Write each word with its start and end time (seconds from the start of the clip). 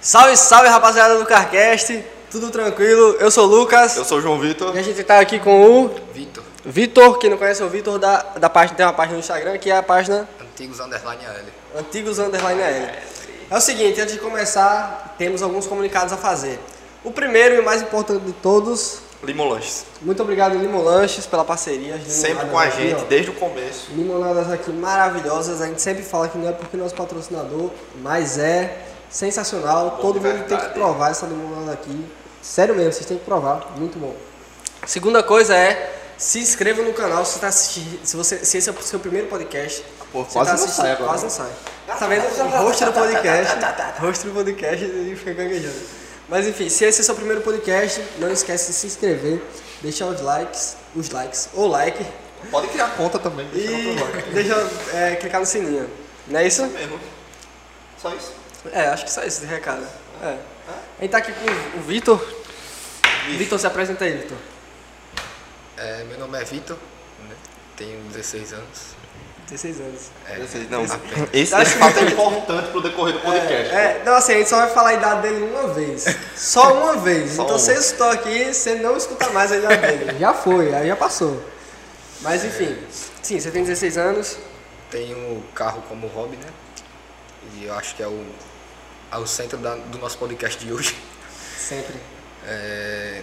Salve, 0.00 0.34
salve 0.34 0.66
rapaziada 0.66 1.18
do 1.18 1.26
Carcast, 1.26 2.02
tudo 2.30 2.50
tranquilo? 2.50 3.16
Eu 3.20 3.30
sou 3.30 3.44
o 3.44 3.50
Lucas 3.50 3.98
Eu 3.98 4.04
sou 4.04 4.16
o 4.16 4.20
João 4.22 4.40
Vitor. 4.40 4.74
e 4.74 4.78
a 4.78 4.82
gente 4.82 5.04
tá 5.04 5.20
aqui 5.20 5.38
com 5.38 5.84
o 5.84 5.88
Vitor, 6.14 6.42
Vitor, 6.64 7.18
quem 7.18 7.28
não 7.28 7.36
conhece 7.36 7.60
é 7.60 7.64
o 7.66 7.68
Vitor 7.68 7.98
da, 7.98 8.22
da 8.38 8.48
página, 8.48 8.78
tem 8.78 8.86
uma 8.86 8.94
página 8.94 9.14
no 9.16 9.20
Instagram 9.20 9.58
que 9.58 9.70
é 9.70 9.76
a 9.76 9.82
página 9.82 10.26
antigos 10.40 10.80
underline 10.80 11.26
AL. 11.26 11.80
Antigos 11.80 12.18
Underline 12.18 12.62
L. 12.62 12.92
É 13.50 13.56
o 13.58 13.60
seguinte, 13.60 14.00
antes 14.00 14.14
de 14.14 14.20
começar, 14.20 15.14
temos 15.18 15.42
alguns 15.42 15.66
comunicados 15.66 16.14
a 16.14 16.16
fazer. 16.16 16.58
O 17.04 17.10
primeiro 17.10 17.56
e 17.56 17.60
o 17.60 17.64
mais 17.64 17.82
importante 17.82 18.24
de 18.24 18.32
todos, 18.32 19.00
Limolanches. 19.22 19.84
muito 20.00 20.22
obrigado 20.22 20.56
Limo 20.56 20.82
Lanches 20.82 21.26
pela 21.26 21.44
parceria. 21.44 22.00
Sempre 22.06 22.46
com 22.46 22.58
a 22.58 22.64
aqui, 22.64 22.88
gente, 22.88 23.02
ó. 23.02 23.04
desde 23.04 23.30
o 23.30 23.34
começo. 23.34 23.90
Limonadas 23.94 24.50
aqui 24.50 24.70
maravilhosas, 24.72 25.60
a 25.60 25.66
gente 25.66 25.82
sempre 25.82 26.02
fala 26.02 26.26
que 26.26 26.38
não 26.38 26.48
é 26.48 26.52
porque 26.52 26.74
nosso 26.76 26.94
patrocinador, 26.94 27.70
mas 28.02 28.38
é 28.38 28.89
sensacional. 29.10 29.98
Todo 30.00 30.20
de 30.20 30.26
mundo 30.26 30.46
tem 30.46 30.56
que 30.56 30.68
provar 30.68 31.10
essa 31.10 31.26
limonada 31.26 31.72
aqui. 31.72 32.06
Sério 32.40 32.74
mesmo, 32.74 32.92
vocês 32.92 33.06
têm 33.06 33.18
que 33.18 33.24
provar, 33.24 33.72
muito 33.76 33.98
bom. 33.98 34.14
Segunda 34.86 35.22
coisa 35.22 35.54
é 35.54 35.98
se 36.16 36.38
inscreva 36.38 36.82
no 36.82 36.92
canal 36.92 37.24
se, 37.24 37.38
tá 37.38 37.48
assistindo, 37.48 38.04
se, 38.04 38.16
você, 38.16 38.44
se 38.44 38.58
esse 38.58 38.68
é 38.68 38.72
o 38.72 38.82
seu 38.82 38.98
primeiro 39.00 39.26
podcast. 39.26 39.84
Pô, 40.12 40.24
você 40.24 40.32
quase 40.32 40.50
tá 40.50 40.56
não 40.56 40.68
sai. 40.68 40.96
Quase 40.96 41.22
não 41.24 41.30
sai. 41.30 41.50
Tá 41.86 42.06
vendo? 42.06 42.24
O 42.24 42.62
host 42.62 42.84
do 42.84 42.92
podcast. 42.92 43.54
host 44.00 44.26
do 44.26 44.32
podcast 44.32 44.84
e 44.84 45.16
fica 45.16 45.34
gaguejando. 45.34 45.80
Mas 46.28 46.46
enfim, 46.46 46.68
se 46.68 46.84
esse 46.84 47.00
é 47.00 47.02
o 47.02 47.04
seu 47.04 47.14
primeiro 47.14 47.40
podcast, 47.40 48.02
não 48.18 48.30
esquece 48.30 48.68
de 48.68 48.72
se 48.74 48.86
inscrever, 48.86 49.42
deixar 49.82 50.06
os 50.06 50.20
likes, 50.20 50.76
os 50.94 51.10
likes, 51.10 51.48
ou 51.54 51.66
like, 51.66 52.04
Pode 52.50 52.68
criar 52.68 52.88
conta 52.96 53.18
também. 53.18 53.46
deixa 53.48 53.72
e 53.72 54.32
deixa 54.32 54.70
é, 54.94 55.16
clicar 55.16 55.40
no 55.40 55.46
sininho. 55.46 55.90
Não 56.26 56.40
é 56.40 56.46
isso? 56.46 56.66
Mesmo. 56.66 56.98
Só 58.00 58.14
isso. 58.14 58.32
É, 58.72 58.88
acho 58.88 59.04
que 59.04 59.10
só 59.10 59.22
isso 59.22 59.40
de 59.40 59.46
recado. 59.46 59.86
É. 60.22 60.36
A 60.98 61.02
gente 61.02 61.10
tá 61.10 61.18
aqui 61.18 61.32
com 61.32 61.78
o 61.78 61.82
Vitor. 61.82 62.22
Vitor, 63.28 63.58
se 63.58 63.66
apresenta 63.66 64.04
aí, 64.04 64.18
Vitor. 64.18 64.36
É, 65.76 66.04
meu 66.04 66.18
nome 66.18 66.38
é 66.38 66.44
Vitor, 66.44 66.76
né? 67.28 67.34
tenho 67.76 67.98
16 68.10 68.52
anos. 68.52 69.00
16 69.48 69.80
anos. 69.80 70.10
É, 70.28 70.38
Esse, 70.40 70.58
não, 70.70 70.84
apenas. 70.84 71.28
esse 71.32 71.54
Acho 71.54 71.76
fato 71.78 71.98
é 71.98 72.02
importante 72.04 72.70
pro 72.70 72.80
decorrer 72.82 73.14
do 73.14 73.20
podcast. 73.20 73.74
É, 73.74 74.02
não, 74.04 74.14
assim, 74.14 74.34
a 74.34 74.38
gente 74.38 74.48
só 74.48 74.58
vai 74.58 74.70
falar 74.70 74.90
a 74.90 74.94
idade 74.94 75.22
dele 75.22 75.42
uma 75.42 75.68
vez. 75.74 76.04
Só 76.36 76.72
uma 76.74 76.96
vez. 76.98 77.32
Só 77.32 77.42
então 77.42 77.56
uma. 77.56 77.58
você 77.58 77.74
escutou 77.74 78.10
aqui, 78.10 78.52
você 78.52 78.76
não 78.76 78.96
escuta 78.96 79.28
mais 79.30 79.50
a 79.50 79.56
idade 79.56 79.80
dele. 79.80 80.18
Já 80.20 80.32
foi, 80.34 80.72
aí 80.72 80.86
já 80.86 80.96
passou. 80.96 81.42
Mas 82.20 82.44
enfim, 82.44 82.76
sim, 83.22 83.40
você 83.40 83.50
tem 83.50 83.64
16 83.64 83.98
anos. 83.98 84.38
Tenho 84.90 85.42
carro 85.54 85.82
como 85.88 86.06
hobby, 86.08 86.36
né? 86.36 86.48
E 87.56 87.64
eu 87.64 87.74
acho 87.74 87.94
que 87.96 88.02
é 88.02 88.06
o, 88.06 88.24
é 89.12 89.16
o 89.16 89.26
centro 89.26 89.58
da- 89.58 89.76
do 89.76 89.98
nosso 89.98 90.16
podcast 90.18 90.64
de 90.64 90.72
hoje. 90.72 90.96
Sempre. 91.58 91.94
É... 92.46 93.22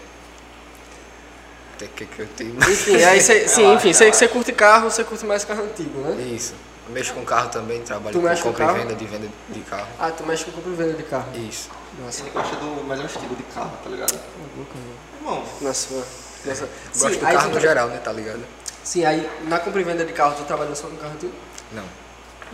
Tem 1.78 1.88
que, 1.90 2.06
que 2.06 2.20
eu 2.22 2.28
tenho. 2.36 2.56
Enfim, 2.56 3.04
aí 3.04 3.22
você, 3.22 3.48
sim, 3.48 3.74
enfim, 3.74 3.94
você, 3.94 4.12
você 4.12 4.28
curte 4.28 4.52
carro, 4.52 4.90
você 4.90 5.04
curte 5.04 5.26
mais 5.26 5.46
carro 5.46 5.64
antigo, 5.64 6.00
né? 6.02 6.22
Isso. 6.24 6.54
Eu 6.88 6.94
mexo 6.94 7.14
com 7.14 7.24
carro 7.26 7.50
também, 7.50 7.82
trabalho 7.84 8.14
Tu 8.14 8.22
com 8.22 8.28
com 8.36 8.42
compra 8.44 8.66
carro? 8.66 8.78
e 8.78 8.82
venda 8.82 8.96
de 8.96 9.06
venda 9.06 9.28
de 9.50 9.60
carro. 9.62 9.88
Ah, 10.00 10.10
tu 10.10 10.24
mexe 10.26 10.46
com 10.46 10.52
compra 10.54 10.72
e 10.72 10.76
venda 10.76 10.94
de 10.94 11.04
carro. 11.04 11.28
Isso. 11.38 11.70
Nossa, 12.04 12.22
Ele 12.22 12.30
gosta 12.32 12.56
do 12.56 12.84
melhor 12.86 13.06
estilo 13.06 13.36
de 13.36 13.44
carro, 13.44 13.72
tá 13.84 13.90
ligado? 13.90 14.20
Irmão, 15.20 15.44
nossa, 15.62 15.94
nossa. 15.94 16.06
Gosto 16.46 16.68
Sim, 16.94 17.20
do 17.20 17.26
aí 17.26 17.34
carro 17.36 17.46
no 17.48 17.52
tra- 17.52 17.60
geral, 17.62 17.88
né? 17.90 17.98
Tá 17.98 18.12
ligado? 18.12 18.42
Sim, 18.84 19.04
aí 19.06 19.30
na 19.44 19.60
compra 19.60 19.82
e 19.82 19.84
venda 19.84 20.06
de 20.06 20.14
carro, 20.14 20.36
tu 20.36 20.44
trabalha 20.46 20.74
só 20.74 20.88
no 20.88 20.98
carro 20.98 21.14
antigo? 21.14 21.34
Não. 21.74 21.84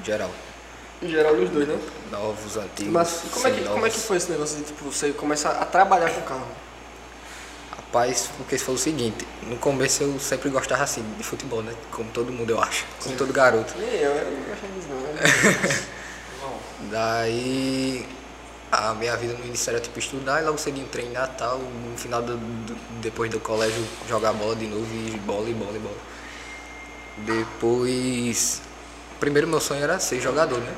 Geral. 0.04 0.32
Em 1.04 1.10
geral, 1.10 1.34
os 1.34 1.50
dois, 1.50 1.68
né? 1.68 1.78
Novos, 2.12 2.56
antigos. 2.58 2.94
Mas 2.94 3.22
como 3.34 3.48
é, 3.48 3.52
que, 3.52 3.64
como 3.66 3.86
é 3.86 3.90
que 3.90 4.00
foi 4.00 4.18
esse 4.18 4.32
negócio 4.32 4.58
de 4.58 4.64
tipo, 4.64 4.86
você 4.86 5.12
começar 5.12 5.52
a 5.52 5.66
trabalhar 5.66 6.10
com 6.10 6.22
carro? 6.22 6.48
Rapaz, 7.72 8.30
porque 8.38 8.58
foi 8.58 8.74
o 8.76 8.78
seguinte, 8.78 9.28
no 9.44 9.58
começo 9.58 10.02
eu 10.04 10.20
sempre 10.20 10.50
gostava 10.50 10.84
assim 10.84 11.04
de 11.18 11.24
futebol, 11.24 11.62
né? 11.62 11.74
Como 11.92 12.10
todo 12.12 12.32
mundo 12.32 12.50
eu 12.50 12.62
acho, 12.62 12.86
como 13.04 13.16
todo 13.18 13.34
garoto. 13.34 13.74
Nem 13.78 13.90
eu, 14.00 14.12
eu 14.12 14.32
não 14.32 14.76
disso 14.76 14.88
não. 14.90 15.14
né? 15.14 15.84
Daí 16.92 18.08
a 18.72 18.94
minha 18.96 19.16
vida 19.16 19.34
no 19.34 19.46
início 19.46 19.70
era 19.70 19.80
tipo 19.80 20.00
estudar 20.00 20.42
e 20.42 20.46
logo 20.46 20.58
cedinho 20.58 20.88
treinar 20.88 21.30
e 21.34 21.38
tal, 21.38 21.60
no 21.60 21.96
final 21.98 22.22
do, 22.22 22.36
do- 22.38 22.76
depois 23.02 23.30
do 23.30 23.40
colégio 23.40 23.84
jogar 24.10 24.34
bola 24.34 24.56
de 24.56 24.66
novo 24.66 24.88
e 24.94 25.12
bola 25.20 25.48
e 25.50 25.54
bola 25.54 25.76
e 25.76 25.80
bola. 25.80 25.98
Depois. 27.18 28.62
Primeiro 29.24 29.48
meu 29.48 29.62
sonho 29.62 29.82
era 29.82 30.00
ser 30.00 30.20
jogador, 30.20 30.60
né? 30.60 30.74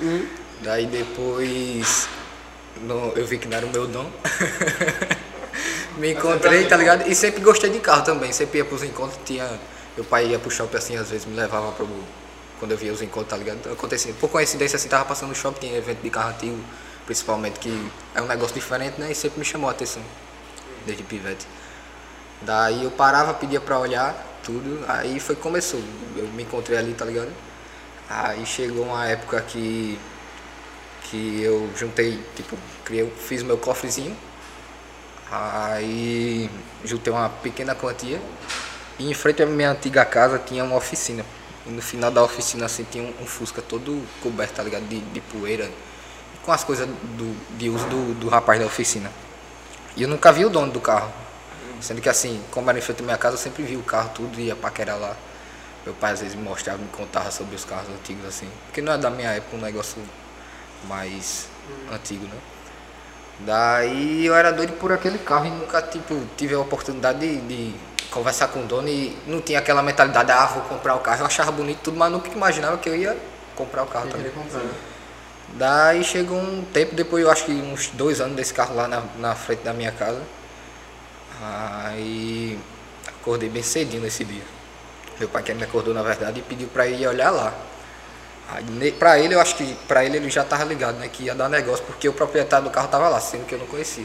Daí 0.64 0.86
depois 0.86 2.08
no- 2.80 3.12
eu 3.14 3.26
vi 3.26 3.36
que 3.36 3.46
não 3.46 3.54
era 3.58 3.66
o 3.66 3.68
meu 3.70 3.86
dom. 3.86 4.10
Me 5.98 6.12
encontrei, 6.14 6.64
tá 6.66 6.74
ligado? 6.78 7.06
E 7.06 7.14
sempre 7.14 7.42
gostei 7.42 7.68
de 7.68 7.80
carro 7.80 8.02
também. 8.02 8.32
Sempre 8.32 8.56
ia 8.60 8.64
pros 8.64 8.82
encontros, 8.82 9.18
tinha. 9.26 9.46
Meu 9.94 10.06
pai 10.06 10.28
ia 10.28 10.38
pro 10.38 10.50
shopping 10.50 10.78
assim, 10.78 10.96
às 10.96 11.10
vezes 11.10 11.26
me 11.26 11.36
levava 11.36 11.70
pro. 11.72 11.86
Quando 12.58 12.70
eu 12.70 12.78
via 12.78 12.90
os 12.94 13.02
encontros, 13.02 13.28
tá 13.28 13.36
ligado? 13.36 13.70
Acontecia. 13.70 14.14
Por 14.18 14.30
coincidência 14.30 14.76
assim, 14.76 14.88
tava 14.88 15.04
passando 15.04 15.28
no 15.28 15.34
shopping, 15.34 15.60
tinha 15.66 15.76
evento 15.76 16.00
de 16.00 16.08
carro 16.08 16.30
antigo, 16.30 16.58
principalmente, 17.04 17.60
que 17.60 17.90
é 18.14 18.22
um 18.22 18.26
negócio 18.26 18.54
diferente, 18.54 18.98
né? 18.98 19.12
E 19.12 19.14
sempre 19.14 19.38
me 19.38 19.44
chamou 19.44 19.68
a 19.68 19.72
atenção. 19.72 20.00
Desde 20.86 21.02
pivete. 21.02 21.46
Daí 22.40 22.84
eu 22.84 22.90
parava, 22.90 23.34
pedia 23.34 23.60
pra 23.60 23.78
olhar 23.78 24.14
tudo, 24.42 24.82
aí 24.88 25.20
foi 25.20 25.36
que 25.36 25.42
começou. 25.42 25.80
Eu 26.16 26.26
me 26.28 26.42
encontrei 26.44 26.78
ali, 26.78 26.94
tá 26.94 27.04
ligado? 27.04 27.30
Aí 28.14 28.44
chegou 28.44 28.84
uma 28.84 29.06
época 29.06 29.40
que 29.40 29.98
que 31.04 31.42
eu 31.42 31.70
juntei, 31.76 32.22
tipo, 32.36 32.56
criei, 32.84 33.10
fiz 33.10 33.42
meu 33.42 33.58
cofrezinho, 33.58 34.16
aí 35.30 36.50
juntei 36.84 37.12
uma 37.12 37.28
pequena 37.28 37.74
quantia 37.74 38.20
e 38.98 39.10
em 39.10 39.14
frente 39.14 39.42
à 39.42 39.46
minha 39.46 39.70
antiga 39.70 40.04
casa 40.04 40.38
tinha 40.38 40.62
uma 40.62 40.76
oficina. 40.76 41.24
E 41.66 41.70
no 41.70 41.80
final 41.80 42.10
da 42.10 42.22
oficina 42.22 42.66
assim 42.66 42.84
tinha 42.84 43.02
um, 43.02 43.22
um 43.22 43.26
Fusca 43.26 43.62
todo 43.62 44.06
coberto, 44.22 44.54
tá 44.54 44.62
ligado? 44.62 44.86
De, 44.88 45.00
de 45.00 45.20
poeira, 45.20 45.70
com 46.42 46.52
as 46.52 46.64
coisas 46.64 46.86
do, 46.86 47.56
de 47.56 47.70
uso 47.70 47.86
do, 47.86 48.14
do 48.14 48.28
rapaz 48.28 48.60
da 48.60 48.66
oficina. 48.66 49.10
E 49.96 50.02
eu 50.02 50.08
nunca 50.08 50.30
vi 50.32 50.44
o 50.44 50.50
dono 50.50 50.70
do 50.70 50.80
carro. 50.80 51.10
Sendo 51.80 52.00
que 52.00 52.08
assim, 52.08 52.42
como 52.50 52.68
era 52.68 52.78
em 52.78 52.82
frente 52.82 53.00
à 53.00 53.04
minha 53.04 53.18
casa, 53.18 53.36
eu 53.36 53.40
sempre 53.40 53.62
vi 53.62 53.76
o 53.76 53.82
carro, 53.82 54.10
tudo, 54.14 54.38
ia 54.38 54.54
paquerar 54.54 54.98
lá. 54.98 55.16
Meu 55.84 55.94
pai 55.94 56.12
às 56.12 56.20
vezes 56.20 56.34
me 56.34 56.42
mostrava, 56.42 56.78
me 56.78 56.88
contava 56.88 57.30
sobre 57.30 57.56
os 57.56 57.64
carros 57.64 57.88
antigos 57.88 58.24
assim. 58.26 58.48
Porque 58.66 58.80
não 58.80 58.92
é 58.92 58.98
da 58.98 59.10
minha 59.10 59.30
época, 59.30 59.56
um 59.56 59.60
negócio 59.60 60.00
mais 60.88 61.48
antigo, 61.92 62.24
né? 62.24 62.36
Daí 63.40 64.26
eu 64.26 64.34
era 64.34 64.52
doido 64.52 64.74
por 64.74 64.92
aquele 64.92 65.18
carro 65.18 65.46
e 65.46 65.50
nunca 65.50 65.82
tipo, 65.82 66.20
tive 66.36 66.54
a 66.54 66.60
oportunidade 66.60 67.18
de, 67.18 67.40
de 67.40 67.74
conversar 68.10 68.48
com 68.48 68.60
o 68.60 68.64
dono 68.64 68.88
e 68.88 69.16
não 69.26 69.40
tinha 69.40 69.58
aquela 69.58 69.82
mentalidade, 69.82 70.30
ah, 70.30 70.46
vou 70.46 70.62
comprar 70.64 70.94
o 70.94 71.00
carro. 71.00 71.22
Eu 71.22 71.26
achava 71.26 71.50
bonito 71.50 71.80
tudo, 71.82 71.96
mas 71.96 72.12
nunca 72.12 72.28
imaginava 72.28 72.78
que 72.78 72.88
eu 72.88 72.94
ia 72.94 73.16
comprar 73.56 73.82
o 73.82 73.86
carro 73.86 74.06
Eu 74.06 74.12
também. 74.12 74.30
comprar, 74.30 74.60
né? 74.60 74.70
Daí 75.54 76.04
chegou 76.04 76.38
um 76.38 76.64
tempo, 76.72 76.94
depois 76.94 77.24
eu 77.24 77.30
acho 77.30 77.44
que 77.44 77.52
uns 77.52 77.88
dois 77.88 78.20
anos 78.20 78.36
desse 78.36 78.54
carro 78.54 78.74
lá 78.74 78.86
na, 78.88 79.02
na 79.18 79.34
frente 79.34 79.62
da 79.62 79.72
minha 79.72 79.92
casa. 79.92 80.22
Aí 81.42 82.58
acordei 83.08 83.48
bem 83.48 83.62
cedinho 83.62 84.02
nesse 84.02 84.24
dia. 84.24 84.42
Meu 85.22 85.28
pai 85.28 85.40
que 85.44 85.54
me 85.54 85.62
acordou 85.62 85.94
na 85.94 86.02
verdade 86.02 86.40
e 86.40 86.42
pediu 86.42 86.66
pra 86.66 86.84
ir 86.84 87.06
olhar 87.06 87.30
lá. 87.30 87.54
Pra 88.98 89.20
ele, 89.20 89.36
eu 89.36 89.40
acho 89.40 89.54
que 89.54 89.72
pra 89.86 90.04
ele 90.04 90.16
ele 90.16 90.28
já 90.28 90.42
tava 90.42 90.64
ligado, 90.64 90.98
né? 90.98 91.06
Que 91.06 91.22
ia 91.22 91.34
dar 91.34 91.48
negócio, 91.48 91.84
porque 91.84 92.08
o 92.08 92.12
proprietário 92.12 92.64
do 92.64 92.72
carro 92.72 92.88
tava 92.88 93.08
lá, 93.08 93.20
sendo 93.20 93.46
que 93.46 93.54
eu 93.54 93.58
não 93.60 93.66
conhecia. 93.66 94.04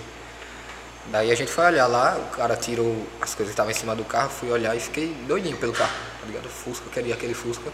Daí 1.07 1.31
a 1.31 1.35
gente 1.35 1.51
foi 1.51 1.66
olhar 1.66 1.88
lá, 1.88 2.16
o 2.19 2.35
cara 2.35 2.56
tirou 2.56 3.03
as 3.19 3.33
coisas 3.33 3.47
que 3.47 3.53
estavam 3.53 3.72
em 3.72 3.73
cima 3.73 3.95
do 3.95 4.06
carro, 4.06 4.29
fui 4.29 4.51
olhar 4.51 4.77
e 4.77 4.79
fiquei 4.79 5.07
doidinho 5.27 5.57
pelo 5.57 5.73
carro, 5.73 5.95
tá 6.22 6.27
ligado? 6.27 6.47
Fusca, 6.50 6.88
queria 6.91 7.16
aquele 7.16 7.33
Fusca. 7.33 7.72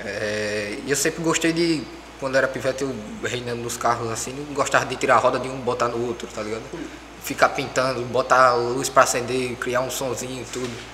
É, 0.00 0.76
e 0.84 0.90
eu 0.90 0.96
sempre 0.96 1.22
gostei 1.22 1.54
de, 1.54 1.86
quando 2.20 2.36
era 2.36 2.46
pivete, 2.46 2.82
eu 2.82 2.94
reinando 3.24 3.62
nos 3.62 3.78
carros 3.78 4.12
assim, 4.12 4.34
gostava 4.52 4.84
de 4.84 4.94
tirar 4.96 5.14
a 5.14 5.18
roda 5.20 5.38
de 5.38 5.48
um 5.48 5.56
botar 5.56 5.88
no 5.88 6.06
outro, 6.06 6.28
tá 6.28 6.42
ligado? 6.42 6.64
Ficar 7.22 7.48
pintando, 7.48 8.02
botar 8.02 8.52
luz 8.52 8.90
pra 8.90 9.04
acender, 9.04 9.56
criar 9.56 9.80
um 9.80 9.90
sonzinho 9.90 10.42
e 10.42 10.44
tudo. 10.44 10.93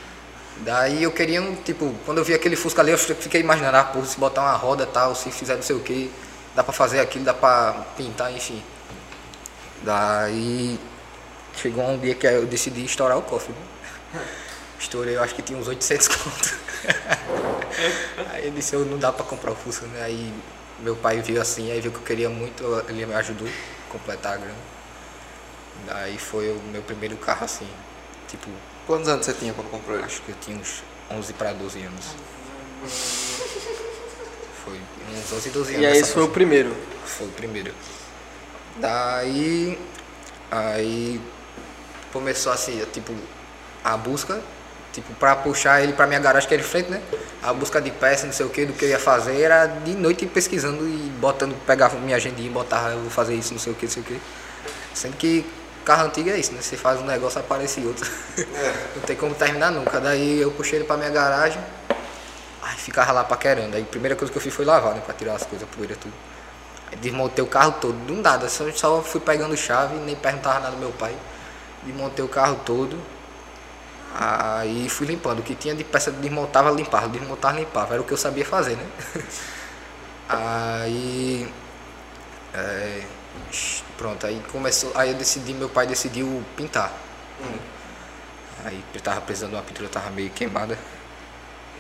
Daí 0.59 1.03
eu 1.03 1.11
queria, 1.11 1.41
um, 1.41 1.55
tipo, 1.57 1.95
quando 2.05 2.19
eu 2.19 2.25
vi 2.25 2.35
aquele 2.35 2.55
Fusca 2.55 2.83
ali, 2.83 2.91
eu 2.91 2.99
fiquei 2.99 3.41
imaginando, 3.41 3.77
ah, 3.77 3.85
pô, 3.85 4.05
se 4.05 4.19
botar 4.19 4.43
uma 4.43 4.53
roda 4.53 4.85
e 4.85 4.87
tal, 4.87 5.15
se 5.15 5.31
fizer 5.31 5.55
não 5.55 5.63
sei 5.63 5.75
o 5.75 5.81
que, 5.81 6.11
dá 6.55 6.63
pra 6.63 6.73
fazer 6.73 7.01
aquilo, 7.01 7.25
dá 7.25 7.33
pra 7.33 7.87
pintar, 7.97 8.31
enfim. 8.33 8.63
Daí 9.83 10.79
chegou 11.57 11.85
um 11.85 11.99
dia 11.99 12.15
que 12.15 12.27
eu 12.27 12.47
decidi 12.47 12.85
estourar 12.85 13.17
o 13.17 13.23
cofre. 13.23 13.53
Né? 14.13 14.23
Estourei, 14.79 15.17
eu 15.17 15.23
acho 15.23 15.35
que 15.35 15.43
tinha 15.43 15.59
uns 15.59 15.69
800 15.69 16.09
conto. 16.09 16.59
aí 18.33 18.47
eu 18.47 18.51
disse, 18.51 18.75
eu 18.75 18.85
não 18.85 18.99
dá 18.99 19.13
pra 19.13 19.25
comprar 19.25 19.53
o 19.53 19.55
Fusca, 19.55 19.87
né? 19.87 20.03
Aí 20.03 20.33
meu 20.81 20.97
pai 20.97 21.21
viu 21.21 21.41
assim, 21.41 21.71
aí 21.71 21.81
viu 21.81 21.93
que 21.93 21.99
eu 21.99 22.03
queria 22.03 22.29
muito, 22.29 22.65
ele 22.89 23.07
me 23.07 23.15
ajudou 23.15 23.47
a 23.49 23.93
completar 23.93 24.35
a 24.35 24.37
grana. 24.37 24.55
Daí 25.87 26.19
foi 26.19 26.51
o 26.51 26.61
meu 26.73 26.83
primeiro 26.83 27.17
carro 27.17 27.45
assim, 27.45 27.69
tipo, 28.29 28.49
quantos 28.87 29.09
anos 29.09 29.27
você 29.27 29.33
tinha 29.33 29.53
quando 29.53 29.71
comprou 29.71 29.97
ele? 29.97 30.05
acho 30.05 30.23
que 30.23 30.31
eu 30.31 30.37
tinha 30.41 30.57
uns 30.57 30.83
11 31.11 31.33
para 31.35 31.53
12 31.53 31.83
anos. 31.83 32.05
Foi 34.65 34.75
uns 34.75 35.33
11, 35.33 35.51
12 35.51 35.75
anos. 35.75 35.83
E 35.83 35.87
aí 35.87 35.99
esse 35.99 36.13
foi 36.13 36.23
o 36.23 36.29
primeiro. 36.29 36.77
Foi 37.05 37.27
o 37.27 37.31
primeiro. 37.31 37.73
Daí. 38.77 39.79
Aí 40.51 41.21
começou 42.13 42.53
assim, 42.53 42.85
tipo, 42.93 43.15
a 43.85 43.97
busca, 43.97 44.41
tipo, 44.93 45.13
pra 45.15 45.37
puxar 45.37 45.83
ele 45.83 45.93
pra 45.93 46.07
minha 46.07 46.19
garagem 46.19 46.49
que 46.49 46.55
era 46.55 46.63
de 46.63 46.69
frente, 46.69 46.91
né? 46.91 47.01
A 47.43 47.53
busca 47.53 47.81
de 47.81 47.91
peça, 47.91 48.27
não 48.27 48.33
sei 48.33 48.45
o 48.45 48.51
que, 48.51 48.67
do 48.67 48.73
que 48.73 48.85
eu 48.85 48.89
ia 48.89 48.99
fazer, 48.99 49.41
era 49.41 49.67
de 49.67 49.95
noite 49.95 50.27
pesquisando 50.27 50.87
e 50.87 51.11
botando, 51.21 51.55
pegava 51.65 51.97
minha 51.99 52.17
agendinha 52.17 52.49
e 52.49 52.53
botava, 52.53 52.91
eu 52.91 53.01
vou 53.01 53.11
fazer 53.11 53.35
isso, 53.35 53.53
não 53.53 53.61
sei 53.61 53.73
o 53.73 53.77
que, 53.77 53.87
não 53.87 53.93
sei 53.93 54.03
o 54.03 54.07
que. 54.07 54.21
Sendo 54.93 55.17
que 55.17 55.47
carro 55.91 56.07
antigo 56.07 56.31
é 56.31 56.39
isso, 56.39 56.53
né? 56.53 56.63
Você 56.63 56.77
faz 56.77 57.01
um 57.01 57.05
negócio, 57.05 57.41
aparece 57.41 57.81
outro. 57.85 58.09
não 58.95 59.03
tem 59.03 59.17
como 59.17 59.35
terminar 59.35 59.73
nunca. 59.73 59.99
Daí 59.99 60.41
eu 60.41 60.53
puxei 60.53 60.79
ele 60.79 60.85
pra 60.85 60.97
minha 60.97 61.11
garagem, 61.11 61.61
aí 62.63 62.77
ficava 62.77 63.11
lá 63.11 63.25
paquerando. 63.25 63.77
Aí 63.77 63.83
a 63.83 63.87
primeira 63.87 64.15
coisa 64.15 64.31
que 64.31 64.39
eu 64.39 64.43
fiz 64.43 64.55
foi 64.55 64.65
lavar, 64.65 64.95
né? 64.95 65.03
Pra 65.05 65.13
tirar 65.13 65.35
as 65.35 65.45
coisas, 65.45 65.69
poeira, 65.69 65.97
tudo. 65.97 66.15
Aí 66.93 66.97
desmontei 66.97 67.43
o 67.43 67.47
carro 67.49 67.73
todo, 67.81 67.97
não 68.07 68.23
nada, 68.23 68.49
só, 68.49 68.71
só 68.71 69.03
fui 69.03 69.21
pegando 69.21 69.57
chave, 69.57 69.97
nem 69.97 70.15
perguntava 70.15 70.61
nada 70.61 70.77
do 70.77 70.79
meu 70.79 70.93
pai. 70.93 71.15
Desmontei 71.83 72.25
o 72.25 72.29
carro 72.29 72.61
todo. 72.65 72.97
Aí 74.15 74.89
fui 74.89 75.09
limpando. 75.09 75.41
O 75.41 75.43
que 75.43 75.57
tinha 75.57 75.75
de 75.75 75.83
peça 75.83 76.13
desmontava, 76.13 76.71
limpava, 76.71 77.09
desmontava, 77.09 77.59
limpava. 77.59 77.95
Era 77.95 78.03
o 78.03 78.05
que 78.05 78.13
eu 78.13 78.17
sabia 78.17 78.45
fazer, 78.45 78.77
né? 78.77 78.87
Aí. 80.29 81.53
é, 82.55 83.03
pronto, 83.97 84.27
aí 84.27 84.43
começou. 84.51 84.93
Aí 84.95 85.11
eu 85.11 85.15
decidi, 85.15 85.53
meu 85.55 85.69
pai 85.69 85.87
decidiu 85.87 86.43
pintar. 86.57 86.93
Aí 88.65 88.83
eu 88.95 89.01
tava 89.01 89.21
precisando 89.21 89.51
de 89.51 89.57
uma 89.57 89.63
pintura, 89.63 89.89
tava 89.89 90.11
meio 90.11 90.31
queimada. 90.31 90.79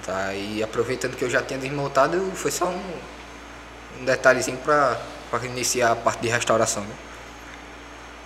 Daí 0.07 0.63
aproveitando 0.63 1.17
que 1.17 1.25
eu 1.25 1.31
já 1.31 1.43
tinha 1.43 1.59
desmontado, 1.59 2.33
foi 2.35 2.51
só 2.51 2.67
um, 2.67 3.01
um 4.01 4.05
detalhezinho 4.05 4.57
pra, 4.59 4.99
pra 5.31 5.45
iniciar 5.45 5.93
a 5.93 5.97
parte 5.97 6.21
de 6.21 6.29
restauração, 6.29 6.83
né? 6.83 6.95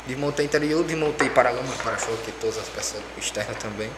Desmontei 0.06 0.44
interior, 0.44 0.85
desmontei 0.85 1.31
para-lama, 1.31 1.73
para-choque, 1.82 2.31
todas 2.40 2.58
as 2.58 2.69
peças 2.69 3.00
externas 3.17 3.56
também. 3.56 3.90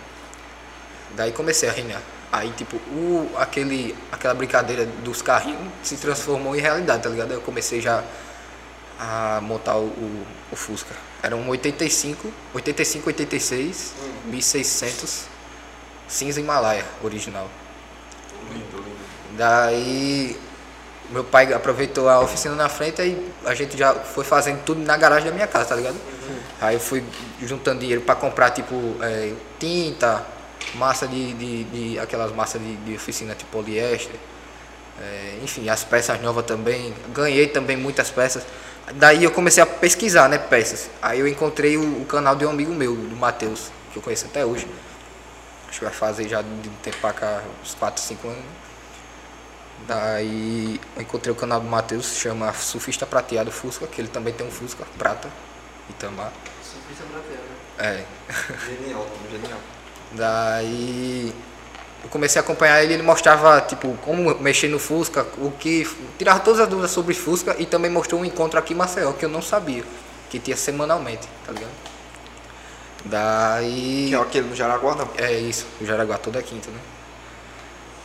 Daí 1.17 1.33
comecei 1.33 1.69
a 1.69 1.73
reinar. 1.73 2.01
Aí, 2.31 2.53
tipo, 2.53 2.77
o, 2.77 3.31
aquele, 3.37 3.97
aquela 4.11 4.35
brincadeira 4.35 4.87
dos 4.87 5.23
carrinhos 5.23 5.73
se 5.83 5.97
transformou 5.97 6.55
em 6.57 6.61
realidade, 6.61 7.03
tá 7.03 7.09
ligado? 7.09 7.33
Eu 7.33 7.41
comecei 7.41 7.81
já 7.81 8.05
a 8.99 9.41
montar 9.43 9.77
o, 9.77 9.87
o, 9.87 10.27
o 10.53 10.57
Fusca. 10.57 10.95
Era 11.23 11.37
um 11.37 11.49
85, 11.49 12.33
85, 12.55 13.07
86, 13.09 13.93
1600, 14.27 15.25
cinza 16.09 16.41
Himalaia, 16.41 16.85
original. 17.03 17.49
Lindo, 18.53 18.77
lindo. 18.77 18.97
Daí 19.37 20.37
meu 21.11 21.23
pai 21.23 21.53
aproveitou 21.53 22.09
a 22.09 22.21
oficina 22.21 22.55
na 22.57 22.69
frente 22.69 23.01
e 23.03 23.33
a 23.45 23.55
gente 23.55 23.77
já 23.77 23.95
foi 23.95 24.25
fazendo 24.25 24.63
tudo 24.65 24.81
na 24.81 24.97
garagem 24.97 25.29
da 25.29 25.35
minha 25.35 25.47
casa, 25.47 25.67
tá 25.67 25.77
ligado? 25.77 25.97
Aí 26.61 26.75
eu 26.75 26.81
fui 26.81 27.05
juntando 27.43 27.81
dinheiro 27.81 28.01
para 28.03 28.15
comprar 28.17 28.51
tipo 28.51 28.75
é, 29.01 29.33
tinta, 29.59 30.27
massa 30.75 31.07
de, 31.07 31.33
de, 31.35 31.65
de- 31.65 31.99
aquelas 31.99 32.33
massas 32.33 32.61
de, 32.61 32.75
de 32.77 32.95
oficina 32.97 33.35
tipo 33.35 33.51
poliéster, 33.53 34.17
é, 35.01 35.39
enfim, 35.43 35.69
as 35.69 35.85
peças 35.85 36.21
novas 36.21 36.45
também. 36.45 36.93
Ganhei 37.15 37.47
também 37.49 37.77
muitas 37.77 38.11
peças. 38.11 38.43
Daí 38.95 39.25
eu 39.25 39.31
comecei 39.33 39.63
a 39.63 39.67
pesquisar, 39.67 40.29
né, 40.29 40.39
peças. 40.39 40.89
Aí 41.03 41.19
eu 41.19 41.27
encontrei 41.27 41.77
o, 41.77 42.03
o 42.03 42.05
canal 42.07 42.37
de 42.37 42.47
um 42.47 42.51
amigo 42.51 42.73
meu, 42.73 42.95
do 42.95 43.17
Matheus, 43.17 43.71
que 43.93 43.99
eu 43.99 44.03
conheço 44.03 44.27
até 44.27 44.45
hoje. 44.45 44.69
Acho 45.69 45.81
que 45.81 45.85
vai 45.85 45.95
fazer 45.95 46.29
já 46.29 46.41
de 46.41 46.49
um 46.49 46.75
tempo 46.83 46.97
pra 46.99 47.13
cá, 47.13 47.43
uns 47.63 47.75
4, 47.75 48.03
5 48.03 48.29
anos. 48.29 48.39
né? 48.39 48.51
Daí 49.87 50.81
eu 50.97 51.03
encontrei 51.03 51.33
o 51.33 51.37
canal 51.37 51.61
do 51.61 51.67
Matheus, 51.67 52.07
se 52.07 52.21
chama 52.21 52.53
Surfista 52.53 53.07
Prateado 53.07 53.53
Fusca, 53.53 53.87
que 53.87 54.01
ele 54.01 54.09
também 54.09 54.33
tem 54.33 54.47
um 54.47 54.51
Fusca 54.51 54.85
prata, 54.97 55.29
Itamar. 55.91 56.33
Surfista 56.63 57.05
prateado. 57.05 57.47
É. 57.79 58.05
Genial, 58.67 59.07
genial. 59.31 59.59
Daí 60.13 61.35
eu 62.07 62.11
comecei 62.11 62.41
a 62.41 62.45
acompanhar 62.45 62.83
ele, 62.85 62.95
ele 62.95 63.03
mostrava 63.03 63.61
tipo 63.61 63.99
como 64.03 64.33
mexer 64.39 64.69
no 64.69 64.79
Fusca, 64.79 65.27
o 65.39 65.51
que. 65.51 65.87
Tirava 66.17 66.39
todas 66.39 66.61
as 66.61 66.69
dúvidas 66.69 66.93
sobre 66.93 67.13
Fusca 67.15 67.57
e 67.59 67.67
também 67.67 67.91
mostrou 67.91 68.21
um 68.21 68.25
encontro 68.25 68.59
aqui 68.59 68.75
em 68.75 68.77
Maceió, 68.77 69.13
que 69.13 69.25
eu 69.25 69.29
não 69.29 69.43
sabia, 69.43 69.83
que 70.31 70.39
tinha 70.39 70.57
semanalmente, 70.57 71.29
tá 71.45 71.53
ligado? 71.53 71.73
Daí. 73.05 74.07
Que 74.09 74.15
é 74.15 74.19
aquele 74.19 74.49
no 74.49 74.55
Jaraguá, 74.55 74.95
não? 74.95 75.09
É 75.19 75.33
isso, 75.33 75.67
o 75.81 75.85
Jaraguá 75.85 76.17
toda 76.17 76.41
quinta, 76.43 76.71
né? 76.71 76.79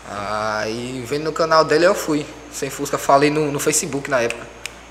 Aí 0.10 1.04
vendo 1.08 1.26
no 1.26 1.32
canal 1.32 1.64
dele 1.64 1.86
eu 1.86 1.94
fui. 1.94 2.26
Sem 2.52 2.72
Fusca, 2.72 2.98
falei 2.98 3.30
no, 3.30 3.52
no 3.52 3.60
Facebook 3.60 4.10
na 4.10 4.20
época. 4.20 4.48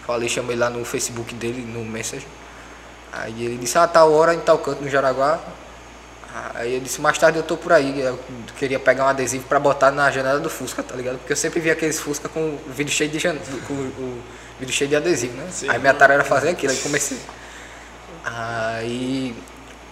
Falei, 0.07 0.29
chamei 0.29 0.57
lá 0.57 0.71
no 0.71 0.85
Facebook 0.85 1.35
dele, 1.35 1.63
no 1.63 1.85
Messenger. 1.85 2.27
Aí 3.13 3.45
ele 3.45 3.59
disse, 3.59 3.77
ah, 3.77 3.89
tal 3.89 4.13
hora 4.13 4.35
em 4.35 4.41
tal 4.41 4.59
canto 4.59 4.83
no 4.83 4.89
Jaraguá. 4.89 5.41
Aí 6.55 6.75
eu 6.75 6.81
disse, 6.81 7.01
mais 7.01 7.19
tarde 7.19 7.39
eu 7.39 7.43
tô 7.43 7.57
por 7.57 7.73
aí. 7.73 8.01
Eu 8.01 8.19
queria 8.57 8.79
pegar 8.79 9.05
um 9.05 9.09
adesivo 9.09 9.47
pra 9.47 9.59
botar 9.59 9.91
na 9.91 10.11
janela 10.11 10.39
do 10.39 10.49
Fusca, 10.49 10.83
tá 10.83 10.95
ligado? 10.95 11.19
Porque 11.19 11.33
eu 11.33 11.37
sempre 11.37 11.61
via 11.61 11.73
aqueles 11.73 11.99
Fusca 11.99 12.29
com 12.29 12.41
o 12.41 12.73
vidro 12.73 12.93
cheio 12.93 13.11
de 13.11 13.19
jan... 13.19 13.37
com 13.67 13.75
o 13.75 14.23
vidro 14.59 14.75
cheio 14.75 14.89
de 14.89 14.97
adesivo, 14.97 15.37
né? 15.37 15.49
Sim. 15.51 15.69
Aí 15.69 15.79
minha 15.79 15.95
tarefa 15.95 16.21
era 16.21 16.25
fazer 16.25 16.51
aquilo, 16.51 16.73
aí 16.73 16.79
comecei. 16.79 17.19
Aí 18.25 19.35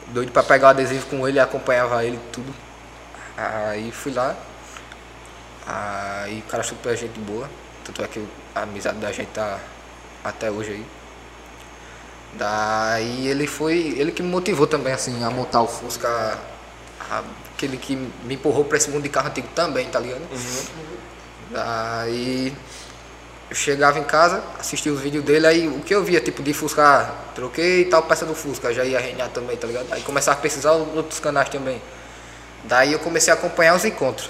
doido 0.09 0.31
pra 0.31 0.43
pegar 0.43 0.69
o 0.69 0.71
adesivo 0.71 1.07
com 1.07 1.27
ele, 1.27 1.41
acompanhava 1.41 2.05
ele 2.05 2.21
tudo. 2.33 2.55
Aí 3.37 3.91
fui 3.91 4.13
lá. 4.13 4.37
Aí 5.67 6.39
o 6.39 6.51
cara 6.51 6.63
super 6.63 6.97
gente 6.97 7.19
boa. 7.21 7.49
Tanto 7.85 8.03
é 8.05 8.09
que 8.09 8.25
a 8.55 8.63
amizade 8.63 8.99
da 8.99 9.11
gente 9.11 9.29
tá 9.29 9.59
até 10.23 10.51
hoje 10.51 10.71
aí. 10.71 10.87
Daí 12.35 13.27
ele 13.29 13.47
foi. 13.47 13.95
Ele 13.97 14.13
que 14.13 14.23
me 14.23 14.29
motivou 14.29 14.67
também 14.67 14.93
assim 14.93 15.23
a 15.25 15.31
montar 15.31 15.63
o 15.63 15.67
Fusca. 15.67 16.39
a- 17.11 17.23
aquele 17.55 17.77
que 17.79 17.97
me 17.97 18.35
empurrou 18.35 18.65
pra 18.65 18.77
esse 18.77 18.91
mundo 18.91 19.03
de 19.03 19.09
carro 19.09 19.29
antigo 19.29 19.49
também, 19.55 19.87
tá 19.89 19.99
ligado? 19.99 20.21
Daí 21.51 22.53
eu 23.51 23.57
chegava 23.57 23.99
em 23.99 24.05
casa, 24.05 24.43
assistia 24.61 24.93
os 24.93 25.01
vídeos 25.01 25.25
dele, 25.25 25.47
aí 25.47 25.69
o 25.69 25.81
que 25.81 25.95
eu 25.95 26.05
via, 26.05 26.21
tipo, 26.21 26.43
de 26.43 26.53
Fusca, 26.53 26.83
ah, 26.85 27.11
troquei 27.35 27.87
tal 27.87 28.03
peça 28.03 28.27
do 28.27 28.35
Fusca, 28.35 28.73
já 28.75 28.85
ia 28.85 29.01
reinar 29.01 29.31
também, 29.31 29.57
tá 29.57 29.67
ligado? 29.67 29.87
Aí 29.91 30.03
começava 30.03 30.39
a 30.39 30.41
pesquisar 30.43 30.73
os 30.73 30.95
outros 30.95 31.19
canais 31.19 31.49
também. 31.49 31.81
Daí 32.65 32.93
eu 32.93 32.99
comecei 32.99 33.33
a 33.33 33.37
acompanhar 33.37 33.75
os 33.75 33.85
encontros. 33.87 34.29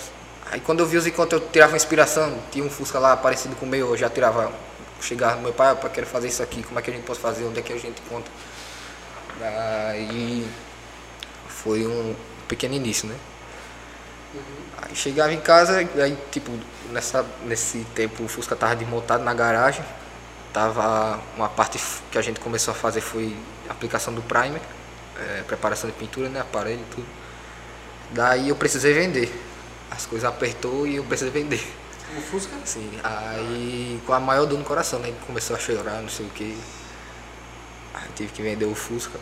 Aí 0.51 0.61
quando 0.61 0.81
eu 0.81 0.87
vi 0.87 0.97
os 0.97 1.07
encontros, 1.07 1.43
eu 1.43 1.49
tirava 1.49 1.75
inspiração, 1.75 2.39
tinha 2.53 2.65
um 2.65 2.71
Fusca 2.71 2.99
lá 3.01 3.17
parecido 3.17 3.57
com 3.57 3.67
o 3.67 3.69
meu, 3.69 3.89
eu 3.91 3.97
já 3.97 4.09
tirava, 4.09 4.53
chegava 5.01 5.37
no 5.37 5.43
meu 5.43 5.53
pai, 5.53 5.75
pai, 5.77 5.91
quero 5.91 6.07
fazer 6.07 6.29
isso 6.29 6.43
aqui, 6.43 6.63
como 6.63 6.79
é 6.79 6.83
que 6.83 6.91
a 6.91 6.95
gente 6.95 7.05
pode 7.05 7.19
fazer, 7.19 7.45
onde 7.45 7.59
é 7.59 7.63
que 7.63 7.73
a 7.73 7.79
gente 7.79 8.01
encontra. 8.03 8.31
Daí 9.39 10.49
foi 11.49 11.87
um 11.87 12.15
pequeno 12.47 12.75
início, 12.75 13.09
né? 13.09 13.17
Aí 14.83 14.95
chegava 14.95 15.33
em 15.33 15.41
casa, 15.41 15.79
aí 15.79 16.19
tipo, 16.31 16.53
nessa, 16.91 17.25
nesse 17.45 17.79
tempo 17.95 18.25
o 18.25 18.29
Fusca 18.29 18.55
tava 18.55 18.77
desmontado 18.77 19.25
na 19.25 19.35
garagem. 19.35 19.85
Tava 20.53 21.21
uma 21.37 21.49
parte 21.49 21.79
que 22.11 22.19
a 22.19 22.23
gente 22.23 22.41
começou 22.41 22.73
a 22.73 22.75
fazer 22.75 23.01
foi 23.01 23.37
aplicação 23.69 24.13
do 24.15 24.23
primer, 24.23 24.61
eh, 25.19 25.43
preparação 25.47 25.89
de 25.89 25.97
pintura, 25.97 26.29
né, 26.29 26.41
aparelho 26.41 26.81
e 26.81 26.95
tudo. 26.95 27.07
Daí 28.11 28.49
eu 28.49 28.57
precisei 28.57 28.95
vender. 28.95 29.31
As 29.91 30.07
coisas 30.07 30.29
apertou 30.29 30.87
e 30.87 30.97
eu 30.97 31.05
precisei 31.05 31.33
vender. 31.33 31.65
O 32.19 32.21
Fusca? 32.21 32.57
Assim, 32.63 32.91
aí 33.03 34.01
com 34.05 34.13
a 34.13 34.21
maior 34.21 34.47
dor 34.47 34.59
no 34.59 34.65
coração, 34.65 34.99
né? 34.99 35.15
Começou 35.27 35.55
a 35.55 35.59
chorar, 35.59 36.03
não 36.03 36.09
sei 36.09 36.27
o 36.27 36.31
que. 36.31 36.59
Aí 37.95 38.09
tive 38.15 38.33
que 38.33 38.43
vender 38.43 38.65
o 38.65 38.75
Fusca. 38.75 39.19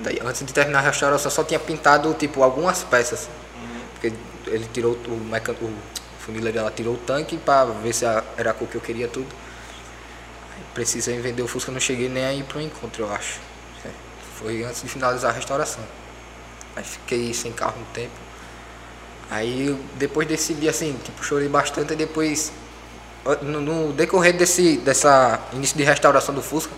Daí, 0.00 0.18
antes 0.24 0.44
de 0.44 0.52
terminar 0.52 0.78
a 0.78 0.82
restauração, 0.82 1.30
só 1.30 1.44
tinha 1.44 1.60
pintado 1.60 2.12
tipo 2.14 2.42
algumas 2.42 2.82
peças. 2.84 3.28
Porque 3.92 4.12
ele 4.46 4.68
tirou 4.72 4.94
o, 4.94 5.16
mecan... 5.16 5.52
o 5.52 5.72
funileiro 6.20 6.58
ela 6.58 6.70
tirou 6.70 6.94
o 6.94 6.98
tanque 6.98 7.36
pra 7.36 7.64
ver 7.64 7.92
se 7.92 8.04
era 8.04 8.50
a 8.50 8.54
cor 8.54 8.68
que 8.68 8.76
eu 8.76 8.80
queria 8.80 9.08
tudo. 9.08 9.28
Aí 10.56 10.64
precisei 10.74 11.20
vender 11.20 11.42
o 11.42 11.48
Fusca, 11.48 11.70
não 11.70 11.80
cheguei 11.80 12.08
nem 12.08 12.24
aí 12.24 12.42
pro 12.42 12.60
encontro, 12.60 13.04
eu 13.04 13.12
acho. 13.12 13.40
Foi 14.36 14.64
antes 14.64 14.82
de 14.82 14.88
finalizar 14.88 15.30
a 15.30 15.34
restauração. 15.34 15.84
Aí 16.74 16.82
fiquei 16.82 17.32
sem 17.32 17.52
carro 17.52 17.80
um 17.80 17.84
tempo. 17.92 18.31
Aí 19.34 19.74
depois 19.96 20.28
desse 20.28 20.52
dia 20.52 20.68
assim, 20.70 20.94
tipo, 21.02 21.24
chorei 21.24 21.48
bastante 21.48 21.94
e 21.94 21.96
depois 21.96 22.52
no, 23.40 23.60
no 23.60 23.92
decorrer 23.92 24.36
desse 24.36 24.76
dessa 24.78 25.40
início 25.54 25.76
de 25.76 25.84
restauração 25.84 26.34
do 26.34 26.42
Fusca, 26.42 26.72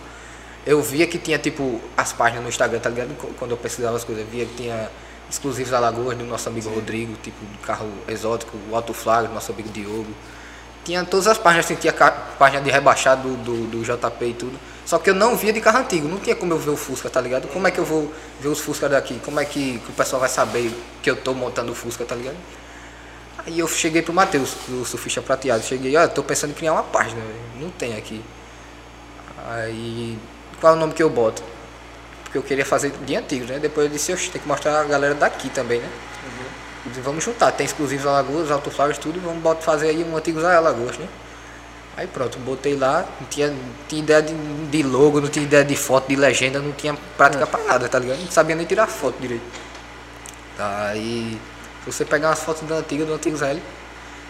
eu 0.64 0.80
via 0.80 1.06
que 1.06 1.18
tinha 1.18 1.38
tipo 1.38 1.80
as 1.96 2.12
páginas 2.12 2.42
no 2.44 2.48
Instagram, 2.48 2.78
tá 2.78 2.88
ligado? 2.90 3.14
Qu- 3.16 3.32
Quando 3.38 3.50
eu 3.50 3.56
pesquisava 3.56 3.96
as 3.96 4.04
coisas, 4.04 4.24
eu 4.24 4.30
via 4.30 4.46
que 4.46 4.54
tinha 4.54 4.88
exclusivos 5.28 5.72
Alagoas 5.72 6.16
do 6.16 6.24
nosso 6.24 6.48
amigo 6.48 6.68
Rodrigo, 6.70 7.14
tipo 7.22 7.44
de 7.44 7.58
carro 7.58 7.88
exótico, 8.06 8.56
o 8.70 8.76
Alto 8.76 8.94
Flag, 8.94 9.26
do 9.28 9.34
nosso 9.34 9.50
amigo 9.50 9.68
Diogo. 9.70 10.06
Tinha 10.84 11.04
todas 11.04 11.26
as 11.26 11.38
páginas, 11.38 11.64
assim, 11.64 11.74
tinha 11.76 11.92
página 11.92 12.62
de 12.62 12.70
rebaixado 12.70 13.36
do, 13.36 13.66
do, 13.66 13.66
do 13.78 13.82
JP 13.82 14.24
e 14.24 14.34
tudo. 14.34 14.58
Só 14.84 14.98
que 14.98 15.08
eu 15.08 15.14
não 15.14 15.34
via 15.34 15.52
de 15.52 15.60
carro 15.60 15.78
antigo, 15.78 16.06
não 16.06 16.18
tinha 16.18 16.36
como 16.36 16.52
eu 16.52 16.58
ver 16.58 16.70
o 16.70 16.76
Fusca, 16.76 17.08
tá 17.08 17.20
ligado? 17.20 17.48
Como 17.48 17.66
é 17.66 17.70
que 17.70 17.78
eu 17.78 17.84
vou 17.84 18.12
ver 18.38 18.48
os 18.48 18.60
Fusca 18.60 18.88
daqui? 18.88 19.18
Como 19.24 19.40
é 19.40 19.44
que, 19.44 19.78
que 19.78 19.90
o 19.90 19.94
pessoal 19.94 20.20
vai 20.20 20.28
saber 20.28 20.70
que 21.02 21.10
eu 21.10 21.16
tô 21.16 21.32
montando 21.32 21.72
o 21.72 21.74
Fusca, 21.74 22.04
tá 22.04 22.14
ligado? 22.14 22.36
Aí 23.46 23.58
eu 23.58 23.68
cheguei 23.68 24.00
pro 24.00 24.12
Matheus, 24.12 24.54
do 24.68 24.84
Surfista 24.84 25.20
Prateado. 25.20 25.62
Cheguei, 25.62 25.96
ó, 25.96 26.06
tô 26.08 26.22
pensando 26.22 26.50
em 26.50 26.54
criar 26.54 26.72
uma 26.72 26.82
página, 26.82 27.20
não 27.60 27.70
tem 27.70 27.96
aqui. 27.96 28.22
Aí 29.48 30.18
qual 30.60 30.72
é 30.72 30.76
o 30.76 30.80
nome 30.80 30.94
que 30.94 31.02
eu 31.02 31.10
boto? 31.10 31.42
Porque 32.22 32.38
eu 32.38 32.42
queria 32.42 32.64
fazer 32.64 32.90
de 32.90 33.16
antigo, 33.16 33.44
né? 33.44 33.58
Depois 33.58 33.86
eu 33.86 33.92
disse, 33.92 34.12
eu 34.12 34.16
tem 34.16 34.40
que 34.40 34.48
mostrar 34.48 34.80
a 34.80 34.84
galera 34.84 35.14
daqui 35.14 35.50
também, 35.50 35.80
né? 35.80 35.88
Disse, 36.86 37.00
vamos 37.00 37.24
juntar, 37.24 37.50
tem 37.52 37.64
exclusivos 37.64 38.06
Alagoas, 38.06 38.50
Autoflowers, 38.50 38.98
tudo, 38.98 39.18
vamos 39.20 39.42
botar, 39.42 39.62
fazer 39.62 39.88
aí 39.88 40.04
um 40.04 40.16
antigos 40.16 40.44
Alagoas, 40.44 40.98
né? 40.98 41.08
Aí 41.96 42.06
pronto, 42.06 42.38
botei 42.40 42.76
lá, 42.76 43.06
não 43.20 43.26
tinha, 43.28 43.48
não 43.48 43.58
tinha 43.88 44.02
ideia 44.02 44.20
de, 44.20 44.34
de 44.34 44.82
logo, 44.82 45.20
não 45.20 45.28
tinha 45.28 45.44
ideia 45.44 45.64
de 45.64 45.76
foto, 45.76 46.08
de 46.08 46.16
legenda, 46.16 46.58
não 46.58 46.72
tinha 46.72 46.94
prática 47.16 47.46
pra 47.46 47.62
nada, 47.62 47.88
tá 47.88 47.98
ligado? 47.98 48.18
Não 48.18 48.30
sabia 48.30 48.56
nem 48.56 48.66
tirar 48.66 48.86
foto 48.86 49.14
direito. 49.20 49.44
Aí, 50.58 51.40
se 51.84 51.92
você 51.92 52.04
pegar 52.04 52.28
umas 52.28 52.40
fotos 52.40 52.68
da 52.68 52.76
antiga, 52.76 53.04
do 53.04 53.14
antigo 53.14 53.42
L, 53.42 53.62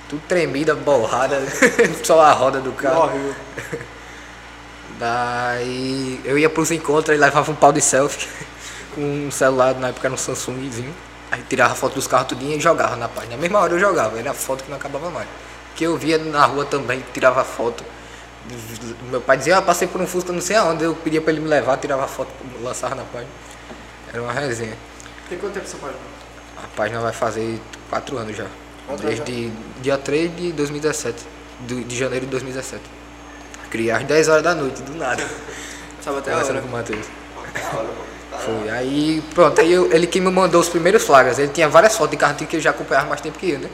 tudo 0.08 0.22
tremida, 0.28 0.74
borrada, 0.74 1.40
só 2.04 2.20
a 2.20 2.32
roda 2.32 2.60
do 2.60 2.72
carro. 2.72 3.04
Horrível. 3.04 3.34
Daí 4.98 6.20
eu 6.24 6.38
ia 6.38 6.48
pros 6.48 6.70
encontros 6.70 7.16
e 7.16 7.18
levava 7.18 7.50
um 7.50 7.54
pau 7.54 7.72
de 7.72 7.80
selfie 7.80 8.28
com 8.94 9.00
um 9.00 9.30
celular, 9.30 9.74
na 9.74 9.88
época 9.88 10.06
era 10.06 10.14
um 10.14 10.18
Samsungzinho. 10.18 10.94
Aí 11.34 11.42
tirava 11.48 11.74
foto 11.74 11.94
dos 11.94 12.06
carros 12.06 12.28
tudinho 12.28 12.56
e 12.56 12.60
jogava 12.60 12.94
na 12.94 13.08
página. 13.08 13.34
Na 13.34 13.42
mesma 13.42 13.58
hora 13.58 13.72
eu 13.72 13.80
jogava, 13.80 14.16
era 14.16 14.32
foto 14.32 14.62
que 14.62 14.70
não 14.70 14.76
acabava 14.76 15.10
mais. 15.10 15.26
Que 15.74 15.82
eu 15.82 15.96
via 15.96 16.16
na 16.16 16.46
rua 16.46 16.64
também, 16.64 17.04
tirava 17.12 17.42
foto. 17.42 17.82
Meu 19.10 19.20
pai 19.20 19.36
dizia, 19.38 19.58
ah, 19.58 19.62
passei 19.62 19.88
por 19.88 20.00
um 20.00 20.06
Fusca 20.06 20.32
não 20.32 20.40
sei 20.40 20.54
aonde, 20.54 20.84
eu 20.84 20.94
pedia 20.94 21.20
pra 21.20 21.32
ele 21.32 21.40
me 21.40 21.48
levar, 21.48 21.76
tirava 21.78 22.06
foto, 22.06 22.30
lançava 22.62 22.94
na 22.94 23.02
página. 23.02 23.30
Era 24.12 24.22
uma 24.22 24.32
resenha. 24.32 24.76
Tem 25.28 25.36
quanto 25.36 25.54
tempo 25.54 25.66
essa 25.66 25.76
página? 25.78 25.98
A 26.62 26.66
página 26.76 27.00
vai 27.00 27.12
fazer 27.12 27.60
quatro 27.90 28.16
anos 28.16 28.36
já. 28.36 28.46
Desde 29.08 29.50
dia 29.82 29.98
3 29.98 30.36
de 30.36 30.52
2017. 30.52 31.26
do- 31.60 31.82
de 31.84 31.96
janeiro 31.96 32.26
de 32.26 32.30
2017. 32.30 32.82
Criei 33.70 33.90
às 33.90 34.04
10 34.04 34.28
horas 34.28 34.42
da 34.44 34.54
noite, 34.54 34.82
do 34.82 34.94
nada. 34.96 35.26
Sabe 36.00 36.18
até 36.18 36.32
a 36.32 36.36
hora. 36.36 36.60
com 36.60 36.68
o 36.68 36.70
Matheus. 36.70 37.06
Foi. 38.38 38.70
Aí, 38.70 39.22
pronto, 39.34 39.60
aí 39.60 39.72
eu- 39.72 39.90
ele 39.92 40.06
que 40.06 40.20
me 40.20 40.30
mandou 40.30 40.60
os 40.60 40.68
primeiros 40.68 41.02
flagras. 41.04 41.38
Ele 41.38 41.48
tinha 41.52 41.68
várias 41.68 41.96
fotos 41.96 42.10
de 42.12 42.16
carro 42.16 42.34
que 42.34 42.56
ele 42.56 42.62
já 42.62 42.70
acompanhava 42.70 43.08
mais 43.08 43.20
tempo 43.20 43.38
que 43.38 43.50
eu, 43.50 43.58
né? 43.58 43.68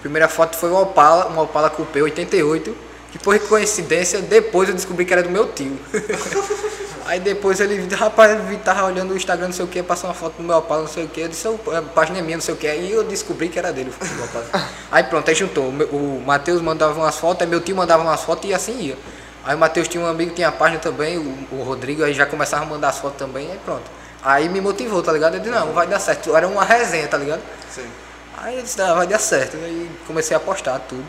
Primeira 0.00 0.28
foto 0.28 0.56
foi 0.56 0.70
um 0.70 0.76
Opala, 0.76 1.28
um 1.30 1.38
Opala 1.38 1.70
Coupé 1.70 2.02
88, 2.02 2.76
que 3.10 3.18
por 3.18 3.38
coincidência, 3.40 4.20
depois 4.20 4.68
eu 4.68 4.74
descobri 4.74 5.04
que 5.04 5.12
era 5.12 5.22
do 5.22 5.30
meu 5.30 5.46
tio. 5.52 5.78
aí 7.06 7.20
depois 7.20 7.58
ele, 7.60 7.86
rapaz, 7.94 8.30
ele 8.48 8.56
tava 8.58 8.84
olhando 8.84 9.12
o 9.12 9.16
Instagram, 9.16 9.46
não 9.46 9.54
sei 9.54 9.64
o 9.64 9.68
que, 9.68 9.82
passou 9.82 10.08
uma 10.08 10.14
foto 10.14 10.34
do 10.36 10.42
meu 10.42 10.56
Opala, 10.56 10.82
não 10.82 10.88
sei 10.88 11.04
o 11.04 11.08
que, 11.08 11.20
eu 11.22 11.28
disse, 11.28 11.46
"Ô, 11.48 11.58
a 11.74 11.80
página 11.82 12.18
é 12.18 12.22
minha, 12.22 12.36
não 12.36 12.42
sei 12.42 12.54
o 12.54 12.56
que, 12.56 12.66
aí 12.66 12.92
eu 12.92 13.02
descobri 13.04 13.48
que 13.48 13.58
era 13.58 13.72
dele. 13.72 13.92
Aí 14.92 15.02
pronto, 15.04 15.28
aí 15.28 15.34
juntou, 15.34 15.64
o 15.64 15.96
o 15.96 16.22
Matheus 16.24 16.60
mandava 16.62 16.94
umas 17.00 17.16
fotos, 17.16 17.42
aí 17.42 17.48
meu 17.48 17.60
tio 17.60 17.74
mandava 17.74 18.02
umas 18.02 18.20
fotos 18.22 18.48
e 18.48 18.54
assim 18.54 18.78
ia. 18.80 18.96
Aí 19.44 19.54
o 19.54 19.58
Matheus 19.58 19.88
tinha 19.88 20.02
um 20.02 20.06
amigo 20.06 20.30
que 20.30 20.36
tinha 20.36 20.48
a 20.48 20.52
página 20.52 20.80
também, 20.80 21.18
o, 21.18 21.48
o 21.52 21.62
Rodrigo, 21.62 22.02
aí 22.02 22.14
já 22.14 22.24
começava 22.24 22.62
a 22.62 22.66
mandar 22.66 22.88
as 22.88 22.98
fotos 22.98 23.18
também, 23.18 23.50
aí 23.50 23.58
pronto. 23.64 23.90
Aí 24.22 24.48
me 24.48 24.60
motivou, 24.60 25.02
tá 25.02 25.12
ligado? 25.12 25.34
Eu 25.34 25.40
disse, 25.40 25.54
não, 25.54 25.72
vai 25.72 25.86
dar 25.86 25.98
certo. 26.00 26.34
Era 26.34 26.48
uma 26.48 26.64
resenha, 26.64 27.06
tá 27.06 27.18
ligado? 27.18 27.42
Sim. 27.70 27.86
Aí 28.38 28.56
eu 28.56 28.62
disse, 28.62 28.80
ah, 28.80 28.94
vai 28.94 29.06
dar 29.06 29.18
certo. 29.18 29.56
Aí 29.56 29.90
comecei 30.06 30.34
a 30.34 30.40
postar 30.40 30.78
tudo. 30.80 31.04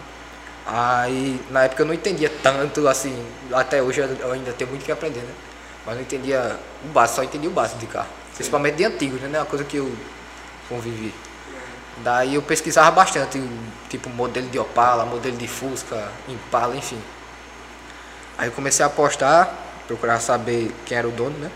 Aí 0.65 1.39
na 1.49 1.63
época 1.63 1.83
eu 1.83 1.85
não 1.85 1.93
entendia 1.93 2.29
tanto 2.43 2.87
assim, 2.87 3.15
até 3.53 3.81
hoje 3.81 4.01
eu 4.01 4.31
ainda 4.31 4.51
tenho 4.51 4.69
muito 4.69 4.83
que 4.83 4.91
aprender, 4.91 5.19
né? 5.19 5.33
Mas 5.85 5.95
não 5.95 6.01
entendia 6.01 6.59
o 6.83 6.87
básico, 6.87 7.17
só 7.17 7.23
entendia 7.23 7.49
o 7.49 7.53
básico 7.53 7.79
de 7.79 7.85
carro. 7.85 8.09
Principalmente 8.33 8.75
de 8.75 8.83
antigo, 8.83 9.15
né? 9.17 9.29
Não 9.29 9.35
é 9.35 9.39
uma 9.39 9.45
coisa 9.45 9.63
que 9.63 9.77
eu 9.77 9.89
convivi. 10.67 11.13
Daí 12.03 12.35
eu 12.35 12.41
pesquisava 12.41 12.91
bastante, 12.91 13.41
tipo 13.89 14.09
modelo 14.09 14.47
de 14.47 14.59
Opala, 14.59 15.05
modelo 15.05 15.37
de 15.37 15.47
Fusca, 15.47 16.09
Impala, 16.27 16.75
enfim. 16.75 16.99
Aí 18.37 18.47
eu 18.47 18.51
comecei 18.51 18.85
a 18.85 18.89
postar, 18.89 19.53
procurar 19.87 20.19
saber 20.19 20.73
quem 20.85 20.97
era 20.97 21.07
o 21.07 21.11
dono, 21.11 21.37
né? 21.37 21.51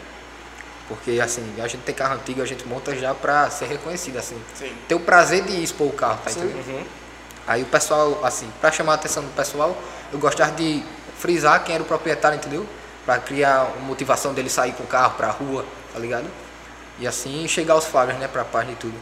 Porque 0.88 1.19
assim, 1.19 1.43
a 1.59 1.67
gente 1.67 1.81
tem 1.81 1.93
carro 1.93 2.15
antigo, 2.15 2.41
a 2.41 2.45
gente 2.45 2.67
monta 2.67 2.95
já 2.95 3.13
pra 3.13 3.50
ser 3.50 3.65
reconhecido, 3.65 4.17
assim. 4.17 4.41
Sim. 4.55 4.74
Ter 4.88 4.95
o 4.95 5.00
prazer 5.00 5.43
de 5.43 5.63
expor 5.63 5.88
o 5.88 5.93
carro, 5.93 6.19
tá 6.24 6.31
Sim. 6.31 6.45
entendendo? 6.45 6.88
Aí 7.45 7.63
o 7.63 7.65
pessoal, 7.65 8.24
assim, 8.24 8.51
pra 8.62 8.71
chamar 8.71 8.93
a 8.93 8.95
atenção 8.95 9.24
do 9.24 9.29
pessoal, 9.36 9.75
eu 10.12 10.19
gostava 10.19 10.51
de 10.51 10.83
frisar 11.17 11.63
quem 11.63 11.75
era 11.75 11.83
o 11.83 11.86
proprietário, 11.86 12.38
entendeu? 12.38 12.65
Pra 13.05 13.17
criar 13.17 13.71
uma 13.75 13.88
motivação 13.88 14.33
dele 14.33 14.50
sair 14.50 14.71
com 14.74 14.83
o 14.83 14.88
carro 14.88 15.15
pra 15.15 15.29
rua, 15.29 15.65
tá 15.93 16.00
ligado? 16.00 16.27
E 17.00 17.07
assim 17.07 17.48
chegar 17.48 17.74
aos 17.74 17.86
flagras, 17.86 18.17
né, 18.19 18.27
pra 18.27 18.43
página 18.43 18.74
e 18.74 18.75
tudo. 18.75 18.95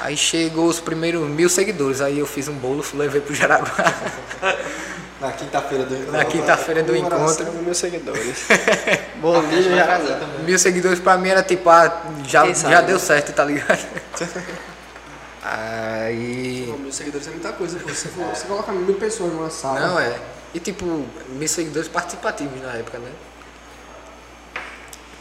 Aí 0.00 0.16
chegou 0.16 0.66
os 0.66 0.80
primeiros 0.80 1.28
mil 1.28 1.48
seguidores, 1.48 2.00
aí 2.00 2.18
eu 2.18 2.26
fiz 2.26 2.46
um 2.48 2.54
bolo, 2.54 2.84
levei 2.94 3.20
pro 3.20 3.34
Jaraguá. 3.34 3.68
Na 5.20 5.32
quinta-feira 5.32 5.84
do 5.84 6.12
Na 6.12 6.24
quinta-feira 6.24 6.82
do 6.84 6.94
encontro. 6.94 7.44
meus 7.64 7.76
seguidores. 7.76 8.46
Bolinho 9.20 9.74
já. 9.74 9.98
Mil 10.44 10.56
seguidores 10.56 11.00
pra 11.00 11.18
mim 11.18 11.28
era 11.30 11.42
tipo, 11.42 11.68
ah, 11.68 12.04
já, 12.24 12.44
Quem 12.44 12.54
sabe, 12.54 12.72
já 12.74 12.80
né? 12.82 12.86
deu 12.86 13.00
certo, 13.00 13.32
tá 13.32 13.44
ligado? 13.44 13.84
Aí. 15.42 16.66
Pô, 16.70 16.76
Mil 16.78 16.92
seguidores 16.92 17.26
é 17.26 17.30
muita 17.30 17.52
coisa, 17.52 17.78
pô. 17.80 17.88
Se 17.88 18.08
for- 18.08 18.26
você 18.26 18.46
coloca 18.46 18.70
mil 18.70 18.94
pessoas 18.94 19.32
numa 19.32 19.50
sala. 19.50 19.80
Não, 19.80 19.98
é. 19.98 20.14
E 20.54 20.60
tipo, 20.60 21.04
mil 21.30 21.48
seguidores 21.48 21.88
participativos 21.88 22.62
na 22.62 22.74
época, 22.74 22.98
né? 22.98 23.10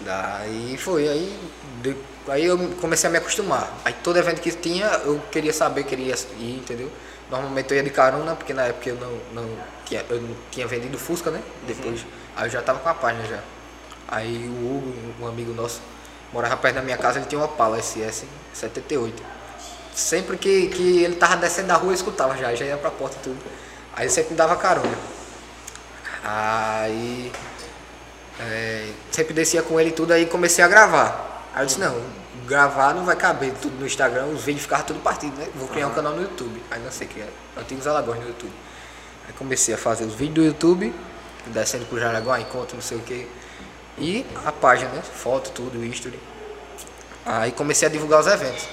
Daí 0.02 0.78
foi, 0.78 1.08
aí, 1.08 1.40
de- 1.82 1.98
aí 2.30 2.46
eu 2.46 2.58
comecei 2.82 3.10
a 3.10 3.12
me 3.12 3.18
acostumar. 3.18 3.72
Aí 3.86 3.94
todo 4.04 4.18
evento 4.18 4.42
que 4.42 4.52
tinha, 4.52 4.86
eu 5.06 5.22
queria 5.32 5.54
saber, 5.54 5.84
queria 5.84 6.16
ir, 6.40 6.58
entendeu? 6.58 6.92
Normalmente 7.30 7.72
eu 7.72 7.78
ia 7.78 7.84
de 7.84 7.90
carona, 7.90 8.36
porque 8.36 8.54
na 8.54 8.64
época 8.64 8.90
eu 8.90 8.96
não, 8.96 9.20
não, 9.34 9.58
tinha, 9.86 10.06
eu 10.10 10.22
não 10.22 10.36
tinha 10.52 10.68
vendido 10.68 10.98
Fusca, 10.98 11.30
né? 11.32 11.42
Depois, 11.68 12.06
aí 12.36 12.48
eu 12.48 12.50
já 12.50 12.62
tava 12.62 12.80
com 12.80 12.90
a 12.90 12.94
página 12.94 13.26
já. 13.26 13.40
Aí 14.08 14.48
o 14.48 14.78
Hugo, 14.78 14.94
um 15.22 15.28
amigo 15.28 15.54
nosso, 15.54 15.82
morava 16.32 16.56
perto 16.58 16.76
da 16.76 16.82
minha 16.82 16.98
casa, 16.98 17.20
ele 17.20 17.28
tinha 17.28 17.40
uma 17.40 17.46
Opala 17.46 17.82
SS 17.82 18.26
78. 18.54 19.22
Sempre 19.94 20.38
que, 20.38 20.68
que 20.68 21.04
ele 21.04 21.16
tava 21.16 21.36
descendo 21.38 21.68
da 21.68 21.76
rua, 21.76 21.92
eu 21.92 21.96
escutava 21.96 22.38
já, 22.38 22.54
já 22.56 22.66
ia 22.66 22.78
pra 22.78 22.92
porta 22.92 23.18
e 23.20 23.24
tudo. 23.24 23.40
Aí 23.96 24.04
ele 24.04 24.12
sempre 24.12 24.32
me 24.32 24.38
dava 24.38 24.56
carona. 24.56 24.98
Aí 26.24 27.32
é, 28.40 28.90
sempre 29.12 29.34
descia 29.34 29.64
com 29.64 29.80
ele 29.80 29.90
e 29.90 29.94
tudo, 29.94 30.14
aí 30.14 30.26
comecei 30.26 30.64
a 30.64 30.68
gravar. 30.68 31.37
Aí 31.58 31.64
eu 31.64 31.66
disse, 31.66 31.80
não, 31.80 32.00
gravar 32.46 32.94
não 32.94 33.04
vai 33.04 33.16
caber 33.16 33.52
tudo 33.60 33.80
no 33.80 33.88
Instagram, 33.88 34.28
os 34.28 34.44
vídeos 34.44 34.62
ficavam 34.62 34.86
tudo 34.86 35.00
partido, 35.00 35.36
né? 35.38 35.48
Vou 35.56 35.68
criar 35.68 35.88
um 35.88 35.92
canal 35.92 36.14
no 36.14 36.22
YouTube. 36.22 36.62
Aí 36.70 36.80
não 36.80 36.92
sei 36.92 37.08
que 37.08 37.20
é 37.20 37.28
Antigos 37.60 37.88
Alagoas 37.88 38.20
no 38.20 38.28
YouTube. 38.28 38.54
Aí 39.28 39.34
comecei 39.34 39.74
a 39.74 39.78
fazer 39.78 40.04
os 40.04 40.14
vídeos 40.14 40.36
do 40.36 40.44
YouTube, 40.44 40.94
descendo 41.48 41.88
pro 41.88 42.00
Jaraguá, 42.00 42.40
encontro, 42.40 42.76
não 42.76 42.84
sei 42.84 43.00
o 43.00 43.02
que. 43.02 43.28
E 43.98 44.24
a 44.46 44.52
página, 44.52 44.92
né? 44.92 45.02
Foto, 45.02 45.50
tudo, 45.50 45.84
history. 45.84 46.20
Aí 47.26 47.52
comecei 47.52 47.88
a 47.88 47.92
divulgar 47.92 48.20
os 48.20 48.28
eventos. 48.28 48.66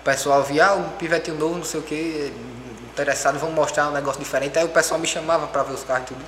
O 0.00 0.04
pessoal 0.04 0.44
via, 0.44 0.66
ah, 0.68 0.74
um 0.76 0.90
pivetinho 0.90 1.36
novo, 1.36 1.56
não 1.56 1.64
sei 1.64 1.80
o 1.80 1.82
que, 1.82 2.32
interessado, 2.92 3.40
vamos 3.40 3.56
mostrar 3.56 3.88
um 3.88 3.92
negócio 3.92 4.20
diferente. 4.20 4.56
Aí 4.56 4.64
o 4.64 4.68
pessoal 4.68 5.00
me 5.00 5.08
chamava 5.08 5.48
pra 5.48 5.64
ver 5.64 5.74
os 5.74 5.82
carros 5.82 6.04
e 6.04 6.14
tudo 6.14 6.24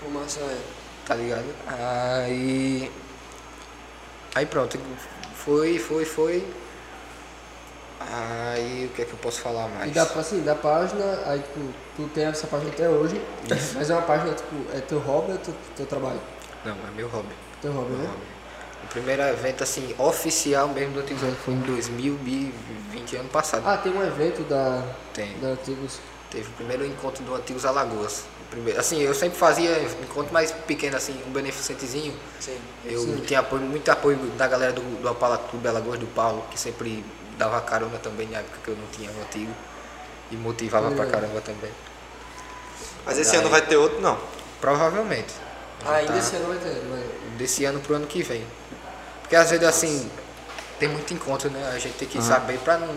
Pô, 0.00 0.10
massa, 0.10 0.40
é. 0.40 0.58
tá 1.06 1.14
ligado? 1.14 1.46
Aí. 1.66 2.92
Aí 4.34 4.44
pronto, 4.44 4.78
foi, 5.44 5.78
foi, 5.78 6.04
foi. 6.04 6.46
Aí 8.00 8.86
o 8.86 8.88
que 8.94 9.02
é 9.02 9.04
que 9.04 9.12
eu 9.12 9.18
posso 9.18 9.40
falar 9.40 9.68
mais? 9.68 9.90
E 9.90 9.94
da, 9.94 10.02
assim, 10.02 10.40
da 10.42 10.54
página, 10.54 11.22
aí 11.26 11.38
tipo, 11.40 11.60
tu 11.96 12.08
tem 12.14 12.24
essa 12.24 12.46
página 12.46 12.70
até 12.70 12.88
hoje, 12.88 13.20
mas 13.74 13.90
é 13.90 13.94
uma 13.94 14.02
página, 14.02 14.34
tipo, 14.34 14.56
é 14.74 14.80
teu 14.80 14.98
hobby 14.98 15.32
ou 15.32 15.38
teu, 15.38 15.54
teu 15.76 15.86
trabalho? 15.86 16.20
Não, 16.64 16.72
é 16.72 16.90
meu 16.96 17.08
hobby. 17.08 17.34
Teu 17.60 17.72
hobby, 17.72 17.92
né? 17.92 18.10
O 18.84 18.86
primeiro 18.88 19.22
evento 19.22 19.62
assim, 19.62 19.94
oficial 19.98 20.68
mesmo 20.68 20.94
do 20.94 21.00
Antigos 21.00 21.22
foi 21.44 21.54
em 21.54 21.60
2020, 21.60 23.16
ano 23.16 23.28
passado. 23.28 23.62
Ah, 23.66 23.76
tem 23.76 23.92
um 23.92 24.02
evento 24.02 24.42
da, 24.48 24.82
Tem. 25.12 25.38
da 25.38 25.48
Antigos. 25.48 26.00
Teve 26.30 26.48
o 26.48 26.52
primeiro 26.52 26.86
encontro 26.86 27.22
do 27.22 27.34
Antigos 27.34 27.64
Alagoas. 27.66 28.24
Primeiro, 28.50 28.80
assim, 28.80 29.00
eu 29.00 29.14
sempre 29.14 29.38
fazia 29.38 29.70
encontro 30.02 30.32
mais 30.32 30.50
pequeno, 30.50 30.96
assim, 30.96 31.22
um 31.26 31.30
beneficentezinho. 31.30 32.12
Sim. 32.40 32.58
Eu 32.84 33.00
Sim. 33.00 33.22
tinha 33.24 33.40
apoio, 33.40 33.62
muito 33.62 33.88
apoio 33.90 34.16
da 34.36 34.48
galera 34.48 34.72
do, 34.72 34.80
do 35.00 35.08
Apala 35.08 35.38
Clube 35.38 35.68
Alagoas 35.68 36.00
do 36.00 36.06
Paulo, 36.08 36.44
que 36.50 36.58
sempre 36.58 37.04
dava 37.38 37.60
carona 37.60 37.98
também 37.98 38.26
na 38.28 38.38
época 38.38 38.58
que 38.64 38.68
eu 38.68 38.76
não 38.76 38.86
tinha 38.88 39.08
um 39.10 39.22
antigo. 39.22 39.52
E 40.32 40.36
motivava 40.36 40.90
pra 40.92 41.04
Legal. 41.04 41.20
caramba 41.20 41.40
também. 41.40 41.70
Mas 43.04 43.18
esse 43.18 43.34
ano 43.36 43.48
vai 43.48 43.62
ter 43.62 43.76
outro, 43.76 44.00
não. 44.00 44.18
Provavelmente. 44.60 45.32
Ah, 45.84 45.94
ainda 45.94 46.12
Tá. 46.12 46.18
esse 46.18 46.36
ano 46.36 46.48
vai 46.48 46.58
ter, 46.58 46.82
mas... 46.90 47.38
Desse 47.38 47.64
ano 47.64 47.80
pro 47.80 47.94
ano 47.94 48.06
que 48.06 48.22
vem. 48.22 48.44
Porque 49.22 49.34
às 49.34 49.50
vezes 49.50 49.66
assim, 49.66 50.10
tem 50.78 50.88
muito 50.88 51.12
encontro, 51.14 51.50
né? 51.50 51.70
A 51.74 51.78
gente 51.78 51.94
tem 51.94 52.06
que 52.08 52.20
saber 52.22 52.58
pra 52.58 52.78
não 52.78 52.96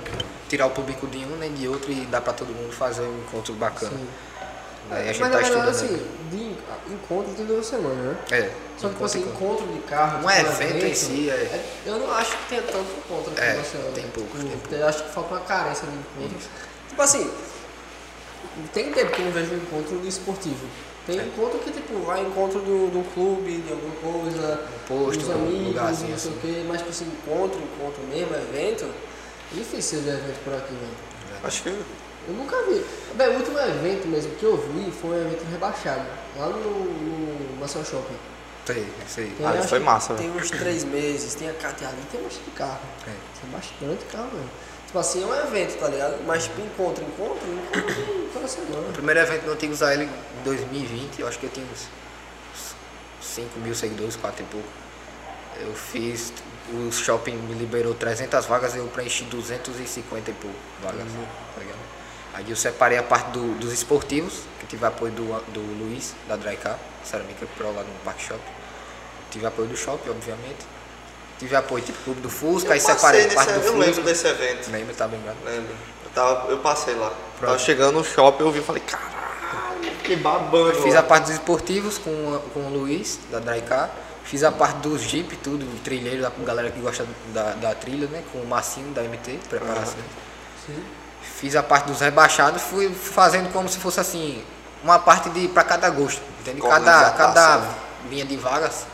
tirar 0.50 0.66
o 0.68 0.72
público 0.72 1.08
de 1.08 1.20
um 1.20 1.38
nem 1.38 1.54
de 1.54 1.68
outro 1.68 1.92
e 1.92 2.06
dar 2.06 2.22
pra 2.22 2.34
todo 2.34 2.50
mundo 2.54 2.72
fazer 2.74 3.02
um 3.04 3.20
encontro 3.20 3.54
bacana. 3.54 3.92
Sim. 3.96 4.08
Daí 4.90 5.02
a 5.10 5.14
gente 5.14 5.20
mas 5.22 5.32
tá 5.32 5.42
na 5.42 5.48
verdade, 5.50 5.70
estudando. 5.72 5.96
assim, 5.96 6.08
de 6.88 6.94
encontro 6.94 7.34
tem 7.36 7.46
duas 7.46 7.66
semanas, 7.66 7.98
né? 7.98 8.18
É, 8.32 8.52
Só 8.78 8.88
que, 8.88 8.94
tipo 8.94 9.06
assim, 9.06 9.20
encontro- 9.22 9.68
de 9.68 9.80
carro. 9.84 10.18
Um 10.26 10.30
tipo, 10.30 10.52
evento 10.64 10.86
em 10.86 10.94
si, 10.94 11.30
é. 11.30 11.34
é- 11.34 11.66
Eu 11.86 11.98
não 12.00 12.12
acho 12.12 12.38
que 12.38 12.50
tenha 12.50 12.62
tanto 12.64 12.86
encontro 12.98 13.32
aqui 13.32 13.42
É, 13.42 13.54
Barcelona. 13.56 13.92
tem 13.94 14.04
poucos, 14.10 14.40
Tipo, 14.40 14.50
tem 14.52 14.58
poucos. 14.60 14.78
Eu 14.80 14.88
acho 14.88 15.04
que 15.04 15.10
falta 15.12 15.34
uma 15.36 15.40
carência 15.42 15.88
de 15.88 15.96
encontro. 15.96 16.48
Tipo 16.90 17.02
assim, 17.02 17.32
tem 18.74 18.92
tempo 18.92 19.12
que 19.12 19.22
eu 19.22 19.26
não 19.26 19.32
vejo 19.32 19.54
um 19.54 19.58
encontro 19.58 19.98
de 20.00 20.08
esportivo. 20.08 20.66
Tem 21.06 21.18
encontro 21.18 21.60
que, 21.60 21.72
tipo, 21.72 22.00
vai 22.04 22.22
encontro 22.22 22.62
de 22.62 22.72
um 22.72 22.90
de 22.90 22.98
um 22.98 23.04
clube, 23.04 23.58
de 23.62 23.72
alguma 23.74 23.96
coisa, 23.96 24.62
Um 24.64 24.88
posto, 24.88 25.20
dos 25.20 25.30
um 25.30 25.34
amigos, 25.34 25.68
lugarzinho 25.68 26.12
não 26.12 26.18
sei 26.18 26.32
assim. 26.32 26.38
o 26.40 26.42
quê, 26.42 26.64
mas, 26.68 26.78
tipo 26.78 26.90
assim, 26.92 27.06
encontro, 27.06 27.60
encontro 27.60 28.02
mesmo, 28.10 28.34
evento, 28.36 28.86
é 28.86 29.56
difícil 29.56 30.02
ver 30.02 30.12
evento 30.12 30.40
por 30.46 30.54
aqui, 30.54 30.74
velho. 30.74 31.42
Acho 31.44 31.64
que 31.64 31.70
Eu 32.28 32.34
nunca 32.36 32.56
vi. 32.64 32.84
Bem, 33.16 33.28
o 33.30 33.38
último 33.38 33.60
evento 33.60 34.08
mesmo 34.08 34.36
que 34.36 34.44
eu 34.44 34.58
vi 34.58 34.92
foi 34.92 35.10
um 35.10 35.22
evento 35.22 35.44
rebaixado, 35.52 36.06
lá 36.38 36.48
no, 36.48 36.86
no 36.86 37.60
Maçã 37.60 37.84
Shopping. 37.84 38.16
Sei, 38.66 38.88
sei. 39.08 39.30
Tem, 39.32 39.46
Ali 39.46 39.58
acho 39.58 39.68
foi 39.68 39.80
que 39.80 39.86
massa, 39.86 40.14
Tem 40.14 40.32
uns 40.32 40.50
três 40.50 40.86
meses, 40.86 41.36
tem 41.36 41.50
a 41.50 41.54
Cátia 41.54 41.88
ali, 41.88 42.02
tem 42.10 42.22
bastante 42.22 42.50
carro. 42.52 42.80
É. 43.06 43.12
Tem 43.42 43.50
bastante 43.52 44.06
carro, 44.06 44.30
velho. 44.30 44.50
Tipo 44.86 45.00
assim, 45.00 45.24
é 45.24 45.26
um 45.26 45.36
evento, 45.36 45.80
tá 45.80 45.88
ligado? 45.88 46.24
Mas 46.26 46.44
tipo, 46.44 46.62
encontro, 46.62 47.04
encontro, 47.04 47.46
encontro 47.52 48.30
toda 48.32 48.48
semana. 48.48 48.88
O 48.90 48.94
primeiro 48.94 49.20
evento 49.20 49.46
no 49.46 49.54
Antigos 49.54 49.82
AL 49.82 50.04
em 50.04 50.10
2020, 50.46 51.20
eu 51.20 51.28
acho 51.28 51.40
que 51.40 51.46
eu 51.46 51.50
tinha 51.50 51.66
uns 51.66 51.88
5 53.22 53.60
mil 53.60 53.76
seguidores, 53.76 54.16
4 54.16 54.44
e 54.44 54.46
pouco. 54.46 54.68
Eu 55.60 55.74
fiz, 55.74 56.32
o 56.72 56.92
shopping 56.92 57.36
me 57.36 57.56
liberou 57.56 57.94
300 57.94 58.46
vagas, 58.46 58.76
eu 58.76 58.86
preenchi 58.88 59.26
250 59.26 60.32
e 60.32 60.34
pouco 60.36 60.56
vagas, 60.82 61.06
tá 61.54 61.60
ligado? 61.60 62.03
Aí 62.34 62.50
eu 62.50 62.56
separei 62.56 62.98
a 62.98 63.04
parte 63.04 63.30
do- 63.32 63.54
dos 63.60 63.72
esportivos, 63.72 64.42
que 64.60 64.66
tive 64.66 64.86
apoio 64.86 65.12
do, 65.12 65.24
do 65.54 65.60
Luiz, 65.84 66.14
da 66.28 66.36
Drycar, 66.36 66.78
Cerâmica 67.04 67.46
Pro 67.58 67.68
lá 67.68 67.84
no 67.84 67.94
Park 68.04 68.20
Shop. 68.20 68.40
Tive 69.30 69.46
apoio 69.46 69.68
do 69.68 69.78
shopping, 69.78 70.10
obviamente. 70.10 70.66
Tive 71.40 71.56
apoio 71.56 71.84
tipo 71.84 71.98
Clube 72.04 72.22
do 72.22 72.30
Fusca, 72.30 72.74
aí 72.74 72.80
eu 72.80 72.86
separei 72.86 73.24
passei 73.26 73.32
a 73.32 73.36
parte 73.36 73.54
do 73.54 73.60
eu 73.60 73.74
Fusca. 73.74 73.78
lembro 73.86 74.04
desse 74.04 74.28
evento. 74.28 74.72
Lembra, 74.72 74.96
tá 74.96 75.06
lembrado? 75.06 75.38
Lembro. 75.46 75.76
Eu, 76.06 76.10
tava, 76.14 76.52
eu 76.52 76.58
passei 76.60 76.96
lá. 76.96 77.10
Pronto. 77.10 77.52
Tava 77.52 77.60
chegando 77.60 77.94
no 77.98 78.04
shopping, 78.04 78.44
eu 78.44 78.52
vi 78.52 78.60
e 78.60 78.64
falei, 78.64 78.82
caralho, 78.84 79.92
que 80.04 80.16
babando. 80.16 80.70
Eu 80.70 80.82
fiz 80.82 80.96
a 80.96 81.04
parte 81.04 81.26
dos 81.26 81.34
esportivos 81.34 81.98
com, 81.98 82.40
com 82.54 82.60
o 82.62 82.70
Luiz, 82.70 83.20
da 83.32 83.40
Drycar. 83.40 83.92
Fiz 84.24 84.44
a 84.44 84.52
parte 84.52 84.78
dos 84.78 85.02
Jeep, 85.02 85.36
tudo, 85.38 85.66
trilheiro, 85.84 86.22
da 86.22 86.32
galera 86.46 86.72
que 86.72 86.80
gosta 86.80 87.06
da, 87.34 87.52
da 87.54 87.76
trilha, 87.76 88.08
né? 88.08 88.24
Com 88.32 88.40
o 88.40 88.48
Marcinho 88.48 88.92
da 88.94 89.04
MT, 89.04 89.38
preparação. 89.50 89.96
Sim. 90.66 90.82
Fiz 91.44 91.58
a 91.58 91.62
parte 91.62 91.88
dos 91.88 92.00
rebaixados, 92.00 92.62
fui 92.62 92.90
fazendo 92.90 93.52
como 93.52 93.68
se 93.68 93.78
fosse 93.78 94.00
assim, 94.00 94.42
uma 94.82 94.98
parte 94.98 95.30
de 95.30 95.50
para 95.50 95.66
cada 95.66 95.90
gosto, 95.90 96.22
entende? 96.40 96.62
Cada, 96.62 96.78
Organização. 96.78 97.18
cada 97.18 97.70
linha 98.10 98.24
de 98.24 98.38
vagas, 98.38 98.86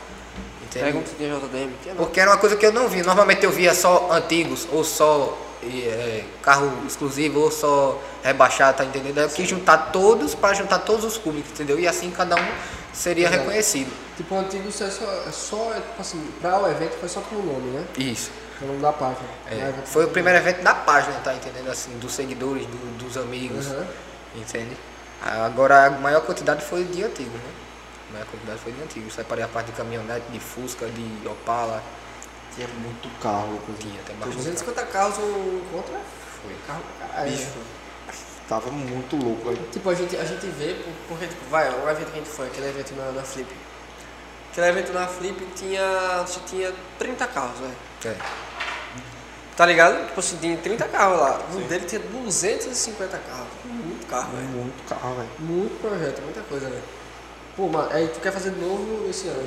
entende? 0.64 0.84
Pergunta 0.86 1.10
de 1.16 1.28
JDM, 1.28 1.72
que 1.80 1.90
é 1.90 1.92
não. 1.92 1.96
Porque 1.98 2.18
era 2.18 2.28
uma 2.28 2.38
coisa 2.38 2.56
que 2.56 2.66
eu 2.66 2.72
não 2.72 2.88
via. 2.88 3.04
Normalmente 3.04 3.44
eu 3.44 3.52
via 3.52 3.72
só 3.72 4.08
antigos, 4.10 4.66
ou 4.72 4.82
só 4.82 5.38
é, 5.62 6.24
carro 6.42 6.72
exclusivo, 6.84 7.38
ou 7.38 7.52
só 7.52 8.02
rebaixado, 8.20 8.78
tá 8.78 8.84
entendendo? 8.84 9.18
Eu 9.18 9.28
quis 9.28 9.48
juntar 9.48 9.92
todos 9.92 10.34
para 10.34 10.52
juntar 10.52 10.80
todos 10.80 11.04
os 11.04 11.16
públicos, 11.16 11.52
entendeu? 11.52 11.78
E 11.78 11.86
assim 11.86 12.10
cada 12.10 12.34
um 12.34 12.48
seria 12.92 13.28
Exato. 13.28 13.44
reconhecido. 13.44 13.92
Tipo, 14.16 14.34
o 14.34 14.38
antigo 14.40 14.68
isso 14.68 14.82
é 14.82 14.90
só, 14.90 15.04
é 15.04 15.30
só, 15.30 15.72
tipo 15.74 16.00
assim, 16.00 16.28
pra 16.40 16.58
o 16.58 16.68
evento 16.68 16.98
foi 16.98 17.08
só 17.08 17.20
pelo 17.20 17.44
nome, 17.44 17.70
né? 17.70 17.84
Isso. 17.96 18.32
O 18.62 18.66
nome 18.66 18.80
da 18.80 18.92
página. 18.92 19.26
É, 19.50 19.54
evento- 19.54 19.86
foi 19.86 20.04
o 20.04 20.08
primeiro 20.08 20.38
evento 20.38 20.62
da 20.62 20.74
página, 20.74 21.18
tá 21.20 21.32
entendendo? 21.34 21.70
Assim, 21.70 21.98
dos 21.98 22.12
seguidores, 22.12 22.66
do- 22.66 22.98
dos 22.98 23.16
amigos, 23.16 23.66
Uhum. 23.68 23.86
entende? 24.36 24.76
Agora 25.22 25.86
a 25.86 25.90
maior 25.90 26.20
quantidade 26.22 26.62
foi 26.64 26.84
de 26.84 27.02
antigo, 27.02 27.30
né? 27.30 27.50
A 28.08 28.12
maior 28.14 28.26
quantidade 28.26 28.58
foi 28.60 28.72
de 28.72 28.82
antigo. 28.82 29.10
Separei 29.10 29.44
a 29.44 29.48
parte 29.48 29.66
de 29.66 29.72
caminhonete, 29.72 30.26
de 30.30 30.40
Fusca, 30.40 30.86
de 30.86 31.28
Opala, 31.28 31.82
Tinha 32.54 32.66
muito 32.66 33.08
carro, 33.22 33.60
tinha 33.78 34.00
até 34.00 34.12
bastante. 34.14 34.36
250 34.38 34.82
carros 34.86 35.18
é 35.18 35.20
Foi. 35.20 36.56
carro. 36.66 36.82
Bicho. 37.24 37.46
Tava 38.48 38.70
muito 38.72 39.14
louco 39.16 39.50
ali. 39.50 39.68
Tipo, 39.70 39.88
a 39.90 39.94
gente, 39.94 40.16
a 40.16 40.24
gente 40.24 40.46
vê, 40.46 40.74
por- 40.74 40.92
porque, 41.10 41.28
tipo, 41.28 41.48
vai, 41.48 41.70
o 41.70 41.88
evento 41.88 42.10
que 42.10 42.18
a 42.18 42.22
gente 42.24 42.28
foi, 42.28 42.48
aquele 42.48 42.68
evento 42.68 42.92
na, 42.96 43.12
na 43.12 43.22
Flip. 43.22 43.48
Aquele 44.50 44.66
evento 44.66 44.92
na 44.92 45.06
Flip 45.06 45.46
tinha, 45.54 46.20
acho 46.24 46.40
que 46.40 46.46
tinha 46.56 46.72
30 46.98 47.24
carros, 47.28 47.56
velho. 47.60 47.76
É. 48.06 48.16
Tá 49.60 49.66
ligado? 49.66 50.06
Tipo 50.06 50.20
assim, 50.20 50.38
tinha 50.38 50.56
30 50.56 50.88
carros 50.88 51.20
lá. 51.20 51.38
No 51.52 51.60
dele 51.68 51.84
tinha 51.84 52.00
250 52.00 53.18
carros. 53.18 53.46
Muito 53.66 54.06
carro, 54.06 54.32
velho. 54.34 54.48
Muito 54.48 54.88
carro, 54.88 55.14
velho. 55.16 55.28
Muito 55.38 55.80
projeto, 55.82 56.22
muita 56.22 56.40
coisa, 56.40 56.66
velho. 56.70 56.82
Pô, 57.54 57.68
mano, 57.68 57.86
aí 57.92 58.08
tu 58.08 58.20
quer 58.20 58.32
fazer 58.32 58.52
de 58.52 58.58
novo 58.60 59.06
esse 59.10 59.28
ano 59.28 59.46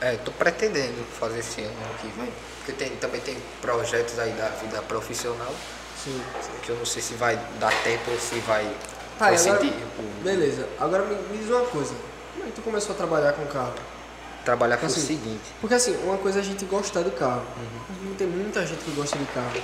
já? 0.00 0.08
É, 0.08 0.16
tô 0.16 0.32
pretendendo 0.32 1.04
fazer 1.16 1.38
esse 1.38 1.60
ano 1.60 1.76
que 2.00 2.08
vem. 2.08 2.28
Porque 2.58 2.72
tem, 2.72 2.90
também 2.96 3.20
tem 3.20 3.36
projetos 3.60 4.18
aí 4.18 4.32
da 4.32 4.48
vida 4.48 4.82
profissional, 4.82 5.54
Sim. 6.02 6.20
que 6.64 6.70
eu 6.70 6.76
não 6.76 6.84
sei 6.84 7.00
se 7.00 7.14
vai 7.14 7.38
dar 7.60 7.72
tempo 7.84 8.10
ou 8.10 8.18
se 8.18 8.40
vai 8.40 8.64
Tá, 9.16 9.26
agora, 9.28 9.38
conseguir 9.58 9.74
o- 9.96 10.24
beleza. 10.24 10.68
Agora 10.80 11.04
me, 11.04 11.14
me 11.14 11.38
diz 11.38 11.48
uma 11.48 11.64
coisa. 11.66 11.94
Como 12.34 12.42
é 12.44 12.50
que 12.50 12.52
tu 12.56 12.62
começou 12.62 12.96
a 12.96 12.98
trabalhar 12.98 13.32
com 13.34 13.46
carro? 13.46 13.74
Trabalhar 14.44 14.76
com 14.76 14.86
Assim, 14.86 15.00
o 15.00 15.06
seguinte. 15.06 15.42
Porque 15.60 15.74
assim, 15.74 15.96
uma 16.04 16.18
coisa 16.18 16.38
é 16.38 16.42
a 16.42 16.44
gente 16.44 16.64
gostar 16.64 17.02
de 17.02 17.10
carro. 17.10 17.42
Uhum. 17.56 18.14
Tem 18.14 18.26
muita 18.26 18.66
gente 18.66 18.82
que 18.84 18.90
gosta 18.92 19.16
de 19.16 19.24
carro. 19.26 19.60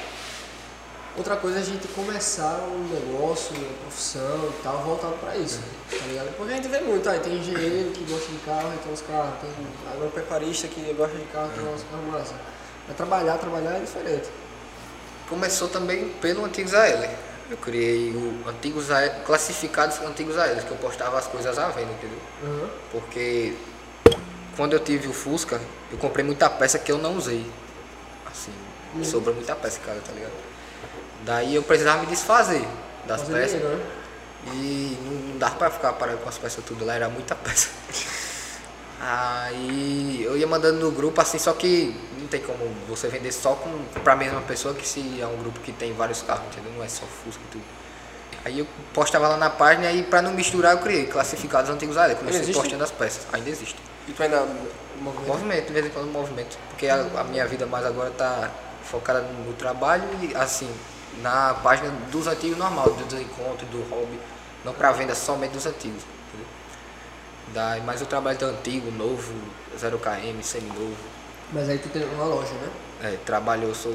Outra 1.16 1.36
coisa 1.36 1.58
é 1.58 1.62
a 1.62 1.64
gente 1.64 1.88
começar 1.88 2.60
um 2.70 2.86
negócio, 2.88 3.56
uma 3.56 3.72
profissão 3.82 4.50
e 4.56 4.62
tal, 4.62 4.78
voltado 4.78 5.14
pra 5.14 5.36
isso. 5.36 5.58
Uhum. 5.58 5.98
Tá 5.98 6.06
ligado? 6.06 6.36
Porque 6.36 6.52
a 6.52 6.56
gente 6.56 6.68
vê 6.68 6.80
muito, 6.80 7.08
aí 7.08 7.18
tem 7.18 7.34
engenheiro 7.34 7.90
que 7.90 8.04
gosta 8.04 8.30
de 8.30 8.38
carro 8.38 8.72
e 8.74 8.78
tem 8.78 8.92
uns 8.92 9.02
carros, 9.02 9.34
tem 9.40 9.50
agropecuarista 9.92 10.68
que 10.68 10.94
gosta 10.94 11.16
de 11.16 11.24
carro 11.24 11.50
tem 11.54 11.64
uns 11.64 11.82
carros 11.82 12.12
massa. 12.12 12.34
Mas 12.86 12.96
trabalhar, 12.96 13.36
trabalhar 13.38 13.76
é 13.76 13.80
diferente. 13.80 14.28
Começou 15.28 15.68
também 15.68 16.08
pelo 16.20 16.44
Antigos 16.44 16.72
AL. 16.72 17.10
Eu 17.50 17.56
criei 17.56 18.10
o 18.12 18.48
Antigos 18.48 18.90
AL, 18.90 19.10
classificados 19.26 19.98
Antigos 20.00 20.38
AL, 20.38 20.54
que 20.54 20.70
eu 20.70 20.76
postava 20.76 21.18
as 21.18 21.26
coisas 21.26 21.58
à 21.58 21.68
venda, 21.68 21.90
entendeu? 21.92 22.18
Uhum. 22.44 22.68
Porque 22.92 23.54
quando 24.58 24.74
eu 24.74 24.80
tive 24.80 25.08
o 25.08 25.12
Fusca, 25.14 25.58
eu 25.90 25.96
comprei 25.96 26.22
muita 26.24 26.50
peça 26.50 26.78
que 26.78 26.92
eu 26.92 26.98
não 26.98 27.16
usei. 27.16 27.46
Assim, 28.30 28.52
Uhum. 28.94 29.04
sobrou 29.04 29.34
muita 29.34 29.54
peça 29.54 29.78
em 29.78 29.82
casa, 29.82 30.00
tá 30.00 30.12
ligado? 30.12 30.32
Daí 31.24 31.54
eu 31.54 31.62
precisava 31.62 32.00
me 32.00 32.06
desfazer 32.06 32.62
das 33.06 33.20
Fazer 33.22 33.32
peças. 33.34 33.60
dinheiro, 33.60 33.76
né? 33.76 33.86
E 34.52 34.98
não, 35.04 35.12
não 35.32 35.38
dava 35.38 35.56
pra 35.56 35.70
ficar 35.70 35.92
parado 35.94 36.18
com 36.18 36.28
as 36.28 36.38
peças 36.38 36.64
tudo 36.64 36.84
lá, 36.84 36.94
era 36.94 37.08
muita 37.08 37.34
peça. 37.36 37.68
Aí 39.00 40.22
eu 40.24 40.36
ia 40.36 40.46
mandando 40.46 40.80
no 40.80 40.90
grupo 40.90 41.20
assim, 41.20 41.38
só 41.38 41.52
que 41.52 41.94
não 42.18 42.26
tem 42.26 42.40
como 42.40 42.58
você 42.88 43.08
vender 43.08 43.30
só 43.32 43.54
com, 43.54 43.84
pra 44.02 44.16
mesma 44.16 44.40
pessoa 44.42 44.74
que 44.74 44.86
se 44.86 45.20
é 45.20 45.26
um 45.26 45.36
grupo 45.36 45.60
que 45.60 45.70
tem 45.72 45.92
vários 45.92 46.22
carros, 46.22 46.46
entendeu? 46.52 46.72
Não 46.76 46.82
é 46.84 46.88
só 46.88 47.06
Fusca 47.06 47.40
e 47.46 47.52
tudo. 47.52 47.64
Aí 48.48 48.61
eu 48.61 48.66
postava 48.94 49.28
lá 49.28 49.37
na 49.37 49.50
página 49.50 49.92
e 49.92 50.02
pra 50.02 50.22
não 50.22 50.32
misturar 50.32 50.72
eu 50.72 50.78
criei 50.78 51.06
classificados 51.06 51.70
antigos 51.70 51.98
áreas, 51.98 52.18
comecei 52.18 52.40
existe? 52.40 52.58
postando 52.58 52.82
as 52.82 52.90
peças, 52.90 53.26
ainda 53.30 53.50
existe. 53.50 53.76
E 54.08 54.12
tu 54.12 54.22
ainda 54.22 54.40
movimenta? 55.02 55.28
Movimento, 55.28 55.66
de 55.66 55.72
vez 55.74 55.87
em 55.87 55.90
quando 55.90 56.06
movimento. 56.11 56.58
Porque 56.70 56.88
a, 56.88 57.06
a 57.18 57.24
minha 57.24 57.46
vida 57.46 57.66
mais 57.66 57.84
agora 57.84 58.11
tá 58.11 58.50
focada 58.82 59.20
no 59.20 59.52
trabalho 59.52 60.08
e 60.22 60.34
assim, 60.34 60.74
na 61.20 61.52
página 61.62 61.90
dos 62.11 62.26
antigos 62.26 62.56
normal, 62.56 62.90
dos 62.90 63.20
encontros, 63.20 63.68
do 63.68 63.82
hobby, 63.90 64.18
não 64.64 64.72
para 64.72 64.92
venda 64.92 65.14
somente 65.14 65.52
dos 65.52 65.66
antigos. 65.66 66.02
Entendeu? 66.28 66.46
Daí, 67.52 67.82
mas 67.82 68.00
o 68.00 68.06
trabalho 68.06 68.38
do 68.38 68.46
antigo, 68.46 68.90
novo, 68.90 69.34
0KM, 69.78 70.42
seminovo. 70.42 70.96
Mas 71.52 71.68
aí 71.68 71.78
tu 71.78 71.90
tem 71.90 72.02
uma 72.02 72.24
loja, 72.24 72.54
né? 72.54 72.70
É, 73.02 73.18
trabalho, 73.26 73.68
eu 73.68 73.74
sou 73.74 73.92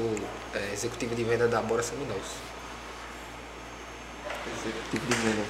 é, 0.54 0.72
executivo 0.72 1.12
de 1.16 1.24
venda 1.24 1.48
da 1.48 1.60
Bora 1.60 1.82
Seminovos. 1.82 2.53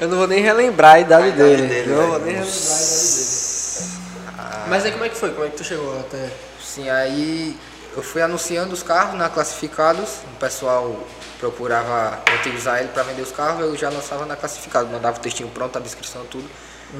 Eu 0.00 0.08
não 0.08 0.18
vou 0.18 0.26
nem 0.26 0.40
relembrar 0.42 0.94
a 0.94 1.00
idade, 1.00 1.24
A 1.24 1.28
idade 1.28 1.50
dele. 1.56 1.66
dele, 1.68 1.88
não 1.90 1.96
velho. 1.98 2.08
vou 2.10 2.18
nem 2.20 2.34
relembrar 2.34 2.44
a 2.44 2.82
idade 2.82 3.04
dele. 3.14 4.68
Mas 4.68 4.84
aí 4.84 4.92
como 4.92 5.04
é 5.04 5.08
que 5.08 5.16
foi? 5.16 5.30
Como 5.32 5.44
é 5.46 5.50
que 5.50 5.56
tu 5.56 5.64
chegou 5.64 6.00
até. 6.00 6.30
Sim, 6.62 6.88
aí 6.88 7.56
eu 7.96 8.02
fui 8.02 8.22
anunciando 8.22 8.72
os 8.72 8.82
carros 8.82 9.14
na 9.16 9.28
classificados, 9.28 10.08
o 10.34 10.36
pessoal 10.38 11.06
procurava 11.38 12.18
utilizar 12.40 12.78
ele 12.80 12.88
para 12.88 13.02
vender 13.02 13.22
os 13.22 13.30
carros, 13.30 13.60
eu 13.60 13.76
já 13.76 13.90
lançava 13.90 14.24
na 14.26 14.34
classificado, 14.34 14.88
mandava 14.88 15.18
o 15.18 15.20
textinho 15.20 15.48
pronto, 15.50 15.76
a 15.76 15.80
descrição, 15.80 16.24
tudo, 16.26 16.48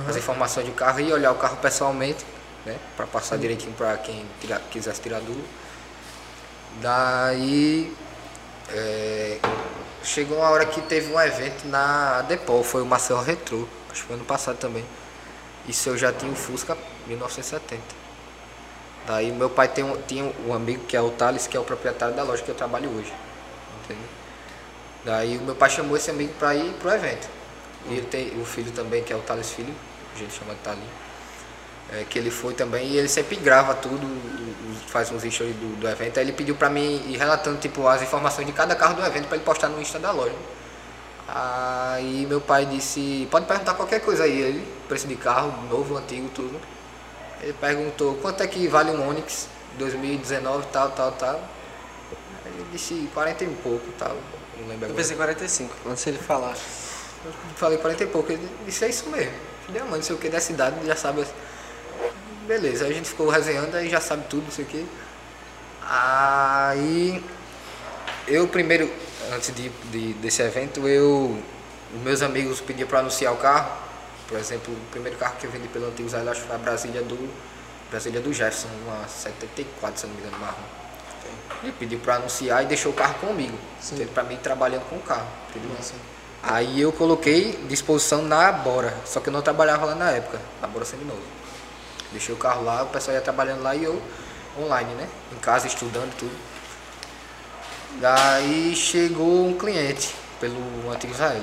as 0.09 0.17
informações 0.17 0.67
de 0.67 0.73
carro 0.73 1.01
e 1.01 1.13
olhar 1.13 1.33
o 1.33 1.37
carro 1.37 1.57
pessoalmente, 1.57 2.25
né, 2.67 2.77
para 2.97 3.07
passar 3.07 3.39
direitinho 3.39 3.73
para 3.73 3.97
quem 3.97 4.25
tira- 4.41 4.61
quisesse 4.71 5.01
tirar 5.01 5.21
dúvida. 5.21 5.47
Daí 6.83 7.93
é, 8.71 9.39
chegou 10.05 10.39
uma 10.39 10.51
hora 10.51 10.67
que 10.67 10.81
teve 10.83 11.13
um 11.13 11.21
evento 11.21 11.67
na 11.67 12.23
Depol, 12.23 12.63
foi 12.63 12.83
o 12.83 12.87
Marcel 12.87 13.21
Retro, 13.21 13.69
acho 13.91 14.03
que 14.03 14.07
foi 14.07 14.17
ano 14.17 14.25
passado 14.25 14.59
também. 14.59 14.85
Isso 15.67 15.89
eu 15.89 15.97
já 15.97 16.13
tinha 16.13 16.31
o 16.31 16.37
Fusca 16.37 16.77
1970. 17.07 17.83
Daí 19.07 19.33
meu 19.33 19.51
pai 19.51 19.69
tem 19.69 19.83
um, 19.83 20.01
tinha 20.03 20.33
um 20.47 20.53
amigo 20.53 20.85
que 20.85 20.97
é 20.97 21.01
o 21.01 21.11
Thales, 21.11 21.47
que 21.47 21.57
é 21.57 21.61
o 21.61 21.65
proprietário 21.65 22.15
da 22.15 22.23
loja 22.23 22.43
que 22.43 22.51
eu 22.51 22.55
trabalho 22.55 22.91
hoje. 22.91 23.13
Entendeu? 23.83 24.05
Daí 25.05 25.37
o 25.37 25.43
meu 25.43 25.55
pai 25.55 25.71
chamou 25.71 25.97
esse 25.97 26.11
amigo 26.11 26.33
para 26.39 26.55
ir 26.55 26.73
pro 26.75 26.91
evento. 26.91 27.29
E 27.89 27.95
ele 27.95 28.07
tem 28.07 28.41
o 28.41 28.45
filho 28.45 28.73
também, 28.73 29.03
que 29.03 29.13
é 29.13 29.17
o 29.17 29.21
Thales 29.21 29.51
Filho, 29.51 29.75
a 30.15 30.19
gente 30.19 30.33
chama 30.33 30.55
de 30.55 30.61
Thalim. 30.61 31.04
É, 31.95 32.05
que 32.05 32.19
ele 32.19 32.31
foi 32.31 32.55
também 32.55 32.89
e 32.89 32.97
ele 32.97 33.09
sempre 33.09 33.37
grava 33.37 33.75
tudo, 33.75 34.05
faz 34.89 35.13
uns 35.13 35.23
stories 35.23 35.55
do, 35.55 35.77
do 35.77 35.89
evento. 35.89 36.19
Aí 36.19 36.25
ele 36.25 36.33
pediu 36.33 36.57
para 36.57 36.69
mim 36.69 37.03
ir 37.09 37.17
relatando 37.17 37.59
tipo, 37.59 37.87
as 37.87 38.03
informações 38.03 38.47
de 38.47 38.53
cada 38.53 38.75
carro 38.75 38.95
do 38.95 39.05
evento 39.05 39.27
para 39.27 39.37
ele 39.37 39.45
postar 39.45 39.69
no 39.69 39.81
Insta 39.81 39.99
da 39.99 40.11
loja. 40.11 40.35
Aí 41.29 42.27
meu 42.27 42.41
pai 42.41 42.67
disse, 42.67 43.29
pode 43.31 43.47
perguntar 43.47 43.75
qualquer 43.75 44.01
coisa 44.01 44.25
aí, 44.25 44.41
ele, 44.41 44.67
preço 44.89 45.07
de 45.07 45.15
carro, 45.15 45.53
novo, 45.69 45.97
antigo, 45.97 46.29
tudo. 46.35 46.61
Ele 47.41 47.53
perguntou 47.53 48.15
quanto 48.17 48.43
é 48.43 48.47
que 48.47 48.67
vale 48.67 48.91
um 48.91 49.09
Onix 49.09 49.49
2019, 49.79 50.67
tal, 50.73 50.91
tal, 50.91 51.13
tal. 51.13 51.41
Aí 52.45 52.53
eu 52.59 52.67
disse 52.73 53.09
40 53.15 53.45
e 53.45 53.49
pouco, 53.63 53.87
tal. 53.99 54.17
Não 54.59 54.69
lembro 54.69 54.87
Eu 54.87 54.91
agora. 54.91 54.95
pensei 54.95 55.17
45, 55.17 55.75
antes 55.89 56.07
ele 56.07 56.19
falar. 56.19 56.57
Eu 57.25 57.33
falei 57.57 57.79
40 57.79 58.05
e 58.05 58.07
pouco, 58.07 58.33
ele 58.33 58.49
disse 58.67 58.85
é 58.85 58.89
isso 58.89 59.09
mesmo. 59.11 59.33
Filho 59.67 59.79
da 59.79 59.85
mãe, 59.85 59.97
não 59.97 60.03
sei 60.03 60.17
o 60.17 60.19
que 60.19 60.29
da 60.29 60.41
cidade, 60.41 60.77
já 60.85 60.97
sabe. 60.97 61.25
Beleza, 62.47 62.85
aí 62.85 62.91
a 62.93 62.95
gente 62.95 63.09
ficou 63.09 63.29
resenhando, 63.29 63.75
aí 63.77 63.89
já 63.89 64.01
sabe 64.01 64.25
tudo, 64.29 64.45
não 64.45 64.51
sei 64.51 64.65
o 64.65 64.69
que. 64.69 64.87
Aí 65.83 67.23
eu 68.27 68.47
primeiro, 68.49 68.91
antes 69.33 69.55
de, 69.55 69.69
de- 69.91 70.15
desse 70.15 70.43
evento, 70.43 70.87
eu. 70.89 71.39
Os 71.95 72.01
meus 72.03 72.23
amigos 72.23 72.61
pediam 72.61 72.89
para 72.89 72.99
anunciar 73.01 73.33
o 73.33 73.37
carro. 73.37 73.71
Por 74.29 74.39
exemplo, 74.39 74.75
o 74.75 74.91
primeiro 74.91 75.17
carro 75.19 75.37
que 75.39 75.47
eu 75.47 75.51
vendi 75.51 75.69
pelo 75.69 75.87
antigo 75.87 76.09
Zé, 76.09 76.19
acho 76.29 76.41
que 76.41 76.47
foi 76.47 76.57
a 76.57 76.59
Brasília 76.59 77.03
do. 77.03 77.31
Brasília 77.91 78.21
do 78.21 78.33
Jefferson, 78.33 78.69
uma 78.87 79.07
74, 79.07 80.01
se 80.01 80.05
eu 80.07 80.09
não 80.11 80.17
me 80.17 80.23
engano, 80.23 80.39
marrom. 80.41 80.63
Ele 81.63 81.73
pediu 81.79 81.99
para 82.01 82.17
anunciar 82.17 82.63
e 82.65 82.67
deixou 82.67 82.91
o 82.91 82.95
carro 82.95 83.15
comigo. 83.15 83.57
Para 84.13 84.25
mim 84.25 84.37
trabalhando 84.43 84.83
com 84.89 84.97
o 84.97 85.01
carro. 85.01 85.27
Aí 86.43 86.81
eu 86.81 86.93
coloquei 86.93 87.53
disposição 87.69 88.23
na 88.23 88.51
Bora, 88.53 88.93
só 89.07 89.21
que 89.21 89.29
eu 89.29 89.33
não 89.33 89.41
trabalhava 89.41 89.87
lá 89.87 89.95
na 89.95 90.11
época, 90.11 90.39
na 90.61 90.67
Bora 90.69 90.85
Seminoso. 90.85 91.23
Deixei 92.15 92.33
o 92.33 92.39
carro 92.39 92.65
lá, 92.65 92.85
o 92.85 92.87
pessoal 92.87 93.17
ia 93.17 93.21
trabalhando 93.21 93.63
lá 93.63 93.75
e 93.75 93.83
eu 93.83 94.01
online, 94.57 94.95
né? 94.95 95.09
Em 95.33 95.39
casa, 95.41 95.67
estudando 95.67 96.17
tudo. 96.17 96.35
Daí 98.01 98.75
chegou 98.77 99.47
um 99.49 99.59
cliente 99.59 100.15
pelo 100.39 100.91
antigo 100.93 101.13
Israel. 101.13 101.43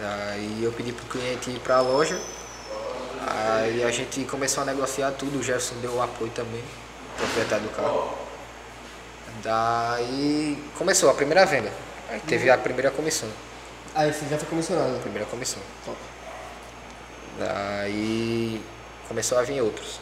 Daí 0.00 0.64
eu 0.64 0.72
pedi 0.72 0.92
pro 0.92 1.06
cliente 1.06 1.48
ir 1.50 1.60
pra 1.60 1.80
loja. 1.80 2.20
Aí 3.24 3.84
a 3.84 3.90
gente 3.92 4.24
começou 4.24 4.64
a 4.64 4.66
negociar 4.66 5.12
tudo, 5.12 5.38
o 5.38 5.42
Jefferson 5.42 5.76
deu 5.76 5.92
o 5.92 6.02
apoio 6.02 6.30
também, 6.32 6.62
proprietário 7.16 7.64
do 7.64 7.70
carro. 7.70 8.18
Daí 9.44 10.60
começou 10.76 11.08
a 11.08 11.14
primeira 11.14 11.46
venda. 11.46 11.70
Aí 12.10 12.18
teve 12.26 12.50
a 12.50 12.58
primeira 12.58 12.90
comissão. 12.90 13.28
Aí 13.94 14.12
você 14.12 14.26
já 14.28 14.38
foi 14.38 14.48
comissionado. 14.48 14.98
Primeira 15.00 15.26
comissão. 15.26 15.62
Top. 15.84 15.96
Daí 17.38 18.60
começou 19.08 19.38
a 19.38 19.42
vir 19.42 19.60
outros. 19.60 19.98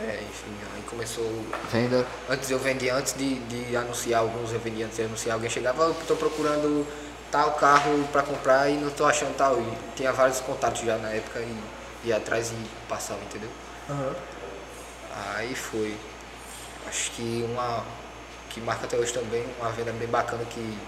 É, 0.00 0.22
enfim, 0.22 0.52
aí 0.74 0.82
começou 0.88 1.24
venda. 1.70 2.06
Antes 2.28 2.50
eu 2.50 2.58
vendia, 2.58 2.94
antes 2.94 3.12
de, 3.14 3.34
de 3.40 3.76
anunciar 3.76 4.20
alguns, 4.20 4.52
eu 4.52 4.60
vendia 4.60 4.86
antes 4.86 4.96
de 4.96 5.04
anunciar, 5.04 5.34
alguém 5.34 5.50
chegava, 5.50 5.84
eu 5.84 5.94
tô 6.06 6.16
procurando 6.16 6.86
tal 7.30 7.52
carro 7.52 8.08
para 8.10 8.22
comprar 8.22 8.70
e 8.70 8.76
não 8.76 8.90
tô 8.90 9.04
achando 9.04 9.36
tal. 9.36 9.60
E 9.60 9.72
tinha 9.96 10.12
vários 10.12 10.40
contatos 10.40 10.82
já 10.82 10.96
na 10.96 11.10
época 11.10 11.40
e 11.40 12.08
ia 12.08 12.16
atrás 12.16 12.50
e 12.50 12.88
passava, 12.88 13.20
entendeu? 13.22 13.50
Aham. 13.90 14.14
Aí 15.34 15.54
foi. 15.54 15.96
Acho 16.88 17.10
que 17.12 17.46
uma 17.50 17.84
que 18.50 18.60
marca 18.60 18.84
até 18.84 18.96
hoje 18.96 19.12
também, 19.12 19.44
uma 19.58 19.70
venda 19.70 19.92
bem 19.92 20.08
bacana 20.08 20.44
que 20.44 20.78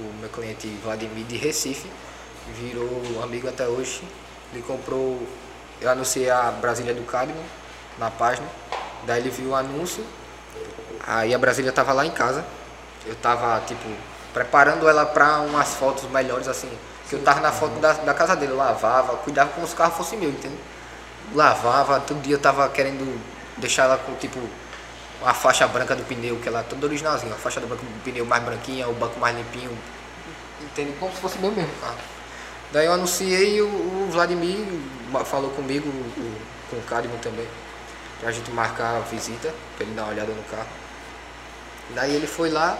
o 0.00 0.12
meu 0.20 0.28
cliente 0.28 0.66
Vladimir 0.82 1.24
de 1.24 1.36
Recife 1.36 1.88
virou 2.54 3.22
amigo 3.22 3.48
até 3.48 3.66
hoje. 3.66 4.02
Ele 4.52 4.62
comprou, 4.62 5.20
eu 5.80 5.90
anunciei 5.90 6.30
a 6.30 6.50
Brasília 6.50 6.94
do 6.94 7.02
Cadmo 7.02 7.42
na 7.98 8.10
página, 8.10 8.46
daí 9.04 9.20
ele 9.20 9.30
viu 9.30 9.50
o 9.50 9.54
anúncio, 9.54 10.04
aí 11.06 11.34
a 11.34 11.38
Brasília 11.38 11.72
tava 11.72 11.92
lá 11.92 12.04
em 12.04 12.10
casa. 12.10 12.44
Eu 13.04 13.14
tava 13.16 13.60
tipo 13.66 13.88
preparando 14.34 14.88
ela 14.88 15.06
para 15.06 15.40
umas 15.40 15.74
fotos 15.74 16.10
melhores 16.10 16.48
assim. 16.48 16.70
Que 17.08 17.14
eu 17.14 17.22
tava 17.22 17.40
na 17.40 17.52
foto 17.52 17.78
da, 17.78 17.92
da 17.92 18.12
casa 18.12 18.34
dele, 18.34 18.52
eu 18.52 18.56
lavava, 18.56 19.16
cuidava 19.18 19.50
como 19.50 19.66
se 19.66 19.74
o 19.74 19.76
carro 19.76 19.92
fosse 19.92 20.16
meu, 20.16 20.28
entendeu? 20.30 20.58
lavava, 21.34 22.00
todo 22.00 22.20
dia 22.22 22.34
eu 22.34 22.40
tava 22.40 22.68
querendo 22.68 23.20
deixar 23.56 23.84
ela 23.84 23.98
com 23.98 24.14
tipo 24.14 24.38
a 25.24 25.32
faixa 25.32 25.66
branca 25.66 25.96
do 25.96 26.04
pneu, 26.04 26.36
que 26.36 26.48
ela 26.48 26.60
é 26.60 26.62
toda 26.62 26.86
originalzinha, 26.86 27.32
a 27.32 27.36
faixa 27.36 27.60
do 27.60 27.66
branco 27.66 27.84
do 27.84 28.04
pneu 28.04 28.24
mais 28.24 28.42
branquinha, 28.42 28.88
o 28.88 28.92
banco 28.92 29.18
mais 29.18 29.36
limpinho, 29.36 29.76
entende? 30.60 30.92
Como 30.98 31.12
se 31.12 31.20
fosse 31.20 31.38
meu 31.38 31.50
mesmo 31.50 31.72
carro. 31.80 31.96
Daí 32.76 32.84
eu 32.84 32.92
anunciei 32.92 33.56
e 33.56 33.62
o, 33.62 33.66
o 33.66 34.08
Vladimir 34.10 34.58
falou 35.24 35.48
comigo, 35.52 35.88
o- 35.88 36.36
com 36.68 36.76
o 36.76 36.82
Cadmo 36.82 37.16
também, 37.22 37.46
pra 38.20 38.30
gente 38.30 38.50
marcar 38.50 38.96
a 38.98 39.00
visita, 39.00 39.48
pra 39.78 39.86
ele 39.86 39.94
dar 39.94 40.02
uma 40.02 40.12
olhada 40.12 40.30
no 40.30 40.42
carro. 40.44 40.68
Daí 41.94 42.14
ele 42.14 42.26
foi 42.26 42.50
lá, 42.50 42.78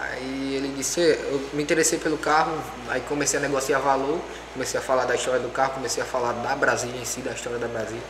Aí 0.00 0.54
ele 0.56 0.74
disse, 0.76 1.00
eu 1.00 1.48
me 1.52 1.62
interessei 1.62 1.96
pelo 1.96 2.18
carro, 2.18 2.60
aí 2.88 3.00
comecei 3.02 3.38
a 3.38 3.42
negociar 3.42 3.78
valor, 3.78 4.18
comecei 4.52 4.80
a 4.80 4.82
falar 4.82 5.04
da 5.04 5.14
história 5.14 5.38
do 5.38 5.48
carro, 5.50 5.74
comecei 5.74 6.02
a 6.02 6.06
falar 6.06 6.32
da 6.32 6.56
Brasília 6.56 7.00
em 7.00 7.04
si, 7.04 7.20
da 7.20 7.30
história 7.30 7.56
da 7.60 7.68
Brasília. 7.68 8.02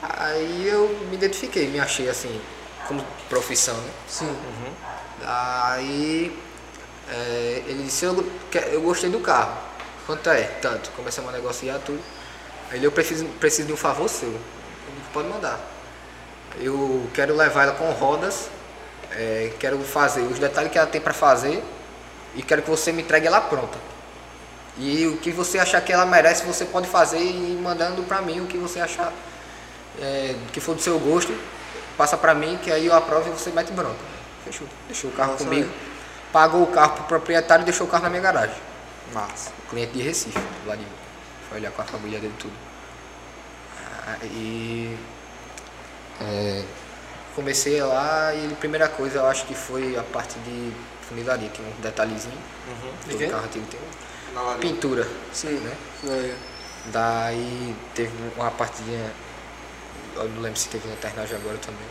Aí 0.00 0.66
eu 0.66 0.88
me 1.10 1.14
identifiquei, 1.16 1.68
me 1.68 1.78
achei 1.78 2.08
assim, 2.08 2.40
como 2.88 3.04
profissão, 3.28 3.76
né? 3.76 3.90
Sim. 4.08 4.34
Aí 5.22 6.34
é, 7.10 7.62
ele 7.66 7.84
disse, 7.84 8.04
eu, 8.04 8.24
eu 8.70 8.80
gostei 8.80 9.10
do 9.10 9.20
carro. 9.20 9.56
Quanto 10.06 10.28
é? 10.30 10.42
Tanto. 10.60 10.90
Começamos 10.92 11.30
a 11.30 11.32
negociar 11.32 11.78
tudo. 11.78 12.00
Aí 12.70 12.78
ele, 12.78 12.86
eu 12.86 12.92
preciso, 12.92 13.24
preciso 13.40 13.68
de 13.68 13.72
um 13.72 13.76
favor 13.76 14.08
seu. 14.08 14.30
Digo, 14.30 14.40
pode 15.12 15.28
mandar. 15.28 15.60
Eu 16.58 17.08
quero 17.14 17.34
levar 17.34 17.64
ela 17.64 17.72
com 17.72 17.90
rodas, 17.92 18.48
é, 19.12 19.52
quero 19.58 19.78
fazer 19.80 20.22
os 20.22 20.38
detalhes 20.38 20.70
que 20.70 20.78
ela 20.78 20.86
tem 20.86 21.00
para 21.00 21.14
fazer 21.14 21.62
e 22.34 22.42
quero 22.42 22.62
que 22.62 22.70
você 22.70 22.92
me 22.92 23.02
entregue 23.02 23.26
ela 23.26 23.40
pronta. 23.40 23.78
E 24.78 25.06
o 25.06 25.18
que 25.18 25.30
você 25.30 25.58
achar 25.58 25.80
que 25.82 25.92
ela 25.92 26.06
merece, 26.06 26.44
você 26.44 26.64
pode 26.64 26.88
fazer 26.88 27.18
e 27.18 27.52
ir 27.52 27.60
mandando 27.62 28.02
para 28.04 28.22
mim 28.22 28.40
o 28.40 28.46
que 28.46 28.56
você 28.56 28.80
achar 28.80 29.12
é, 30.00 30.34
que 30.52 30.60
for 30.60 30.74
do 30.74 30.80
seu 30.80 30.98
gosto, 30.98 31.34
passa 31.96 32.16
para 32.16 32.34
mim 32.34 32.58
que 32.62 32.70
aí 32.70 32.86
eu 32.86 32.94
aprovo 32.94 33.28
e 33.28 33.32
você 33.32 33.50
mete 33.50 33.72
bronca. 33.72 33.96
Fechou. 34.44 34.66
Deixou 34.86 35.10
o 35.10 35.12
carro 35.12 35.32
Nossa, 35.32 35.44
comigo, 35.44 35.68
velho. 35.68 35.91
Pagou 36.32 36.62
o 36.62 36.66
carro 36.68 36.94
pro 36.94 37.04
proprietário 37.04 37.62
e 37.62 37.64
deixou 37.66 37.86
o 37.86 37.90
carro 37.90 38.04
na 38.04 38.10
minha 38.10 38.22
garagem. 38.22 38.56
Massa. 39.12 39.52
Cliente 39.68 39.92
de 39.92 40.02
Recife, 40.02 40.38
Vladimir. 40.64 40.90
Foi 41.48 41.58
olhar 41.58 41.70
com 41.70 41.82
a 41.82 41.84
família 41.84 42.18
dele 42.18 42.34
tudo. 42.38 42.54
Aí 44.06 44.98
é, 46.20 46.64
comecei 47.34 47.80
lá 47.82 48.34
e 48.34 48.52
a 48.52 48.56
primeira 48.56 48.88
coisa 48.88 49.18
eu 49.18 49.26
acho 49.26 49.46
que 49.46 49.54
foi 49.54 49.96
a 49.96 50.02
parte 50.02 50.38
de 50.40 50.72
funilaria, 51.08 51.48
tinha 51.50 51.68
um 51.68 51.80
detalhezinho. 51.80 52.38
De 53.06 53.12
Todo 53.12 53.30
carro 53.30 53.48
tem 53.48 53.62
larinha. 54.34 54.58
pintura. 54.58 55.06
Sim. 55.32 55.60
Né? 55.60 55.76
Aí. 56.04 56.36
Daí 56.86 57.76
teve 57.94 58.12
uma 58.36 58.50
partidinha, 58.50 59.12
eu 60.16 60.28
não 60.30 60.42
lembro 60.42 60.58
se 60.58 60.68
teve 60.68 60.88
na 60.88 60.96
Ternagem 60.96 61.36
agora 61.36 61.56
também. 61.58 61.86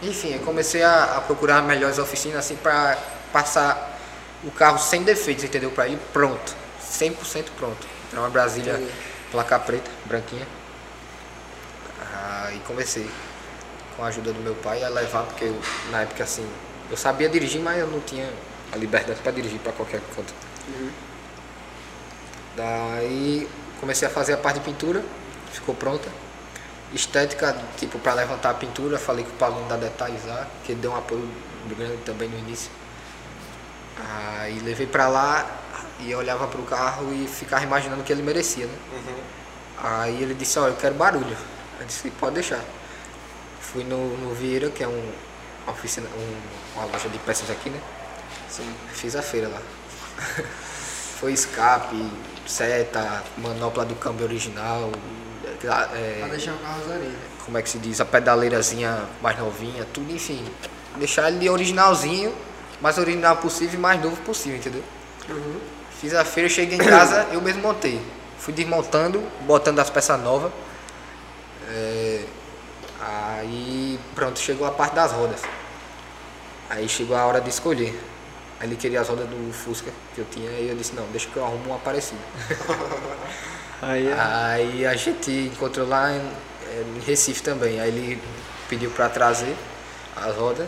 Enfim, 0.00 0.34
eu 0.34 0.40
comecei 0.40 0.82
a, 0.82 1.16
a 1.16 1.20
procurar 1.20 1.60
melhores 1.62 1.98
oficinas 1.98 2.38
assim 2.38 2.54
pra 2.54 2.96
passar 3.32 3.98
o 4.44 4.50
carro 4.50 4.78
sem 4.78 5.02
defeitos, 5.02 5.44
entendeu? 5.44 5.70
Pra 5.70 5.88
ir 5.88 5.98
pronto, 6.12 6.54
100% 6.82 7.46
pronto. 7.56 7.86
Era 8.12 8.20
uma 8.20 8.30
Brasília, 8.30 8.74
Entendi. 8.74 8.90
placa 9.30 9.58
preta, 9.58 9.90
branquinha. 10.04 10.46
Aí 12.44 12.60
comecei 12.66 13.08
com 13.96 14.04
a 14.04 14.06
ajuda 14.08 14.32
do 14.32 14.40
meu 14.40 14.54
pai 14.54 14.82
a 14.82 14.88
levar, 14.88 15.24
porque 15.24 15.44
eu, 15.44 15.60
na 15.90 16.02
época 16.02 16.24
assim, 16.24 16.48
eu 16.90 16.96
sabia 16.96 17.28
dirigir, 17.28 17.60
mas 17.60 17.78
eu 17.78 17.86
não 17.86 18.00
tinha 18.00 18.28
a 18.72 18.76
liberdade 18.76 19.20
para 19.20 19.32
dirigir 19.32 19.58
para 19.60 19.72
qualquer 19.72 20.00
canto. 20.14 20.32
Daí 22.56 23.48
comecei 23.80 24.08
a 24.08 24.10
fazer 24.10 24.34
a 24.34 24.36
parte 24.36 24.58
de 24.60 24.64
pintura, 24.64 25.02
ficou 25.52 25.74
pronta. 25.74 26.08
Estética, 26.92 27.54
tipo, 27.76 27.98
para 27.98 28.14
levantar 28.14 28.50
a 28.50 28.54
pintura, 28.54 28.98
falei 28.98 29.24
com 29.24 29.30
o 29.30 29.34
Paulinho 29.34 29.68
da 29.68 29.76
Detalhes 29.76 30.24
lá, 30.24 30.46
que 30.64 30.72
ele 30.72 30.80
deu 30.80 30.90
um 30.92 30.96
apoio 30.96 31.28
grande 31.76 31.98
também 31.98 32.28
no 32.28 32.38
início. 32.38 32.70
Aí 34.40 34.58
levei 34.60 34.86
pra 34.86 35.08
lá 35.08 35.46
e 36.00 36.10
eu 36.10 36.18
olhava 36.18 36.46
pro 36.46 36.62
carro 36.62 37.12
e 37.12 37.26
ficava 37.26 37.64
imaginando 37.64 38.00
o 38.02 38.04
que 38.04 38.12
ele 38.12 38.22
merecia, 38.22 38.66
né? 38.66 38.74
Aí 39.82 40.22
ele 40.22 40.34
disse, 40.34 40.58
olha, 40.58 40.70
eu 40.72 40.76
quero 40.76 40.94
barulho. 40.94 41.36
Eu 41.80 41.86
disse, 41.86 42.10
pode 42.12 42.34
deixar. 42.34 42.60
Fui 43.60 43.84
no, 43.84 44.16
no 44.18 44.34
Vieira, 44.34 44.70
que 44.70 44.82
é 44.82 44.88
um, 44.88 45.12
uma 45.64 45.72
oficina, 45.72 46.06
um- 46.16 46.78
uma 46.78 46.86
loja 46.86 47.08
de 47.08 47.18
peças 47.18 47.50
aqui, 47.50 47.70
né? 47.70 47.80
Sim. 48.48 48.72
Fiz 48.92 49.14
a 49.14 49.22
feira 49.22 49.48
lá. 49.48 49.60
Foi 51.20 51.32
escape, 51.32 52.10
seta, 52.46 53.22
manopla 53.36 53.84
do 53.84 53.94
câmbio 53.96 54.24
original, 54.24 54.90
é, 55.44 56.18
Pra 56.20 56.28
deixar 56.28 56.52
o 56.54 56.58
carro 56.58 56.84
zerinho. 56.86 57.16
como 57.44 57.58
é 57.58 57.62
que 57.62 57.68
se 57.68 57.78
diz, 57.78 58.00
a 58.00 58.04
pedaleirazinha 58.04 59.04
mais 59.20 59.36
novinha, 59.38 59.84
tudo, 59.92 60.12
enfim. 60.12 60.44
Deixar 60.96 61.28
ele 61.30 61.48
originalzinho, 61.50 62.32
mais 62.80 62.98
original 62.98 63.36
possível 63.36 63.78
e 63.78 63.82
mais 63.82 64.02
novo 64.02 64.16
possível, 64.22 64.58
entendeu? 64.58 64.82
Uhum. 65.28 65.60
Fiz 66.00 66.14
a 66.14 66.24
feira, 66.24 66.48
cheguei 66.48 66.76
em 66.76 66.84
casa, 66.84 67.26
eu 67.32 67.40
mesmo 67.40 67.62
montei. 67.62 68.00
Fui 68.38 68.52
desmontando, 68.52 69.22
botando 69.42 69.78
as 69.80 69.90
peças 69.90 70.20
novas. 70.20 70.52
É, 71.70 72.24
aí 73.00 73.98
pronto, 74.14 74.38
chegou 74.38 74.66
a 74.66 74.70
parte 74.70 74.94
das 74.94 75.12
rodas. 75.12 75.42
Aí 76.70 76.88
chegou 76.88 77.16
a 77.16 77.24
hora 77.26 77.40
de 77.40 77.48
escolher. 77.48 77.98
Aí 78.60 78.68
ele 78.68 78.76
queria 78.76 79.00
as 79.00 79.08
rodas 79.08 79.26
do 79.28 79.52
Fusca 79.52 79.90
que 80.14 80.20
eu 80.20 80.26
tinha 80.30 80.50
e 80.50 80.68
eu 80.68 80.76
disse, 80.76 80.94
não, 80.94 81.06
deixa 81.06 81.28
que 81.28 81.36
eu 81.36 81.44
arrumo 81.44 81.66
uma 81.66 81.78
parecida. 81.78 82.20
Aí, 83.80 84.12
Aí 84.12 84.86
a 84.86 84.96
gente 84.96 85.30
encontrou 85.30 85.86
lá 85.86 86.10
em, 86.10 86.20
eh, 86.66 86.84
em 86.96 87.00
Recife 87.00 87.42
também. 87.42 87.78
Aí 87.80 87.88
ele 87.88 88.20
pediu 88.68 88.90
pra 88.90 89.08
trazer 89.08 89.54
as 90.16 90.34
rodas. 90.34 90.66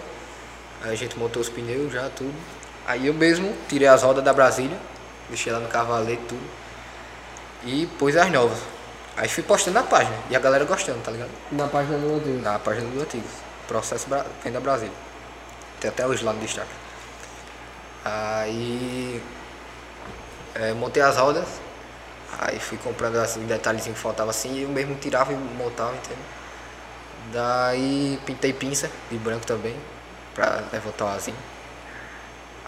Aí 0.82 0.92
a 0.92 0.94
gente 0.94 1.18
montou 1.18 1.42
os 1.42 1.48
pneus 1.48 1.92
já, 1.92 2.08
tudo. 2.10 2.34
Aí 2.86 3.06
eu 3.06 3.14
mesmo 3.14 3.54
tirei 3.68 3.88
as 3.88 4.02
rodas 4.02 4.24
da 4.24 4.32
Brasília, 4.32 4.78
deixei 5.28 5.52
lá 5.52 5.60
no 5.60 5.68
cavalete 5.68 6.22
tudo. 6.28 6.42
E 7.64 7.86
pus 7.98 8.16
as 8.16 8.30
novas. 8.30 8.58
Aí 9.16 9.28
fui 9.28 9.42
postando 9.42 9.78
na 9.78 9.82
página. 9.82 10.16
E 10.30 10.36
a 10.36 10.38
galera 10.38 10.64
gostando, 10.64 11.00
tá 11.02 11.10
ligado? 11.10 11.30
na 11.52 11.68
página 11.68 11.98
do 11.98 12.08
Rodrigo. 12.08 12.40
Na 12.40 12.58
página 12.58 12.88
do 12.88 13.02
antigo. 13.02 13.24
Processo 13.68 14.08
Bra... 14.08 14.24
Venda 14.42 14.60
Brasília. 14.60 14.94
Tem 15.78 15.90
até 15.90 16.06
hoje 16.06 16.24
lá 16.24 16.32
no 16.32 16.40
destaque. 16.40 16.70
Aí 18.04 19.22
eh, 20.54 20.72
montei 20.72 21.02
as 21.02 21.16
rodas. 21.16 21.46
Aí 22.38 22.58
fui 22.58 22.78
comprando 22.78 23.16
os 23.16 23.34
detalhezinhos 23.36 23.98
que 23.98 24.02
faltavam 24.02 24.30
assim 24.30 24.54
e 24.54 24.62
eu 24.62 24.68
mesmo 24.68 24.94
tirava 24.94 25.32
e 25.32 25.36
montava, 25.36 25.92
entendeu? 25.94 26.24
Daí 27.32 28.18
pintei 28.24 28.52
pinça 28.52 28.90
de 29.10 29.18
branco 29.18 29.46
também, 29.46 29.76
pra 30.34 30.62
levantar 30.72 31.04
o 31.04 31.08
asinho. 31.08 31.36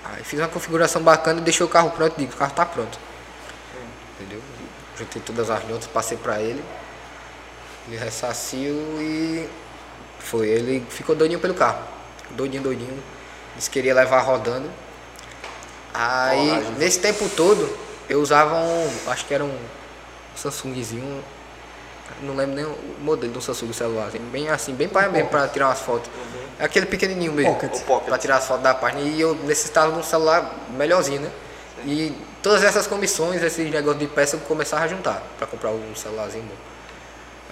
Aí 0.04 0.24
fiz 0.24 0.38
uma 0.40 0.48
configuração 0.48 1.02
bacana 1.02 1.40
e 1.40 1.44
deixei 1.44 1.64
o 1.64 1.68
carro 1.68 1.90
pronto, 1.90 2.14
digo, 2.18 2.32
o 2.32 2.36
carro 2.36 2.52
tá 2.52 2.66
pronto. 2.66 2.98
Entendeu? 4.16 4.40
Juntei 4.98 5.22
todas 5.22 5.48
as 5.50 5.66
notas, 5.68 5.86
passei 5.86 6.16
pra 6.16 6.40
ele. 6.40 6.62
Ele 7.88 7.96
ressarciu 7.96 8.74
e 9.00 9.48
foi. 10.18 10.48
Ele 10.48 10.86
ficou 10.90 11.14
doidinho 11.14 11.40
pelo 11.40 11.54
carro. 11.54 11.82
Doidinho, 12.30 12.62
doidinho. 12.62 13.02
Disse 13.56 13.68
que 13.68 13.74
queria 13.74 13.94
levar 13.94 14.20
rodando. 14.20 14.70
Aí, 15.92 16.48
Coragem. 16.48 16.72
nesse 16.72 17.00
tempo 17.00 17.28
todo, 17.30 17.78
eu 18.08 18.20
usava 18.20 18.54
um. 18.54 18.90
Acho 19.08 19.26
que 19.26 19.34
era 19.34 19.44
um 19.44 19.58
Samsungzinho. 20.36 21.22
Não 22.20 22.34
lembro 22.36 22.54
nem 22.54 22.64
o 22.64 22.76
modelo 23.00 23.32
do 23.32 23.40
Samsung 23.40 23.66
do 23.68 23.74
celular. 23.74 24.08
assim, 24.08 24.18
Bem 24.18 24.48
assim, 24.48 24.74
bem 24.74 24.88
para 24.88 25.08
mesmo, 25.08 25.28
pra 25.28 25.48
tirar 25.48 25.68
umas 25.68 25.80
fotos. 25.80 26.10
É 26.58 26.64
aquele 26.64 26.86
pequenininho 26.86 27.32
mesmo. 27.32 27.56
Pra 28.06 28.18
tirar 28.18 28.36
as 28.36 28.46
fotos 28.46 28.62
da 28.62 28.74
página. 28.74 29.00
E 29.02 29.20
eu 29.20 29.34
necessitava 29.34 29.92
de 29.92 29.98
um 29.98 30.02
celular 30.02 30.54
melhorzinho, 30.76 31.20
né? 31.20 31.30
E 31.84 32.16
todas 32.42 32.62
essas 32.62 32.86
comissões, 32.86 33.42
esses 33.42 33.70
negócios 33.70 33.98
de 33.98 34.06
peça, 34.06 34.36
eu 34.36 34.40
começava 34.40 34.84
a 34.84 34.88
juntar 34.88 35.22
pra 35.38 35.46
comprar 35.46 35.70
um 35.70 35.94
celularzinho 35.94 36.44
bom. 36.44 36.72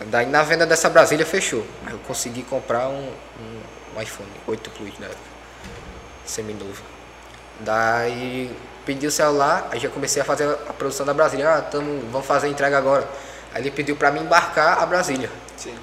Daí 0.06 0.26
na 0.26 0.42
venda 0.42 0.66
dessa 0.66 0.88
Brasília 0.88 1.26
fechou. 1.26 1.64
Aí 1.86 1.92
eu 1.92 1.98
consegui 2.06 2.42
comprar 2.42 2.88
um, 2.88 3.08
um, 3.08 3.96
um 3.96 4.02
iPhone 4.02 4.28
8 4.46 4.70
Plus 4.70 4.98
na 4.98 5.06
época. 5.06 5.20
Seminovo. 6.24 6.82
Daí 7.60 8.54
pedi 8.86 9.06
o 9.06 9.10
celular, 9.10 9.68
aí 9.70 9.78
já 9.78 9.88
comecei 9.88 10.22
a 10.22 10.24
fazer 10.24 10.48
a 10.68 10.72
produção 10.72 11.04
da 11.04 11.12
Brasília. 11.12 11.50
Ah, 11.54 11.60
tamo, 11.60 12.02
vamos 12.10 12.26
fazer 12.26 12.46
a 12.46 12.50
entrega 12.50 12.78
agora. 12.78 13.06
Aí 13.52 13.62
ele 13.62 13.70
pediu 13.70 13.96
pra 13.96 14.10
mim 14.10 14.20
embarcar 14.20 14.82
a 14.82 14.86
Brasília. 14.86 15.30
Sim. 15.56 15.76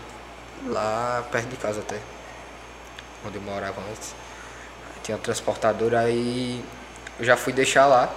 Lá 0.67 1.23
perto 1.32 1.47
de 1.47 1.58
casa 1.58 1.82
até. 1.82 1.97
Onde 3.25 3.36
eu 3.36 3.41
morava 3.41 3.82
antes. 3.91 4.13
Aí 4.89 5.01
tinha 5.03 5.17
uma 5.17 5.23
transportadora 5.23 5.99
aí 5.99 6.63
eu 7.19 7.25
já 7.25 7.36
fui 7.36 7.51
deixar 7.51 7.86
lá. 7.86 8.10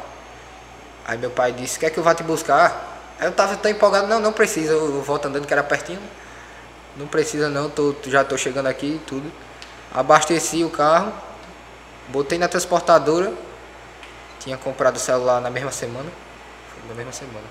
Aí 1.05 1.19
meu 1.19 1.31
pai 1.31 1.53
disse, 1.53 1.79
quer 1.79 1.91
que 1.91 1.99
eu 1.99 2.05
vá 2.05 2.15
te 2.15 2.23
buscar? 2.23 2.89
Aí 3.19 3.27
eu 3.27 3.33
tava 3.33 3.57
tão 3.57 3.71
empolgado, 3.71 4.07
não, 4.07 4.21
não 4.21 4.33
precisa, 4.33 4.73
eu 4.73 5.03
volto 5.03 5.27
andando 5.27 5.47
que 5.47 5.53
era 5.53 5.63
pertinho. 5.63 6.01
Não 6.97 7.07
precisa 7.07 7.49
não, 7.49 7.71
tô, 7.71 7.95
já 8.07 8.25
tô 8.25 8.37
chegando 8.37 8.67
aqui 8.67 8.97
e 8.97 8.99
tudo. 9.07 9.31
Abasteci 9.93 10.65
o 10.65 10.71
carro, 10.71 11.13
botei 12.09 12.39
na 12.39 12.49
transportadora, 12.49 13.33
tinha 14.39 14.57
comprado 14.57 14.97
o 14.97 14.99
celular 14.99 15.41
na 15.41 15.51
mesma 15.51 15.73
semana. 15.73 16.11
Foi 16.73 16.89
na 16.89 16.95
mesma 16.95 17.13
semana. 17.13 17.47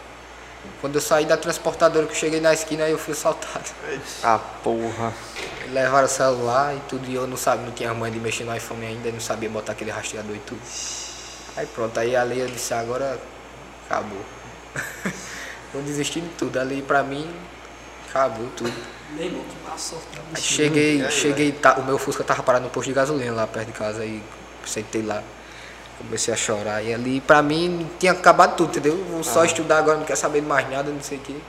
Quando 0.82 0.96
eu 0.96 1.02
saí 1.02 1.26
da 1.26 1.38
transportadora 1.38 2.06
que 2.06 2.14
eu 2.14 2.18
cheguei 2.18 2.40
na 2.40 2.54
esquina, 2.54 2.86
aí 2.86 2.92
eu 2.92 2.98
fui 2.98 3.14
assaltado. 3.14 3.66
Ah, 4.24 4.40
porra. 4.64 5.14
Levaram 5.72 6.06
o 6.06 6.10
celular 6.10 6.76
e 6.76 6.80
tudo, 6.88 7.10
e 7.10 7.16
eu 7.16 7.28
não 7.28 7.38
sabia, 7.38 7.66
não 7.66 7.74
tinha 7.74 7.94
mãe 7.94 8.12
de 8.12 8.20
mexer 8.20 8.44
no 8.44 8.56
iPhone 8.56 8.86
ainda, 8.86 9.12
não 9.12 9.20
sabia 9.20 9.50
botar 9.50 9.74
aquele 9.74 9.92
rastreador 9.92 10.36
e 10.36 10.40
tudo. 10.40 10.62
Aí 11.56 11.66
pronto, 11.68 12.00
aí 12.00 12.16
ali 12.16 12.40
eu 12.40 12.48
disse, 12.48 12.74
agora 12.74 13.20
acabou. 13.86 14.24
Vou 15.74 15.84
desistir 15.84 16.22
de 16.22 16.30
tudo. 16.30 16.60
Ali 16.60 16.82
pra 16.82 17.04
mim, 17.04 17.30
acabou 18.10 18.48
tudo. 18.56 18.74
Nem 19.16 19.30
bom 19.32 19.44
que 19.44 19.70
passou. 19.70 20.02
Aí 20.34 20.42
cheguei, 20.42 21.10
cheguei, 21.10 21.52
tá, 21.52 21.76
o 21.76 21.84
meu 21.84 21.98
Fusca 21.98 22.24
tava 22.24 22.44
parado 22.44 22.66
no 22.66 22.72
posto 22.72 22.88
de 22.88 22.94
gasolina 22.94 23.34
lá 23.34 23.48
perto 23.48 23.68
de 23.68 23.74
casa, 23.74 24.02
aí 24.02 24.24
sentei 24.66 25.02
lá, 25.02 25.24
comecei 26.00 26.34
a 26.34 26.38
chorar. 26.38 26.84
E 26.84 26.94
ali 26.94 27.22
pra 27.22 27.42
mim 27.42 27.90
tinha 28.00 28.12
acabado 28.12 28.56
tudo, 28.56 28.70
entendeu? 28.70 29.04
Vou 29.12 29.24
só 29.24 29.46
estudar 29.46 29.78
agora, 29.78 29.98
não 29.98 30.06
quero 30.06 30.20
saber 30.20 30.42
de 30.42 30.48
mais 30.48 30.70
nada, 30.70 30.92
não 30.92 31.02
sei 31.02 31.18
o 31.18 31.22
que. 31.22 31.42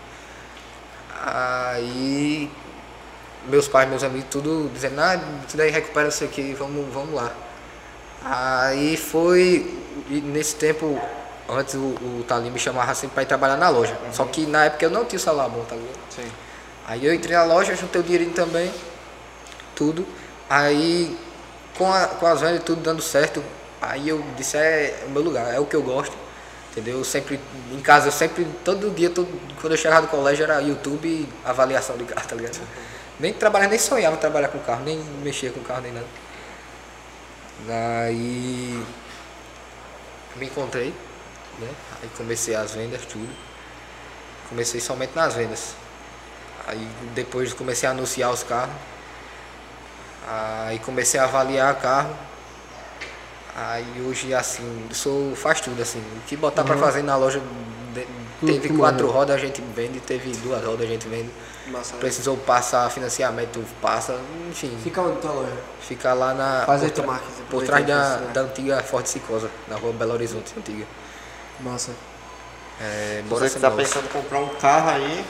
Aí 1.25 2.51
meus 3.47 3.69
pais, 3.69 3.89
meus 3.89 4.03
amigos, 4.03 4.27
tudo 4.31 4.71
dizendo, 4.73 5.01
ah, 5.01 5.19
isso 5.47 5.57
daí 5.57 5.71
recupera 5.71 6.09
isso 6.09 6.25
aqui, 6.25 6.55
vamos, 6.55 6.93
vamos 6.93 7.15
lá. 7.15 7.33
Aí 8.23 8.97
foi, 8.97 9.79
nesse 10.09 10.57
tempo, 10.57 11.01
antes 11.49 11.75
o, 11.75 11.79
o 11.79 12.25
Talim 12.29 12.51
me 12.51 12.59
chamava 12.59 12.95
sempre 12.95 13.15
pra 13.15 13.23
ir 13.23 13.27
trabalhar 13.27 13.57
na 13.57 13.69
loja. 13.69 13.97
Só 14.13 14.25
que 14.27 14.47
na 14.47 14.67
época 14.67 14.85
eu 14.85 14.91
não 14.91 15.05
tinha 15.05 15.19
o 15.19 15.23
celular 15.23 15.49
bom, 15.49 15.65
tá 15.65 15.75
ligado? 15.75 15.99
Sim. 16.11 16.31
Aí 16.87 17.05
eu 17.05 17.15
entrei 17.15 17.37
na 17.37 17.45
loja, 17.45 17.75
juntei 17.75 18.01
o 18.01 18.05
dinheirinho 18.05 18.33
também, 18.33 18.71
tudo. 19.75 20.07
Aí 20.49 21.17
com, 21.79 21.91
a, 21.91 22.07
com 22.07 22.27
as 22.27 22.41
vendas 22.41 22.61
e 22.61 22.65
tudo 22.65 22.83
dando 22.83 23.01
certo, 23.01 23.43
aí 23.81 24.09
eu 24.09 24.25
disse, 24.37 24.57
é 24.57 25.05
o 25.07 25.11
meu 25.11 25.23
lugar, 25.23 25.53
é 25.55 25.59
o 25.59 25.67
que 25.67 25.77
eu 25.77 25.83
gosto. 25.83 26.17
Entendeu? 26.71 26.99
Eu 26.99 27.05
sempre, 27.05 27.41
em 27.73 27.81
casa, 27.81 28.09
eu 28.09 28.13
sempre, 28.13 28.47
todo 28.65 28.91
dia, 28.91 29.11
todo, 29.11 29.29
quando 29.61 29.73
eu 29.73 29.77
chegava 29.77 30.03
do 30.03 30.09
colégio 30.09 30.45
era 30.45 30.61
YouTube 30.61 31.29
avaliação 31.45 31.97
de 31.97 32.05
carro, 32.05 32.27
tá 32.29 32.37
ligado? 32.37 32.61
Nem 33.19 33.33
trabalhava, 33.33 33.71
nem 33.71 33.79
sonhava 33.79 34.17
trabalhar 34.17 34.49
com 34.49 34.59
carro, 34.61 34.85
nem 34.85 34.99
mexia 35.23 35.51
com 35.51 35.61
carro, 35.61 35.83
nem 35.83 35.93
nada. 35.93 36.07
Daí 37.67 38.83
me 40.37 40.47
encontrei, 40.47 40.95
né? 41.59 41.69
Aí 42.01 42.09
comecei 42.17 42.55
as 42.55 42.73
vendas, 42.75 43.05
tudo. 43.05 43.29
Comecei 44.49 44.81
somente 44.81 45.15
nas 45.15 45.35
vendas. 45.35 45.75
Aí 46.67 46.89
depois 47.15 47.53
comecei 47.53 47.89
a 47.89 47.93
anunciar 47.93 48.31
os 48.31 48.43
carros. 48.43 48.75
Aí 50.27 50.79
comecei 50.79 51.19
a 51.19 51.25
avaliar 51.25 51.75
carro. 51.81 52.17
Aí 53.57 53.85
hoje 54.09 54.33
assim, 54.35 54.87
sou 54.93 55.35
faz 55.35 55.61
tudo 55.61 55.81
assim. 55.83 56.01
O 56.17 56.21
que 56.27 56.37
botar 56.37 56.65
pra 56.65 56.77
fazer 56.77 57.03
na 57.03 57.17
loja 57.17 57.41
de- 57.95 58.07
teve 58.47 58.69
tudo 58.69 58.79
quatro 58.79 59.09
rodas 59.11 59.37
a 59.37 59.39
gente 59.39 59.61
vende, 59.75 60.01
teve 60.01 60.31
duas 60.39 60.65
rodas 60.65 60.87
a 60.87 60.89
gente 60.89 61.09
vende. 61.09 61.31
Massa. 61.67 61.95
Precisou 61.97 62.37
passar 62.37 62.89
financiamento, 62.91 63.63
passa, 63.83 64.19
enfim. 64.49 64.77
Fica 64.83 65.03
onde 65.03 65.21
tua 65.21 65.33
loja? 65.33 65.53
Fica 65.81 66.13
lá 66.15 66.33
na. 66.35 66.65
Faz 66.67 66.81
por, 66.83 66.91
tra- 66.91 67.21
por 67.51 67.65
trás 67.65 67.87
da, 67.87 68.17
né? 68.19 68.33
da 68.33 68.41
antiga 68.43 68.83
Forte 68.83 69.11
Cicosa, 69.11 69.51
na 69.69 69.77
rua 69.77 69.93
Belo 69.93 70.13
Horizonte, 70.15 70.53
antiga. 70.57 70.87
Massa. 71.61 71.93
É, 72.81 73.23
Você 73.25 73.29
Bora 73.29 73.51
que 73.51 73.59
tá 73.59 73.71
pensando 73.71 74.05
em 74.07 74.09
comprar 74.09 74.39
um 74.41 74.49
carro 74.57 74.91
aí, 74.91 75.25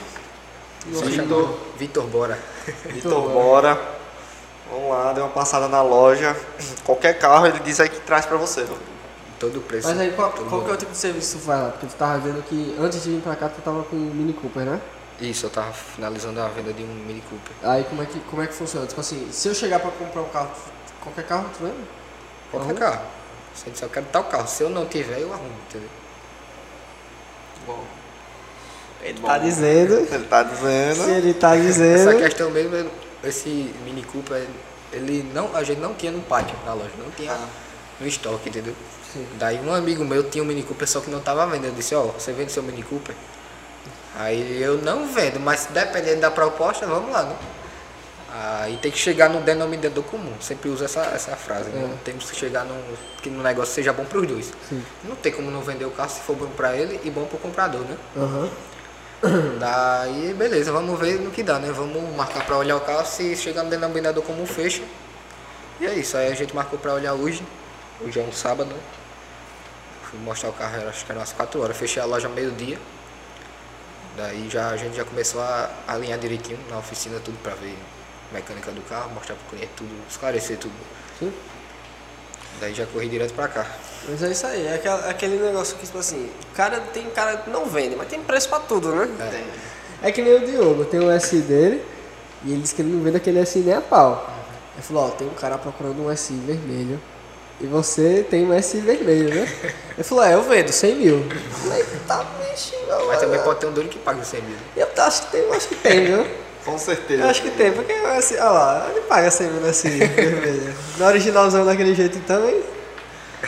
Vitor. 0.85 1.59
Vitor 1.77 2.03
Bora. 2.07 2.39
Vitor, 2.85 3.29
bora. 3.29 3.79
Vamos 4.71 4.89
lá, 4.89 5.11
dê 5.13 5.19
uma 5.21 5.29
passada 5.29 5.67
na 5.67 5.81
loja. 5.81 6.35
Qualquer 6.85 7.19
carro 7.19 7.45
ele 7.45 7.59
diz 7.59 7.79
aí 7.79 7.89
que 7.89 7.99
traz 7.99 8.25
pra 8.25 8.37
você. 8.37 8.65
Todo 9.39 9.57
o 9.57 9.61
preço. 9.61 9.87
Mas 9.87 9.99
aí, 9.99 10.11
qual, 10.11 10.31
qual 10.31 10.61
que 10.63 10.69
é 10.69 10.73
o 10.73 10.77
tipo 10.77 10.91
de 10.91 10.97
serviço 10.97 11.35
que 11.35 11.41
tu 11.41 11.45
faz 11.47 11.61
lá? 11.63 11.69
Porque 11.71 11.87
tu 11.87 11.95
tava 11.95 12.19
vendo 12.19 12.41
que 12.43 12.75
antes 12.79 13.03
de 13.03 13.09
vir 13.09 13.21
pra 13.21 13.35
cá 13.35 13.49
tu 13.49 13.59
tava 13.61 13.83
com 13.83 13.95
o 13.95 13.99
Mini 13.99 14.33
Cooper, 14.33 14.63
né? 14.63 14.79
Isso, 15.19 15.45
eu 15.45 15.49
tava 15.49 15.71
finalizando 15.73 16.39
a 16.41 16.47
venda 16.47 16.71
de 16.73 16.83
um 16.83 16.87
Mini 16.87 17.21
Cooper. 17.21 17.69
Aí 17.69 17.83
como 17.85 18.01
é 18.01 18.05
que, 18.05 18.19
como 18.21 18.41
é 18.41 18.47
que 18.47 18.53
funciona? 18.53 18.85
Tipo 18.87 19.01
assim, 19.01 19.27
se 19.31 19.47
eu 19.47 19.53
chegar 19.55 19.79
pra 19.79 19.91
comprar 19.91 20.21
um 20.21 20.29
carro, 20.29 20.51
qualquer 21.01 21.25
carro, 21.25 21.45
tu 21.57 21.63
lembra? 21.63 21.81
Qualquer 22.51 22.69
Arruma? 22.71 22.79
carro. 22.79 23.05
Se 23.55 23.67
eu 23.67 23.71
disser, 23.73 23.87
eu 23.87 23.91
quero 23.91 24.05
tal 24.11 24.23
carro. 24.25 24.47
Se 24.47 24.63
eu 24.63 24.69
não 24.69 24.85
tiver, 24.85 25.19
eu 25.19 25.33
arrumo, 25.33 25.53
entendeu? 25.69 25.89
Bom. 27.67 27.83
Ele 29.01 29.19
tá 29.19 29.37
dizendo. 29.39 29.93
Ele 29.95 30.25
tá 30.25 30.43
dizendo. 30.43 31.03
Se 31.03 31.09
ele 31.11 31.33
tá 31.33 31.55
Essa 31.55 31.65
dizendo. 31.65 32.17
questão 32.19 32.49
mesmo, 32.51 32.75
eu- 32.75 32.91
esse 33.23 33.73
Mini 33.85 34.03
Cooper, 34.03 34.45
ele 34.91 35.23
não, 35.33 35.55
a 35.55 35.63
gente 35.63 35.79
não 35.79 35.93
tinha 35.93 36.11
no 36.11 36.21
pátio 36.21 36.55
da 36.65 36.73
loja, 36.73 36.91
não 36.97 37.11
tinha 37.11 37.33
Ah. 37.33 37.47
no 37.99 38.07
estoque, 38.07 38.49
entendeu? 38.49 38.73
Sim. 39.13 39.25
Daí 39.37 39.59
um 39.59 39.73
amigo 39.73 40.03
meu 40.05 40.23
tinha 40.29 40.43
um 40.43 40.47
Mini 40.47 40.63
Cooper, 40.63 40.87
só 40.87 40.99
que 41.01 41.09
não 41.11 41.19
tava 41.19 41.45
vendendo. 41.47 41.71
Eu 41.71 41.75
disse, 41.75 41.93
ó, 41.95 42.03
você 42.03 42.31
vende 42.33 42.51
seu 42.51 42.63
Mini 42.63 42.83
Cooper? 42.83 43.15
Aí 44.15 44.61
eu 44.61 44.77
não 44.77 45.07
vendo, 45.13 45.39
mas 45.39 45.67
dependendo 45.71 46.21
da 46.21 46.31
proposta, 46.31 46.85
vamos 46.85 47.11
lá, 47.11 47.23
né? 47.23 47.35
Aí 48.33 48.77
tem 48.77 48.89
que 48.91 48.97
chegar 48.97 49.29
no 49.29 49.41
denominador 49.41 50.03
comum. 50.05 50.33
Sempre 50.39 50.69
uso 50.69 50.85
essa, 50.85 51.01
essa 51.01 51.35
frase, 51.35 51.69
né? 51.69 51.83
É. 51.93 51.97
Temos 52.05 52.29
que 52.31 52.37
chegar 52.37 52.63
num, 52.63 52.81
que 53.21 53.29
no 53.29 53.43
negócio 53.43 53.73
seja 53.73 53.91
bom 53.91 54.05
pros 54.05 54.25
dois. 54.25 54.53
Sim. 54.69 54.81
Não 55.03 55.15
tem 55.17 55.31
como 55.33 55.51
não 55.51 55.61
vender 55.61 55.83
o 55.85 55.91
carro 55.91 56.09
se 56.09 56.21
for 56.21 56.35
bom 56.35 56.47
pra 56.47 56.75
ele 56.75 56.99
e 57.03 57.09
bom 57.09 57.25
pro 57.25 57.37
comprador, 57.37 57.81
né? 57.81 57.97
Aham. 58.15 58.49
Daí, 59.59 60.33
beleza, 60.33 60.71
vamos 60.71 60.99
ver 60.99 61.19
no 61.19 61.29
que 61.29 61.43
dá, 61.43 61.59
né? 61.59 61.71
Vamos 61.71 62.15
marcar 62.15 62.45
pra 62.45 62.57
olhar 62.57 62.75
o 62.75 62.81
carro, 62.81 63.05
se 63.05 63.35
chegar 63.35 63.63
no 63.63 63.69
denominador 63.69 64.23
comum, 64.23 64.45
fecha. 64.45 64.81
E 65.79 65.85
é 65.85 65.93
isso, 65.93 66.17
aí 66.17 66.31
a 66.31 66.35
gente 66.35 66.55
marcou 66.55 66.79
pra 66.79 66.93
olhar 66.93 67.13
hoje. 67.13 67.43
Hoje 67.99 68.19
é 68.19 68.23
um 68.23 68.31
sábado, 68.31 68.69
né? 68.69 68.79
fui 70.11 70.19
mostrar 70.19 70.49
o 70.49 70.53
carro, 70.53 70.89
acho 70.89 71.05
que 71.05 71.11
era 71.11 71.19
umas 71.19 71.31
4 71.31 71.61
horas. 71.61 71.77
Fechei 71.77 72.01
a 72.01 72.05
loja 72.05 72.27
meio-dia. 72.27 72.77
Daí 74.17 74.49
já, 74.49 74.69
a 74.69 74.77
gente 74.77 74.95
já 74.95 75.05
começou 75.05 75.41
a 75.41 75.69
alinhar 75.87 76.19
direitinho 76.19 76.59
na 76.69 76.77
oficina 76.79 77.19
tudo 77.19 77.37
pra 77.41 77.53
ver 77.55 77.77
mecânica 78.31 78.71
do 78.71 78.81
carro, 78.81 79.09
mostrar 79.11 79.35
pro 79.35 79.45
cliente 79.49 79.71
tudo, 79.77 79.89
esclarecer 80.09 80.57
tudo. 80.57 80.73
Sim. 81.17 81.33
Daí 82.59 82.73
já 82.73 82.85
corri 82.85 83.07
direto 83.07 83.33
pra 83.33 83.47
cá. 83.47 83.65
Mas 84.07 84.23
é 84.23 84.31
isso 84.31 84.47
aí, 84.47 84.65
é 84.65 84.81
aquele 85.09 85.37
negócio 85.37 85.75
que, 85.77 85.85
tipo 85.85 85.97
assim, 85.97 86.29
o 86.51 86.55
cara 86.55 86.79
tem 86.93 87.09
cara 87.11 87.37
que 87.37 87.49
não 87.49 87.65
vende, 87.65 87.95
mas 87.95 88.07
tem 88.07 88.19
preço 88.19 88.49
pra 88.49 88.59
tudo, 88.59 88.89
né? 88.89 89.07
É 90.01 90.11
que 90.11 90.21
nem 90.21 90.35
o 90.35 90.45
Diogo, 90.45 90.85
tem 90.85 90.99
o 90.99 91.19
SI 91.19 91.37
dele 91.37 91.85
e 92.43 92.51
ele 92.51 92.61
disse 92.61 92.73
que 92.73 92.81
ele 92.81 92.91
não 92.91 93.03
vende 93.03 93.17
aquele 93.17 93.45
SI 93.45 93.59
nem 93.59 93.75
a 93.75 93.81
pau. 93.81 94.27
Ele 94.75 94.81
falou, 94.81 95.05
ó, 95.05 95.09
tem 95.09 95.27
um 95.27 95.33
cara 95.33 95.57
procurando 95.57 96.03
um 96.03 96.15
SI 96.15 96.33
vermelho 96.33 96.99
e 97.59 97.67
você 97.67 98.25
tem 98.27 98.49
um 98.49 98.61
SI 98.61 98.79
vermelho, 98.79 99.35
né? 99.35 99.47
Ele 99.93 100.03
falou, 100.03 100.23
é, 100.23 100.33
eu 100.33 100.41
vendo, 100.41 100.71
100 100.71 100.95
mil. 100.95 101.17
Eu 101.17 101.39
falei, 101.51 101.85
tá 102.07 102.23
bicho, 102.23 102.73
não, 102.87 103.05
Mas 103.05 103.19
também 103.19 103.39
pode 103.41 103.59
ter 103.59 103.67
um 103.67 103.71
dono 103.71 103.87
que 103.87 103.99
os 103.99 104.27
100 104.27 104.41
mil. 104.41 104.57
Eu 104.75 104.87
acho 104.97 105.25
que 105.25 105.31
tem, 105.31 105.41
eu 105.41 105.53
acho 105.53 105.67
que 105.67 105.75
tem, 105.75 106.05
viu? 106.05 106.27
Com 106.65 106.77
certeza. 106.77 107.23
Eu 107.23 107.29
acho 107.29 107.41
que 107.43 107.51
tem, 107.51 107.71
porque 107.71 107.93
o 107.93 108.21
SI, 108.21 108.35
olha 108.35 108.49
lá, 108.49 108.87
ele 108.89 109.01
paga 109.01 109.29
100 109.29 109.47
mil 109.47 109.61
no 109.61 109.73
SI 109.73 109.89
vermelho. 109.89 110.75
Na 110.97 111.07
originalzão 111.07 111.63
daquele 111.63 111.93
jeito 111.93 112.17
então, 112.17 112.49
hein? 112.49 112.63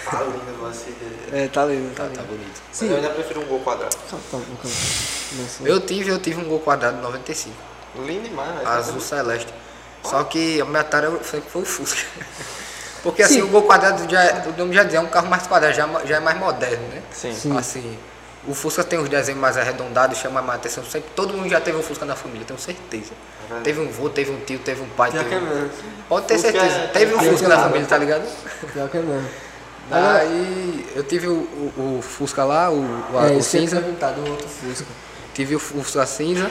Tá 0.09 0.21
lindo 0.21 0.39
dele. 0.39 1.43
É, 1.43 1.47
tá 1.47 1.65
lindo, 1.65 1.89
tá 1.95 2.03
Tá, 2.03 2.09
lindo. 2.09 2.17
tá 2.17 2.23
bonito. 2.23 2.61
Mas 2.67 2.77
Sim. 2.77 2.89
eu 2.89 2.95
ainda 2.95 3.09
prefiro 3.09 3.41
um 3.41 3.45
gol 3.45 3.59
quadrado. 3.59 3.95
Calma, 4.09 4.25
calma, 4.31 4.45
calma. 4.45 4.75
Nossa. 5.37 5.63
Eu 5.63 5.79
tive, 5.81 6.09
eu 6.09 6.19
tive 6.19 6.39
um 6.41 6.45
gol 6.47 6.59
quadrado 6.59 7.01
95. 7.01 7.55
Lindo 8.05 8.27
demais, 8.29 8.55
velho. 8.55 8.67
azul 8.67 8.99
celeste. 8.99 9.53
Só 10.03 10.23
que 10.23 10.59
a 10.59 10.65
minha 10.65 10.83
tara 10.83 11.09
sempre 11.23 11.49
foi 11.49 11.61
o 11.61 11.65
Fusca. 11.65 12.01
Porque 13.03 13.21
assim, 13.21 13.35
Sim. 13.35 13.41
o 13.43 13.47
Gol 13.49 13.63
quadrado, 13.63 14.09
já, 14.09 14.23
é- 14.23 14.47
o 14.47 14.57
nome 14.57 14.73
já 14.73 14.83
diz, 14.85 14.93
é 14.93 14.99
um 14.99 15.07
carro 15.07 15.27
mais 15.27 15.45
quadrado, 15.45 15.75
já, 15.75 15.87
já 16.05 16.15
é 16.17 16.19
mais 16.21 16.37
moderno, 16.39 16.87
né? 16.87 17.01
Sim. 17.11 17.33
Sim. 17.35 17.57
Assim, 17.57 17.99
o 18.47 18.53
Fusca 18.53 18.81
tem 18.81 18.97
os 18.97 19.09
desenhos 19.09 19.41
mais 19.41 19.57
arredondados, 19.57 20.17
chama 20.17 20.41
mais 20.41 20.59
atenção. 20.59 20.83
Sempre, 20.85 21.09
todo 21.13 21.33
mundo 21.33 21.49
já 21.49 21.59
teve 21.59 21.77
um 21.77 21.83
Fusca 21.83 22.05
na 22.05 22.15
família, 22.15 22.45
tenho 22.45 22.57
certeza. 22.59 23.11
verdade. 23.41 23.63
Teve 23.65 23.81
um 23.81 23.89
vô, 23.91 24.09
teve 24.09 24.31
um 24.31 24.39
tio, 24.39 24.57
teve 24.59 24.81
um 24.81 24.87
pai. 24.89 25.11
Teve... 25.11 25.35
é 25.35 25.39
mesmo. 25.39 25.69
Pode 26.07 26.27
ter 26.27 26.35
Fusca 26.35 26.51
certeza. 26.51 26.75
é- 26.79 26.87
Teve 26.87 27.13
um 27.15 27.19
Fusca 27.19 27.45
é 27.45 27.49
na 27.49 27.59
família, 27.59 27.87
tá 27.87 27.97
ligado? 27.97 28.25
Pior 28.71 28.89
que 28.89 28.97
é 28.97 29.01
mesmo. 29.01 29.29
Daí 29.89 30.85
eu 30.95 31.03
tive 31.03 31.27
o, 31.27 31.31
o, 31.77 31.97
o 31.99 32.01
Fusca 32.01 32.43
lá, 32.43 32.69
o, 32.69 32.79
o, 32.81 33.19
É, 33.19 33.31
o 33.31 33.33
ia 33.35 33.41
cinza. 33.41 33.81
perguntar 33.81 34.11
do 34.11 34.29
outro 34.29 34.47
Fusca. 34.47 34.85
Tive 35.33 35.55
o 35.55 35.59
Fusca 35.59 36.05
cinza. 36.05 36.49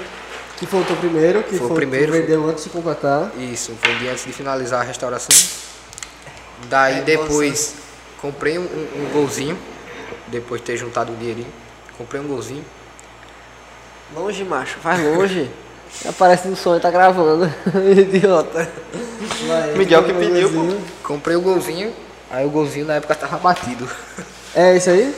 Que 0.59 0.67
foi 0.67 0.81
o 0.81 0.85
teu 0.85 0.97
primeiro, 0.97 1.43
que 1.43 1.57
Foi 1.57 1.65
o 1.65 1.69
foi, 1.69 1.77
primeiro, 1.77 2.13
que 2.13 2.21
vendeu 2.21 2.49
antes 2.49 2.65
de 2.65 2.71
completar. 2.71 3.33
Isso, 3.37 3.73
vendi 3.83 4.09
antes 4.09 4.25
de 4.25 4.33
finalizar 4.33 4.81
a 4.81 4.85
restauração. 4.85 5.35
Daí 6.69 6.99
É, 6.99 7.03
depois 7.03 7.75
comprei 8.21 8.59
um, 8.59 8.63
um, 8.63 9.11
golzinho, 9.13 9.59
depois 10.29 10.61
de 10.61 10.67
ter 10.69 10.77
juntado 10.77 11.13
o 11.13 11.17
dinheirinho. 11.17 11.49
Comprei 11.99 12.21
um 12.21 12.29
golzinho. 12.29 12.65
Longe, 14.15 14.45
macho, 14.45 14.79
vai 14.81 15.03
longe. 15.03 15.51
Aparece 16.09 16.47
no 16.49 16.55
sonho, 16.57 16.81
tá 16.81 16.91
gravando. 16.91 17.53
Idiota. 17.99 18.71
Vai, 19.49 19.75
Miguel 19.75 20.05
que 20.05 20.13
pediu, 20.15 20.49
o 20.49 20.53
golzinho. 20.53 20.85
Comprei 21.03 21.37
o 21.37 21.41
golzinho, 21.41 21.93
aí 22.33 22.45
o 22.47 22.51
golzinho 22.51 22.87
na 22.87 22.95
época 22.95 23.15
tava 23.15 23.39
batido. 23.39 23.89
É 24.55 24.77
isso 24.77 24.91
aí? 24.91 25.15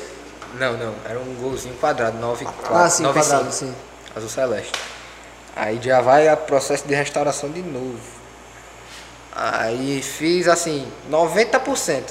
Não, 0.54 0.76
não, 0.76 0.94
era 1.04 1.18
um 1.18 1.34
golzinho 1.34 1.74
quadrado, 1.76 2.18
9 2.18 2.46
Ah, 2.70 2.88
sim, 2.88 3.02
quadrado, 3.04 3.50
sim. 3.50 3.74
azul 4.14 4.28
celeste. 4.28 4.72
Aí 5.56 5.80
já 5.82 6.00
vai 6.00 6.28
a 6.28 6.36
processo 6.36 6.86
de 6.86 6.94
restauração 6.94 7.50
de 7.50 7.62
novo. 7.62 7.98
Aí 9.34 10.00
fiz 10.02 10.46
assim, 10.46 10.86
90% 11.10 12.02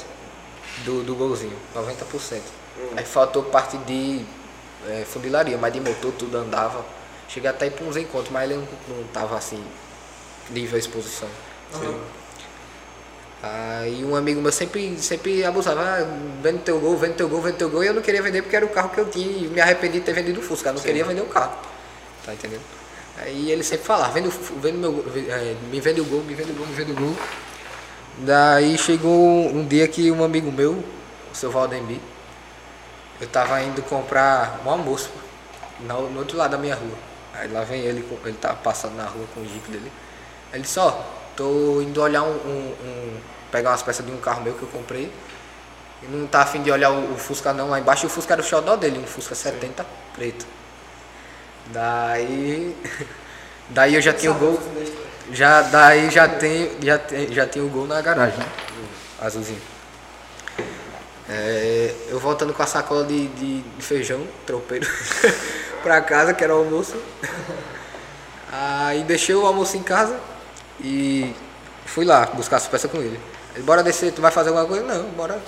do, 0.84 1.04
do 1.04 1.16
golzinho, 1.16 1.56
90%. 1.76 2.42
Aí 2.98 3.06
faltou 3.06 3.44
parte 3.44 3.78
de 3.78 4.26
eh, 4.88 5.06
fundilaria, 5.06 5.58
mas 5.58 5.72
de 5.72 5.80
motor 5.80 6.12
tudo 6.18 6.38
andava. 6.38 6.84
Cheguei 7.30 7.50
até 7.50 7.66
a 7.66 7.68
ir 7.70 7.72
para 7.72 7.86
uns 7.86 7.96
encontros, 7.96 8.32
mas 8.32 8.44
ele 8.50 8.56
não, 8.56 8.98
não 8.98 9.04
tava 9.08 9.38
assim, 9.38 9.64
nível 10.50 10.78
exposição. 10.78 11.30
Aí 13.46 14.06
um 14.06 14.16
amigo 14.16 14.40
meu 14.42 14.54
sempre, 14.54 14.98
sempre 15.00 15.44
abusava, 15.44 15.82
ah, 15.82 16.08
vende 16.42 16.60
teu 16.60 16.80
gol, 16.80 16.96
vende 16.98 17.16
teu 17.16 17.28
gol, 17.28 17.42
vende 17.42 17.58
teu 17.58 17.70
gol, 17.70 17.84
e 17.84 17.88
eu 17.88 17.94
não 17.94 18.02
queria 18.02 18.22
vender 18.22 18.42
porque 18.42 18.56
era 18.56 18.66
o 18.66 18.70
carro 18.70 18.90
que 18.90 18.98
eu 19.00 19.06
tinha 19.10 19.28
e 19.46 19.48
me 19.50 19.60
arrependi 19.60 20.00
de 20.00 20.06
ter 20.06 20.14
vendido 20.14 20.40
o 20.40 20.44
Fusca, 20.44 20.70
eu 20.70 20.74
não 20.74 20.82
queria 20.82 21.04
vender 21.04 21.22
o 21.22 21.26
carro. 21.26 21.52
Tá 22.26 22.34
entendendo? 22.34 22.62
Aí 23.18 23.52
ele 23.52 23.62
sempre 23.64 23.86
falava, 23.86 24.14
vende, 24.14 24.30
o 24.30 24.32
fu- 24.32 24.56
vende 24.56 24.78
meu, 24.78 25.04
eh, 25.30 25.56
me 25.70 25.80
vende 25.82 26.00
o 26.00 26.06
gol, 26.06 26.22
me 26.24 26.34
vende 26.34 26.52
o 26.52 26.56
gol, 26.56 26.66
me 26.66 26.74
vende 26.74 26.92
o 26.94 26.96
gol. 26.96 27.16
Daí 28.20 28.78
chegou 28.78 29.48
um 29.50 29.66
dia 29.68 29.88
que 29.90 30.10
um 30.10 30.24
amigo 30.24 30.50
meu, 30.52 30.72
o 31.32 31.36
seu 31.36 31.52
Valdemir, 31.52 32.00
eu 33.20 33.28
tava 33.28 33.62
indo 33.62 33.82
comprar 33.84 34.62
um 34.66 34.70
almoço 34.70 35.10
no, 35.82 36.10
no 36.10 36.20
outro 36.20 36.38
lado 36.38 36.52
da 36.52 36.58
minha 36.58 36.76
rua. 36.76 36.98
Aí 37.34 37.52
lá 37.52 37.64
vem 37.64 37.82
ele, 37.82 38.06
ele 38.24 38.38
tava 38.38 38.56
passando 38.56 38.96
na 38.96 39.06
rua 39.06 39.26
com 39.34 39.42
o 39.42 39.46
jeep 39.46 39.70
dele. 39.70 39.92
Ele 40.54 40.62
disse, 40.64 40.80
ó, 40.80 40.92
tô 41.36 41.82
indo 41.82 42.02
olhar 42.02 42.24
um, 42.24 42.28
um- 42.32 42.74
um- 42.86 43.18
pegar 43.54 43.70
umas 43.70 43.84
peças 43.84 44.04
de 44.04 44.12
um 44.12 44.18
carro 44.18 44.42
meu 44.42 44.56
que 44.56 44.64
eu 44.64 44.68
comprei. 44.70 45.14
E 46.02 46.08
não 46.08 46.26
tá 46.26 46.42
afim 46.42 46.64
de 46.64 46.72
olhar 46.72 46.90
o, 46.90 47.14
o 47.14 47.18
Fusca 47.18 47.54
não 47.54 47.70
lá 47.70 47.80
embaixo, 47.80 48.06
e 48.06 48.08
o 48.08 48.10
Fusca 48.10 48.34
era 48.34 48.42
o 48.42 48.46
xodó 48.46 48.76
dele, 48.76 48.98
um 48.98 49.06
Fusca 49.06 49.36
70 49.36 49.86
preto. 50.16 50.46
Daí. 51.68 52.76
Daí 53.70 53.96
eu 53.96 54.02
já 54.02 54.12
tinha 54.12 54.32
o 54.32 54.36
gol. 54.36 54.60
Já, 55.32 55.62
daí 55.62 56.12
já 56.12 56.28
tem, 56.28 56.70
já 56.82 56.98
tem, 56.98 57.32
já 57.32 57.48
tinha 57.48 57.64
o 57.64 57.70
gol 57.70 57.88
na 57.88 58.02
garagem, 58.02 58.38
né? 58.38 58.46
O 59.22 59.26
azulzinho. 59.26 59.62
É, 61.30 61.96
eu 62.10 62.20
voltando 62.20 62.54
com 62.54 62.62
a 62.62 62.68
sacola 62.68 63.06
de, 63.06 63.28
de, 63.30 63.62
de 63.62 63.82
feijão, 63.82 64.28
tropeiro, 64.46 64.86
pra 65.82 66.02
casa, 66.02 66.34
que 66.34 66.44
era 66.44 66.54
o 66.54 66.60
almoço. 66.60 67.02
Aí 68.52 69.04
deixei 69.06 69.34
o 69.34 69.46
almoço 69.46 69.78
em 69.78 69.82
casa 69.82 70.20
e 70.82 71.34
fui 71.86 72.04
lá 72.04 72.26
buscar 72.26 72.58
as 72.58 72.68
peças 72.68 72.92
com 72.92 72.98
ele. 72.98 73.20
Ele, 73.54 73.64
bora 73.64 73.84
descer, 73.84 74.12
tu 74.12 74.22
vai 74.22 74.32
fazer 74.32 74.50
alguma 74.50 74.66
coisa? 74.66 74.84
Não, 74.86 75.04
bora. 75.12 75.42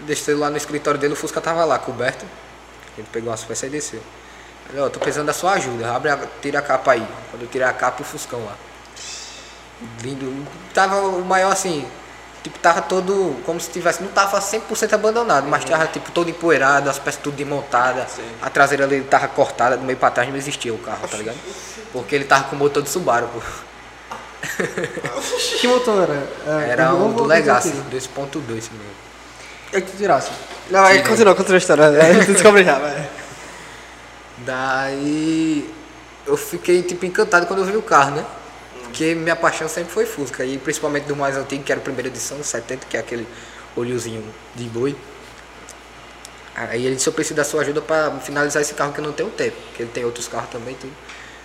Desceu 0.00 0.38
lá 0.38 0.48
no 0.48 0.56
escritório 0.56 0.98
dele, 0.98 1.12
o 1.12 1.16
Fusca 1.16 1.40
tava 1.40 1.64
lá, 1.64 1.78
coberto. 1.78 2.24
Ele 2.96 3.06
pegou 3.12 3.32
as 3.32 3.44
peças 3.44 3.68
e 3.68 3.72
desceu. 3.72 4.02
Ele, 4.70 4.80
ó, 4.80 4.88
tô 4.88 4.98
precisando 5.00 5.26
da 5.26 5.32
sua 5.32 5.52
ajuda, 5.52 5.92
abre 5.92 6.10
a, 6.10 6.18
tira 6.40 6.60
a 6.60 6.62
capa 6.62 6.92
aí. 6.92 7.06
Quando 7.30 7.42
eu 7.42 7.48
tirei 7.48 7.66
a 7.66 7.72
capa, 7.72 8.02
o 8.02 8.04
Fuscão 8.04 8.44
lá. 8.44 8.56
Lindo. 10.02 10.46
Tava 10.72 11.00
o 11.00 11.24
maior 11.24 11.52
assim, 11.52 11.86
tipo, 12.42 12.58
tava 12.58 12.82
todo 12.82 13.42
como 13.44 13.58
se 13.60 13.70
tivesse, 13.70 14.02
não 14.02 14.10
tava 14.10 14.38
100% 14.38 14.92
abandonado, 14.92 15.46
mas 15.48 15.64
tava 15.64 15.86
tipo 15.86 16.10
todo 16.12 16.30
empoeirado, 16.30 16.88
as 16.88 16.98
peças 16.98 17.20
tudo 17.20 17.36
desmontadas. 17.36 18.18
A 18.40 18.50
traseira 18.50 18.86
dele 18.86 19.04
tava 19.04 19.28
cortada, 19.28 19.76
do 19.76 19.84
meio 19.84 19.98
pra 19.98 20.10
trás 20.10 20.28
não 20.28 20.36
existia 20.36 20.72
o 20.72 20.78
carro, 20.78 21.08
tá 21.08 21.16
ligado? 21.16 21.38
Porque 21.92 22.14
ele 22.14 22.24
tava 22.24 22.44
com 22.44 22.56
o 22.56 22.58
motor 22.58 22.82
de 22.82 22.88
Subaru, 22.88 23.28
pô. 23.28 23.40
Que 25.60 25.68
motor 25.68 26.08
era? 26.08 26.62
É, 26.64 26.70
Era 26.70 26.94
o 26.94 27.06
um 27.06 27.12
do 27.12 27.24
Legacy, 27.24 27.68
antigo? 27.68 27.90
2.2, 27.90 27.98
se 27.98 28.14
não 28.14 28.30
me 28.30 28.54
engano. 28.54 28.60
É 29.72 29.80
que 29.80 29.90
tu 29.90 29.96
tirasse. 29.96 30.30
Não, 30.70 30.80
aí 30.80 30.98
Tirei. 30.98 31.10
continua, 31.10 31.34
continua 31.34 31.56
a 31.56 31.58
história. 31.58 31.84
Aí 31.86 32.18
tu 32.24 32.32
descobre 32.32 32.64
já, 32.64 32.78
vai. 32.78 33.08
Daí 34.38 35.72
eu 36.26 36.36
fiquei 36.36 36.82
tipo 36.82 37.04
encantado 37.04 37.46
quando 37.46 37.60
eu 37.60 37.64
vi 37.66 37.76
o 37.76 37.82
carro, 37.82 38.12
né? 38.12 38.24
Porque 38.84 39.14
minha 39.14 39.36
paixão 39.36 39.68
sempre 39.68 39.92
foi 39.92 40.04
Fusca, 40.06 40.44
e 40.44 40.58
principalmente 40.58 41.04
do 41.04 41.14
mais 41.14 41.36
antigo, 41.36 41.62
que 41.62 41.70
era 41.70 41.80
a 41.80 41.84
primeira 41.84 42.08
edição, 42.08 42.42
70, 42.42 42.86
que 42.86 42.96
é 42.96 43.00
aquele 43.00 43.26
olhozinho 43.76 44.24
de 44.54 44.64
boi. 44.64 44.96
Aí 46.56 46.84
ele 46.84 46.96
disse, 46.96 47.08
eu 47.08 47.12
preciso 47.12 47.36
da 47.36 47.44
sua 47.44 47.62
ajuda 47.62 47.80
para 47.80 48.10
finalizar 48.20 48.60
esse 48.60 48.74
carro 48.74 48.92
que 48.92 48.98
eu 49.00 49.04
não 49.04 49.12
tenho 49.12 49.30
tempo, 49.30 49.56
porque 49.68 49.82
ele 49.84 49.90
tem 49.92 50.04
outros 50.04 50.26
carros 50.26 50.50
também, 50.50 50.74
tudo. 50.74 50.92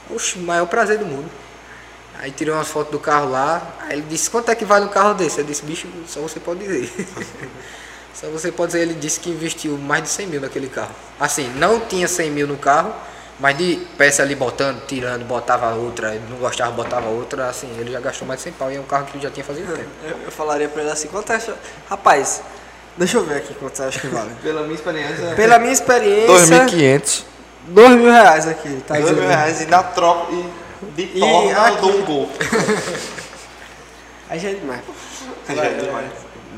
Oxe, 0.10 0.40
maior 0.40 0.66
prazer 0.66 0.98
do 0.98 1.06
mundo. 1.06 1.30
Aí 2.26 2.32
tirei 2.32 2.52
umas 2.52 2.68
fotos 2.68 2.92
do 2.92 2.98
carro 2.98 3.30
lá, 3.30 3.62
aí 3.82 4.00
ele 4.00 4.08
disse, 4.10 4.32
quanto 4.32 4.50
é 4.50 4.56
que 4.56 4.66
vale 4.66 4.86
um 4.86 4.90
carro 4.90 5.14
desse? 5.14 5.38
Eu 5.38 5.46
disse, 5.46 5.64
bicho, 5.64 5.88
só 6.08 6.20
você 6.22 6.40
pode 6.40 6.62
dizer. 6.62 6.92
só 8.16 8.26
você 8.30 8.52
pode 8.52 8.72
dizer, 8.72 8.82
ele 8.82 8.96
disse 8.96 9.20
que 9.20 9.30
investiu 9.30 9.78
mais 9.78 10.02
de 10.02 10.10
100 10.10 10.26
mil 10.26 10.42
naquele 10.42 10.68
carro. 10.68 10.90
Assim, 11.20 11.48
não 11.58 11.80
tinha 11.82 12.08
100 12.08 12.32
mil 12.32 12.48
no 12.48 12.58
carro, 12.58 12.92
mas 13.40 13.56
de 13.56 13.76
peça 13.96 14.24
ali 14.24 14.34
botando, 14.34 14.88
tirando, 14.88 15.24
botava 15.24 15.76
outra, 15.76 16.16
ele 16.16 16.24
não 16.28 16.38
gostava, 16.38 16.72
botava 16.72 17.10
outra, 17.10 17.48
assim, 17.48 17.70
ele 17.80 17.92
já 17.92 18.00
gastou 18.00 18.28
mais 18.28 18.40
de 18.40 18.46
100 18.46 18.54
pau 18.54 18.72
e 18.72 18.76
é 18.76 18.80
um 18.80 18.86
carro 18.86 19.06
que 19.06 19.18
ele 19.18 19.24
já 19.24 19.30
tinha 19.30 19.44
fazido 19.44 19.72
tempo. 19.72 19.90
Eu, 20.04 20.18
eu 20.26 20.32
falaria 20.32 20.68
pra 20.68 20.82
ele 20.82 20.90
assim, 20.90 21.08
quanto 21.10 21.32
acha... 21.32 21.54
Rapaz, 21.88 22.42
deixa 22.98 23.18
eu 23.18 23.24
ver 23.24 23.36
aqui 23.38 23.54
quanto 23.54 23.78
você 23.78 23.84
acha 23.84 24.00
que 24.00 24.08
vale. 24.08 24.32
Pela 24.42 24.64
minha 24.64 24.74
experiência. 24.74 25.36
Pela 25.36 25.60
minha 25.60 25.74
experiência... 25.74 26.66
2.500. 26.66 27.24
Dois 27.68 27.92
mil 27.92 28.12
reais 28.12 28.48
aqui, 28.48 28.82
tá 28.88 28.96
2 28.96 29.04
dizendo. 29.06 29.20
mil 29.20 29.30
reais 29.30 29.62
e 29.62 29.68
na 29.68 29.84
troca 29.84 30.32
e 30.32 30.65
de 30.96 31.04
E 31.04 31.20
torna 31.20 31.52
eu 31.52 31.62
aqui- 31.62 31.82
dou 31.82 31.98
um 31.98 32.06
gol. 32.06 32.30
Aí 34.30 34.40
já 34.40 34.50
é 34.50 34.54
demais. 34.56 34.82
Já 35.48 35.64
é 35.66 35.74
demais. 35.74 36.12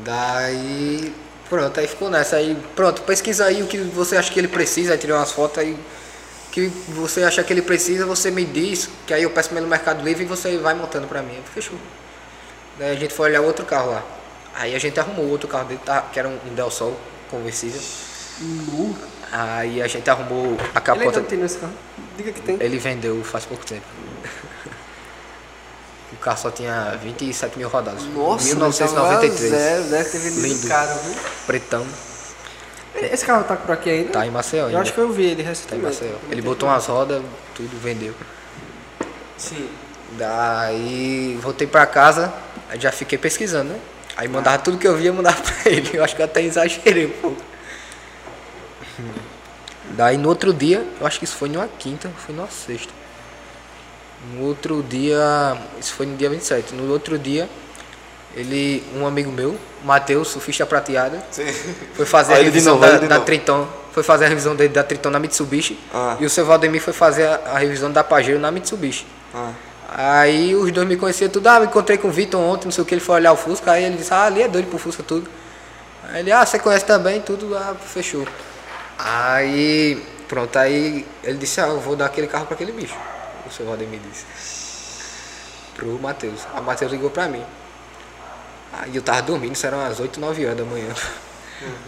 Daí, 0.04 1.12
pronto, 1.50 1.78
aí 1.78 1.86
ficou 1.86 2.08
nessa. 2.08 2.36
Aí, 2.36 2.56
pronto, 2.74 3.02
pesquisa 3.02 3.44
aí 3.44 3.62
o 3.62 3.66
que 3.66 3.76
você 3.78 4.16
acha 4.16 4.32
que 4.32 4.38
ele 4.40 4.48
precisa, 4.48 4.92
aí 4.92 4.98
tirei 4.98 5.14
umas 5.14 5.32
fotos 5.32 5.58
aí. 5.58 5.72
O 5.72 6.50
que 6.50 6.68
você 6.88 7.22
acha 7.24 7.42
que 7.44 7.52
ele 7.52 7.60
precisa, 7.60 8.06
você 8.06 8.30
me 8.30 8.44
diz, 8.44 8.88
que 9.06 9.12
aí 9.12 9.22
eu 9.22 9.30
peço 9.30 9.50
pelo 9.50 9.66
Mercado 9.66 10.02
Livre 10.02 10.24
e 10.24 10.26
você 10.26 10.56
vai 10.56 10.72
montando 10.74 11.06
pra 11.06 11.20
mim. 11.20 11.38
Fechou. 11.52 11.76
Daí 12.78 12.92
a 12.92 12.98
gente 12.98 13.12
foi 13.12 13.28
olhar 13.28 13.42
outro 13.42 13.66
carro 13.66 13.90
lá. 13.90 14.02
Aí 14.54 14.74
a 14.74 14.78
gente 14.78 14.98
arrumou 14.98 15.26
outro 15.28 15.46
carro 15.46 15.66
dele, 15.66 15.80
tá, 15.84 16.00
que 16.10 16.18
era 16.18 16.26
um, 16.28 16.38
Del 16.54 16.70
Sol 16.70 16.98
conversível. 17.30 17.80
Nu. 18.40 18.96
Aí 19.30 19.82
a 19.82 19.86
gente 19.86 20.08
arrumou 20.08 20.56
a 20.74 20.78
Ele 20.78 20.80
capota. 20.80 21.20
não 21.20 21.26
tem 21.26 21.38
nesse 21.38 21.58
carro. 21.58 21.72
Diga 22.16 22.32
que 22.32 22.40
tem. 22.40 22.56
Ele 22.58 22.78
vendeu 22.78 23.22
faz 23.22 23.44
pouco 23.44 23.64
tempo. 23.66 23.84
Carro 26.28 26.38
só 26.42 26.50
tinha 26.50 26.98
27 27.02 27.56
mil 27.56 27.70
rodadas. 27.70 28.02
Nossa, 28.04 28.44
1993. 28.48 29.50
Zero, 29.50 29.82
deve 29.84 30.10
ter 30.10 30.18
vendido 30.18 30.46
Lindo. 30.46 30.68
caro, 30.68 30.94
viu? 31.02 31.14
Pretão. 31.46 31.86
Esse 32.94 33.24
carro 33.24 33.44
tá 33.44 33.56
por 33.56 33.70
aqui 33.70 33.88
ainda? 33.88 34.10
Tá 34.12 34.26
em 34.26 34.30
Maceió 34.30 34.64
Eu 34.64 34.66
ainda. 34.66 34.80
acho 34.80 34.92
que 34.92 34.98
eu 34.98 35.10
vi 35.10 35.22
ele 35.24 35.36
Tá 35.36 35.42
em 35.42 35.46
recentemente. 35.46 35.86
Maceió. 35.86 36.16
Ele 36.30 36.42
botou 36.42 36.68
umas 36.68 36.84
rodas, 36.84 37.22
tudo 37.54 37.80
vendeu. 37.82 38.12
Sim. 39.38 39.70
Daí 40.18 41.38
voltei 41.40 41.66
pra 41.66 41.86
casa, 41.86 42.30
já 42.78 42.92
fiquei 42.92 43.16
pesquisando, 43.16 43.72
né? 43.72 43.80
Aí 44.14 44.28
mandava 44.28 44.58
tudo 44.58 44.76
que 44.76 44.86
eu 44.86 44.94
via, 44.96 45.10
mandava 45.10 45.40
pra 45.40 45.72
ele. 45.72 45.88
Eu 45.94 46.04
acho 46.04 46.14
que 46.14 46.20
eu 46.20 46.26
até 46.26 46.42
exagerei 46.42 47.06
um 47.06 47.20
pouco. 47.22 47.40
Daí 49.92 50.18
no 50.18 50.28
outro 50.28 50.52
dia, 50.52 50.86
eu 51.00 51.06
acho 51.06 51.18
que 51.18 51.24
isso 51.24 51.36
foi 51.36 51.48
numa 51.48 51.68
quinta, 51.78 52.10
foi 52.26 52.34
numa 52.34 52.48
sexta. 52.50 52.92
No 54.34 54.46
outro 54.46 54.82
dia, 54.82 55.56
isso 55.80 55.94
foi 55.94 56.06
no 56.06 56.16
dia 56.16 56.28
27. 56.28 56.74
No 56.74 56.90
outro 56.92 57.18
dia, 57.18 57.48
ele, 58.34 58.84
um 58.94 59.06
amigo 59.06 59.30
meu, 59.30 59.56
Matheus, 59.84 60.28
surfista 60.28 60.66
prateado, 60.66 61.18
Sim. 61.30 61.46
foi 61.94 62.04
fazer 62.04 62.34
a 62.34 62.36
revisão 62.36 62.78
novo, 62.78 63.00
da, 63.00 63.06
da. 63.06 63.20
Triton. 63.20 63.66
Foi 63.92 64.02
fazer 64.02 64.26
a 64.26 64.28
revisão 64.28 64.54
dele 64.54 64.72
da 64.72 64.84
Triton 64.84 65.10
na 65.10 65.18
Mitsubishi. 65.18 65.78
Ah. 65.92 66.16
E 66.20 66.24
o 66.24 66.30
seu 66.30 66.44
Valdemir 66.44 66.80
foi 66.80 66.92
fazer 66.92 67.26
a, 67.26 67.40
a 67.54 67.58
revisão 67.58 67.90
da 67.90 68.04
Pajero 68.04 68.38
na 68.38 68.50
Mitsubishi. 68.50 69.06
Ah. 69.34 69.52
Aí 69.88 70.54
os 70.54 70.70
dois 70.70 70.86
me 70.86 70.96
conheciam 70.96 71.30
tudo, 71.30 71.46
ah, 71.48 71.60
me 71.60 71.66
encontrei 71.66 71.96
com 71.96 72.08
o 72.08 72.10
Vitor 72.10 72.40
ontem, 72.40 72.66
não 72.66 72.72
sei 72.72 72.82
o 72.82 72.84
que, 72.84 72.94
ele 72.94 73.00
foi 73.00 73.16
olhar 73.16 73.32
o 73.32 73.36
Fusca, 73.36 73.72
aí 73.72 73.84
ele 73.84 73.96
disse, 73.96 74.12
ah, 74.12 74.24
ali 74.26 74.42
é 74.42 74.48
doido 74.48 74.68
pro 74.68 74.78
Fusca 74.78 75.02
tudo. 75.02 75.28
Aí 76.12 76.20
ele, 76.20 76.30
ah, 76.30 76.44
você 76.44 76.58
conhece 76.58 76.84
também, 76.84 77.22
tudo, 77.22 77.56
ah, 77.56 77.74
fechou. 77.74 78.26
Aí, 78.98 80.02
pronto, 80.28 80.58
aí 80.58 81.06
ele 81.24 81.38
disse, 81.38 81.60
ah, 81.60 81.68
eu 81.68 81.80
vou 81.80 81.96
dar 81.96 82.06
aquele 82.06 82.26
carro 82.26 82.44
pra 82.44 82.54
aquele 82.54 82.72
bicho. 82.72 82.94
O 83.48 83.52
seu 83.52 83.66
Valdemir 83.66 84.00
disse. 84.00 84.24
Pro 85.74 85.98
Matheus. 85.98 86.40
A 86.54 86.60
Matheus 86.60 86.92
ligou 86.92 87.10
pra 87.10 87.28
mim. 87.28 87.44
Aí 88.72 88.94
eu 88.94 89.02
tava 89.02 89.22
dormindo, 89.22 89.54
isso 89.54 89.66
eram 89.66 89.78
umas 89.78 89.98
8, 89.98 90.20
9 90.20 90.44
horas 90.44 90.58
da 90.58 90.64
manhã. 90.64 90.94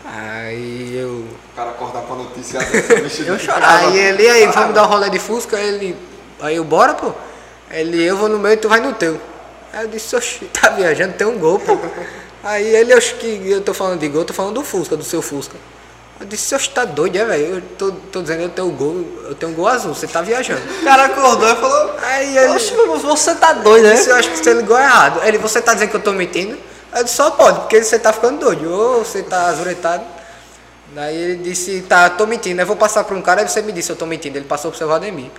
Aí 0.04 0.96
eu. 0.96 1.08
O 1.08 1.54
cara 1.54 1.70
acordar 1.70 2.02
com 2.02 2.14
a 2.14 2.16
notícia 2.16 2.58
dessa. 2.64 3.22
Eu 3.22 3.38
chorava. 3.38 3.88
Aí 3.88 3.98
ele, 3.98 4.28
aí, 4.28 4.46
vamos 4.46 4.74
dar 4.74 4.84
um 4.84 4.86
rolê 4.86 5.10
de 5.10 5.18
Fusca? 5.18 5.58
Ele, 5.58 5.96
aí 6.40 6.56
eu, 6.56 6.64
bora, 6.64 6.94
pô. 6.94 7.12
Ele, 7.70 8.02
eu 8.02 8.16
vou 8.16 8.28
no 8.28 8.38
meu 8.38 8.52
e 8.52 8.56
tu 8.56 8.68
vai 8.68 8.80
no 8.80 8.92
teu. 8.94 9.20
Aí 9.72 9.84
eu 9.84 9.88
disse, 9.88 10.16
oxi, 10.16 10.46
tá 10.46 10.70
viajando, 10.70 11.12
tem 11.14 11.26
um 11.26 11.38
gol, 11.38 11.58
pô. 11.60 11.78
Aí 12.42 12.66
ele, 12.74 12.94
oxi, 12.94 13.14
que 13.14 13.50
eu 13.50 13.60
tô 13.60 13.74
falando 13.74 14.00
de 14.00 14.08
gol, 14.08 14.22
eu 14.22 14.24
tô 14.24 14.32
falando 14.32 14.54
do 14.54 14.64
Fusca, 14.64 14.96
do 14.96 15.04
seu 15.04 15.20
Fusca. 15.20 15.56
Eu 16.20 16.26
disse, 16.26 16.54
oxi, 16.54 16.68
tá 16.68 16.84
doido, 16.84 17.16
é, 17.16 17.24
velho? 17.24 17.54
Eu 17.56 17.62
tô, 17.78 17.92
tô 17.92 18.20
dizendo, 18.20 18.42
eu 18.42 18.50
tenho 18.50 18.68
um 18.68 18.76
gol, 18.76 19.06
eu 19.24 19.34
tenho 19.34 19.52
um 19.52 19.54
gol 19.54 19.66
azul, 19.66 19.94
você 19.94 20.06
tá 20.06 20.20
viajando. 20.20 20.60
O 20.80 20.84
cara 20.84 21.06
acordou 21.06 21.50
e 21.50 21.56
falou. 21.56 21.96
Aí 22.02 22.36
ele, 22.36 22.52
Oxe, 22.52 22.74
você 23.00 23.34
tá 23.36 23.54
doido, 23.54 23.84
né? 23.84 24.04
eu 24.06 24.14
acho 24.16 24.28
que 24.28 24.36
você 24.36 24.52
ligou 24.52 24.78
errado. 24.78 25.22
Ele, 25.24 25.38
você 25.38 25.62
tá 25.62 25.72
dizendo 25.72 25.88
que 25.88 25.96
eu 25.96 26.02
tô 26.02 26.12
mentindo? 26.12 26.58
Eu 26.94 27.04
disse, 27.04 27.16
só 27.16 27.30
pode, 27.30 27.60
porque 27.60 27.82
você 27.82 27.98
tá 27.98 28.12
ficando 28.12 28.38
doido. 28.38 28.70
Ou 28.70 29.02
você 29.02 29.22
tá 29.22 29.46
azuretado. 29.46 30.04
Daí 30.92 31.16
ele 31.16 31.36
disse, 31.36 31.82
tá, 31.88 32.10
tô 32.10 32.26
mentindo. 32.26 32.60
Eu 32.60 32.66
vou 32.66 32.76
passar 32.76 33.02
pra 33.04 33.16
um 33.16 33.22
cara, 33.22 33.40
aí 33.40 33.48
você 33.48 33.62
me 33.62 33.72
disse, 33.72 33.88
eu 33.90 33.96
tô 33.96 34.04
mentindo. 34.04 34.36
Ele 34.36 34.44
passou 34.44 34.70
pro 34.70 34.76
seu 34.76 34.88
Valdemir. 34.88 35.30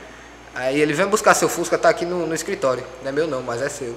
Aí 0.56 0.82
ele 0.82 0.94
vem 0.94 1.06
buscar 1.06 1.36
seu 1.36 1.48
Fusca, 1.48 1.78
tá 1.78 1.90
aqui 1.90 2.06
no, 2.06 2.26
no 2.26 2.34
escritório. 2.34 2.84
Não 3.04 3.10
é 3.10 3.12
meu 3.12 3.28
não, 3.28 3.44
mas 3.44 3.62
é 3.62 3.70
seu. 3.70 3.96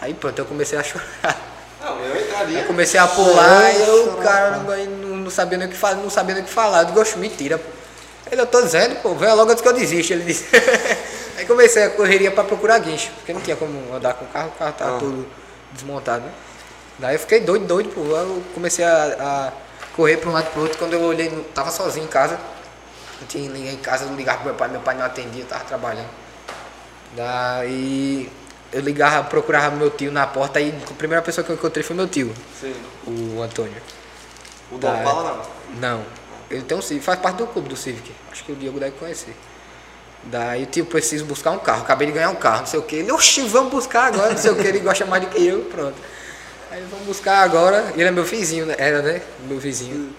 Aí 0.00 0.12
pronto, 0.12 0.38
eu 0.38 0.44
comecei 0.44 0.78
a 0.78 0.82
chorar. 0.84 1.40
Não, 1.82 1.98
eu 2.00 2.20
entraria. 2.20 2.60
Eu 2.60 2.66
comecei 2.66 3.00
a 3.00 3.06
pular 3.06 3.72
e 3.74 3.80
eu, 3.80 4.16
caramba, 4.22 4.74
aí 4.74 4.86
não, 4.86 5.08
não 5.08 5.11
sabia 5.32 5.58
nem 5.58 5.66
o 5.68 5.70
que 5.70 5.76
falar, 5.76 5.96
não 5.96 6.10
sabia 6.10 6.34
nem 6.34 6.44
o 6.44 6.46
que 6.46 6.52
falar. 6.52 6.80
Eu 6.82 6.84
digo, 6.86 7.00
"Oxe, 7.00 7.18
mentira, 7.18 7.58
pô. 7.58 7.68
Ele, 8.30 8.40
eu 8.40 8.46
tô 8.46 8.62
dizendo, 8.62 8.96
pô, 9.02 9.14
vem 9.14 9.28
logo 9.34 9.50
antes 9.50 9.60
que 9.62 9.68
eu 9.68 9.72
desisto. 9.72 10.12
Ele 10.12 10.24
disse. 10.24 10.46
aí 11.36 11.44
comecei 11.44 11.82
a 11.84 11.90
correria 11.90 12.30
pra 12.30 12.44
procurar 12.44 12.78
guincho, 12.78 13.10
porque 13.16 13.32
não 13.32 13.40
tinha 13.40 13.56
como 13.56 13.94
andar 13.94 14.14
com 14.14 14.24
o 14.24 14.28
carro, 14.28 14.48
o 14.48 14.58
carro 14.58 14.72
tava 14.72 14.96
Ah. 14.96 15.00
todo 15.00 15.26
desmontado, 15.72 16.24
né? 16.24 16.32
Daí 16.98 17.14
eu 17.16 17.18
fiquei 17.18 17.40
doido, 17.40 17.66
doido, 17.66 17.90
pô. 17.90 18.00
Eu 18.02 18.42
comecei 18.54 18.84
a, 18.84 19.04
a 19.20 19.52
correr 19.96 20.16
pra 20.18 20.30
um 20.30 20.32
lado 20.32 20.50
pro 20.52 20.62
outro. 20.62 20.78
Quando 20.78 20.92
eu 20.94 21.00
olhei, 21.02 21.28
não- 21.30 21.42
tava 21.42 21.70
sozinho 21.70 22.04
em 22.04 22.08
casa. 22.08 22.38
Não 23.20 23.26
tinha 23.26 23.50
ninguém 23.50 23.74
em 23.74 23.78
casa, 23.78 24.04
eu 24.04 24.14
ligava 24.14 24.38
pro 24.38 24.46
meu 24.46 24.54
pai, 24.54 24.68
meu 24.68 24.80
pai 24.80 24.94
não 24.96 25.04
atendia, 25.04 25.42
eu 25.42 25.46
tava 25.46 25.64
trabalhando. 25.64 26.08
Daí 27.14 28.30
eu 28.72 28.80
ligava, 28.80 29.24
procurava 29.24 29.76
meu 29.76 29.90
tio 29.90 30.10
na 30.10 30.26
porta, 30.26 30.58
aí 30.58 30.74
a 30.90 30.94
primeira 30.94 31.22
pessoa 31.22 31.44
que 31.44 31.50
eu 31.50 31.56
encontrei 31.56 31.82
foi 31.84 31.94
meu 31.94 32.08
tio, 32.08 32.32
Sim. 32.60 32.74
o 33.06 33.42
Antônio. 33.42 33.74
O 34.72 34.78
do 34.78 34.86
Opala 34.86 35.46
não. 35.80 35.96
Não. 35.98 36.04
Ele 36.50 36.62
tem 36.62 36.76
um 36.76 36.82
Civic, 36.82 37.04
faz 37.04 37.18
parte 37.18 37.36
do 37.36 37.46
clube 37.46 37.68
do 37.68 37.76
Civic. 37.76 38.12
Acho 38.30 38.44
que 38.44 38.52
o 38.52 38.56
Diego 38.56 38.78
deve 38.78 38.92
conhecer. 38.92 39.34
Daí 40.24 40.62
o 40.64 40.66
tio 40.66 40.84
preciso 40.84 41.24
buscar 41.24 41.50
um 41.50 41.58
carro. 41.58 41.82
Acabei 41.82 42.06
de 42.06 42.12
ganhar 42.12 42.30
um 42.30 42.34
carro, 42.34 42.60
não 42.60 42.66
sei 42.66 42.78
o 42.78 42.82
que. 42.82 42.96
Ele, 42.96 43.12
oxi, 43.12 43.42
vamos 43.42 43.72
buscar 43.72 44.06
agora, 44.06 44.30
não 44.30 44.38
sei 44.38 44.50
o 44.50 44.56
que. 44.56 44.66
Ele 44.66 44.78
gosta 44.80 45.04
mais 45.04 45.24
do 45.24 45.30
que 45.30 45.44
eu, 45.44 45.62
pronto. 45.64 45.96
Aí 46.70 46.82
vamos 46.90 47.06
buscar 47.06 47.42
agora. 47.42 47.92
Ele 47.94 48.04
é 48.04 48.10
meu 48.10 48.24
vizinho, 48.24 48.66
né? 48.66 48.74
Era, 48.78 49.02
né? 49.02 49.22
Meu 49.46 49.58
vizinho. 49.58 50.14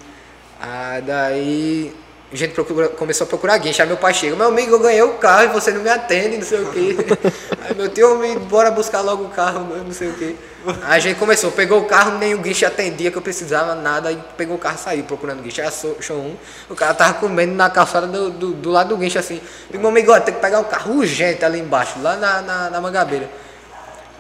Ah, 0.62 1.00
daí 1.06 1.96
a 2.34 2.38
gente 2.38 2.54
procura- 2.54 2.90
começou 2.90 3.26
a 3.26 3.28
procurar 3.28 3.58
guincho. 3.60 3.82
Aí 3.82 3.88
meu 3.88 3.98
pai 3.98 4.14
chega, 4.14 4.36
meu 4.36 4.48
amigo, 4.48 4.72
eu 4.72 4.80
ganhei 4.80 5.02
o 5.04 5.14
carro 5.14 5.44
e 5.44 5.48
você 5.48 5.72
não 5.72 5.82
me 5.82 5.90
atende, 5.90 6.38
não 6.38 6.46
sei 6.46 6.62
o 6.62 6.72
que. 6.72 6.98
Aí 7.62 7.76
meu 7.76 7.90
tio, 7.90 8.18
me 8.18 8.36
bora 8.38 8.72
buscar 8.72 9.02
logo 9.02 9.26
o 9.26 9.30
carro, 9.30 9.60
não 9.62 9.94
sei 9.94 10.10
o 10.10 10.14
que. 10.14 10.36
Aí 10.84 10.98
a 10.98 11.00
gente 11.00 11.20
começou, 11.20 11.52
pegou 11.52 11.82
o 11.82 11.86
carro, 11.86 12.18
nem 12.18 12.34
o 12.34 12.40
guincho 12.40 12.66
atendia 12.66 13.12
que 13.12 13.18
eu 13.18 13.22
precisava, 13.22 13.76
nada, 13.76 14.08
aí 14.10 14.18
pegou 14.38 14.56
o 14.56 14.60
carro 14.60 14.78
e 14.80 14.80
saiu 14.80 15.04
procurando 15.04 15.42
guincho. 15.44 15.62
Aí 15.62 15.68
achou 15.68 16.18
um, 16.18 16.36
o 16.70 16.76
cara 16.76 16.94
tava 16.94 17.16
comendo 17.16 17.54
na 17.54 17.70
calçada 17.70 18.08
do, 18.08 18.30
do, 18.30 18.52
do 18.54 18.70
lado 18.72 18.90
do 18.90 18.98
guincho 18.98 19.20
assim. 19.20 19.42
Digo, 19.70 19.80
meu 19.80 19.90
amigo, 19.90 20.12
ó, 20.12 20.20
tem 20.20 20.34
que 20.34 20.40
pegar 20.40 20.60
o 20.60 20.66
carro 20.66 20.96
urgente 20.96 21.44
ali 21.44 21.60
embaixo, 21.60 22.02
lá 22.02 22.16
na, 22.16 22.42
na, 22.42 22.70
na 22.70 22.82
mangabeira. 22.82 23.30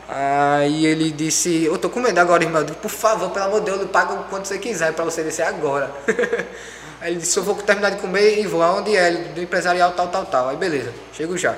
Aí 0.08 0.86
ele 0.86 1.12
disse, 1.12 1.64
eu 1.64 1.78
tô 1.78 1.90
com 1.90 2.00
medo 2.00 2.20
agora, 2.20 2.44
irmão. 2.44 2.62
Eu 2.62 2.66
digo, 2.66 2.78
por 2.78 2.92
favor, 2.92 3.30
pelo 3.32 3.46
amor 3.46 3.62
de 3.62 3.72
Deus, 3.72 3.90
paga 3.90 4.14
o 4.14 4.24
quanto 4.26 4.48
você 4.48 4.58
quiser 4.60 4.94
pra 4.94 5.06
você 5.06 5.24
descer 5.24 5.44
agora. 5.44 5.90
Aí 7.04 7.12
ele 7.12 7.20
disse, 7.20 7.36
eu 7.38 7.44
vou 7.44 7.54
terminar 7.56 7.90
de 7.92 7.98
comer 7.98 8.40
e 8.40 8.48
vou 8.48 8.64
aonde 8.64 8.96
é, 8.96 9.08
Ele, 9.10 9.18
do 9.36 9.42
empresarial 9.42 9.92
tal, 9.92 10.08
tal, 10.08 10.26
tal. 10.26 10.50
Aí 10.50 10.56
beleza, 10.56 10.92
chego 11.14 11.38
já. 11.38 11.54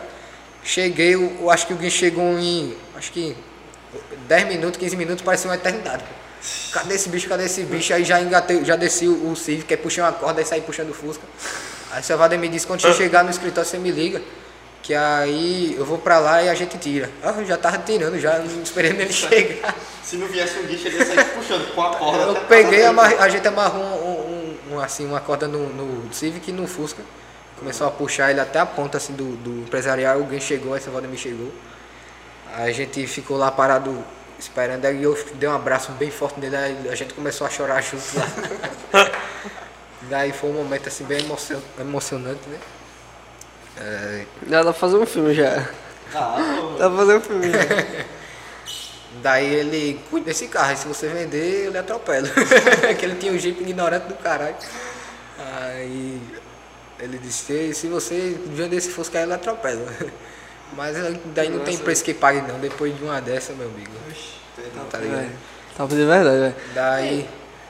Cheguei, 0.63 1.13
eu, 1.13 1.31
eu 1.39 1.51
acho 1.51 1.67
que 1.67 1.73
o 1.73 1.75
Gui 1.75 1.91
chegou 1.91 2.23
em, 2.39 2.75
acho 2.97 3.11
que 3.11 3.37
10 4.27 4.47
minutos, 4.47 4.79
15 4.79 4.95
minutos, 4.95 5.23
parecia 5.23 5.47
uma 5.49 5.55
eternidade. 5.55 6.03
Cadê 6.73 6.95
esse 6.95 7.09
bicho, 7.09 7.29
cadê 7.29 7.45
esse 7.45 7.61
bicho? 7.61 7.93
Aí 7.93 8.03
já 8.03 8.19
engatei, 8.19 8.65
já 8.65 8.75
desci 8.75 9.07
o, 9.07 9.31
o 9.31 9.35
Civic, 9.35 9.71
aí 9.71 9.77
puxei 9.77 10.03
uma 10.03 10.11
corda 10.11 10.41
e 10.41 10.45
saí 10.45 10.61
puxando 10.61 10.89
o 10.89 10.93
Fusca. 10.93 11.23
Aí 11.91 12.01
o 12.01 12.03
seu 12.03 12.17
Valdemir 12.17 12.49
disse, 12.49 12.65
quando 12.65 12.81
você 12.81 12.91
chegar 12.93 13.23
no 13.23 13.29
escritório, 13.29 13.69
você 13.69 13.77
me 13.77 13.91
liga. 13.91 14.21
Que 14.81 14.93
aí 14.93 15.75
eu 15.79 15.83
vou 15.85 15.97
pra 15.97 16.19
lá 16.19 16.43
e 16.43 16.49
a 16.49 16.53
gente 16.53 16.77
tira. 16.77 17.09
Ah, 17.23 17.33
eu 17.37 17.45
já 17.45 17.57
tava 17.57 17.79
tirando, 17.79 18.19
já 18.19 18.37
não 18.37 18.61
esperando 18.61 18.99
ele 19.01 19.11
chegar. 19.13 19.73
Se 20.03 20.15
não 20.15 20.27
viesse 20.27 20.59
um 20.59 20.63
guicho, 20.67 20.87
ele 20.87 20.97
ia 20.99 21.05
sair 21.05 21.25
puxando 21.33 21.73
com 21.73 21.81
a 21.81 21.95
corda. 21.95 22.21
Eu 22.23 22.35
peguei, 22.47 22.85
amarrei- 22.85 23.17
a 23.17 23.27
gente 23.27 23.47
amarrou 23.47 23.81
um, 23.83 24.09
um- 24.11 24.14
um- 24.76 24.80
assim, 24.80 25.05
uma 25.05 25.19
corda 25.19 25.47
no, 25.47 25.67
no 25.69 26.13
Civic 26.13 26.49
e 26.49 26.53
no 26.53 26.67
Fusca. 26.67 27.01
Começou 27.57 27.88
a 27.88 27.91
puxar 27.91 28.32
ele 28.32 28.39
até 28.39 28.59
a 28.59 28.65
ponta 28.65 28.97
assim, 28.97 29.13
do, 29.13 29.36
do 29.38 29.61
empresarial. 29.61 30.17
Alguém 30.17 30.39
chegou, 30.39 30.76
essa 30.76 30.89
me 30.91 31.17
chegou. 31.17 31.51
A 32.53 32.69
gente 32.71 33.05
ficou 33.07 33.38
lá 33.38 33.49
parado 33.51 34.03
esperando. 34.38 34.86
Aí 34.86 35.01
eu 35.01 35.17
dei 35.36 35.47
um 35.47 35.55
abraço 35.55 35.91
bem 35.93 36.11
forte 36.11 36.39
nele. 36.39 36.55
Aí 36.55 36.89
a 36.89 36.95
gente 36.95 37.13
começou 37.13 37.47
a 37.47 37.49
chorar 37.49 37.82
junto 37.82 38.03
lá. 38.93 39.11
Daí 40.09 40.32
foi 40.32 40.49
um 40.49 40.53
momento 40.53 40.88
assim, 40.88 41.03
bem 41.05 41.19
emocion- 41.21 41.61
emocionante, 41.80 42.41
né? 42.47 42.59
É, 43.78 44.26
dá 44.47 44.63
pra 44.63 44.73
fazer 44.73 44.97
um 44.97 45.05
filme 45.05 45.34
já. 45.34 45.67
Ah, 46.13 46.38
pô. 46.61 46.78
Dá 46.78 46.88
pra 46.89 46.97
fazer 46.97 47.15
um 47.15 47.21
filme 47.21 47.51
já. 47.51 47.59
Daí 49.22 49.53
ele, 49.53 49.99
cuida 50.09 50.28
desse 50.28 50.47
carro, 50.47 50.74
e 50.74 50.78
se 50.78 50.88
você 50.88 51.07
vender, 51.07 51.66
eu 51.66 51.72
lhe 51.72 51.78
atropelo. 51.78 52.28
que 52.99 53.05
ele 53.05 53.16
tinha 53.16 53.32
um 53.32 53.38
jeep 53.38 53.61
ignorante 53.61 54.07
do 54.07 54.16
caralho. 54.16 54.55
Aí 55.38 56.22
ele 56.99 57.18
disse, 57.18 57.53
"E 57.53 57.74
se 57.74 57.88
você 57.88 58.38
vender 58.47 58.78
esse 58.78 58.89
Fusca, 58.89 59.20
eu 59.20 59.28
lhe 59.28 59.34
atropelo. 59.34 59.86
Mas 60.74 60.97
daí 61.34 61.49
não 61.49 61.59
tem 61.59 61.78
preço 61.78 62.03
que 62.03 62.13
pague 62.13 62.41
não, 62.41 62.59
depois 62.59 62.95
de 62.97 63.03
uma 63.03 63.22
dessa, 63.22 63.53
meu 63.53 63.68
amigo. 63.68 63.91
Não 64.76 64.86
tá 64.86 64.97
ligado? 64.97 65.22
É, 65.22 65.30
Tá 65.78 65.86
de 65.86 65.95
verdade, 65.95 66.39
velho. 66.39 66.55
Daí 66.74 67.30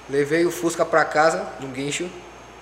levei 0.10 0.46
o 0.46 0.52
Fusca 0.52 0.86
pra 0.86 1.04
casa, 1.04 1.48
no 1.60 1.68
guincho. 1.70 2.08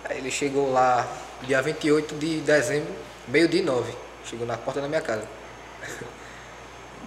Aí 0.05 0.17
ele 0.17 0.31
chegou 0.31 0.71
lá 0.71 1.05
dia 1.41 1.61
28 1.61 2.15
de 2.15 2.39
dezembro, 2.39 2.93
meio 3.27 3.47
de 3.47 3.61
nove. 3.61 3.93
Chegou 4.25 4.47
na 4.47 4.57
porta 4.57 4.79
da 4.79 4.87
minha 4.87 5.01
casa. 5.01 5.23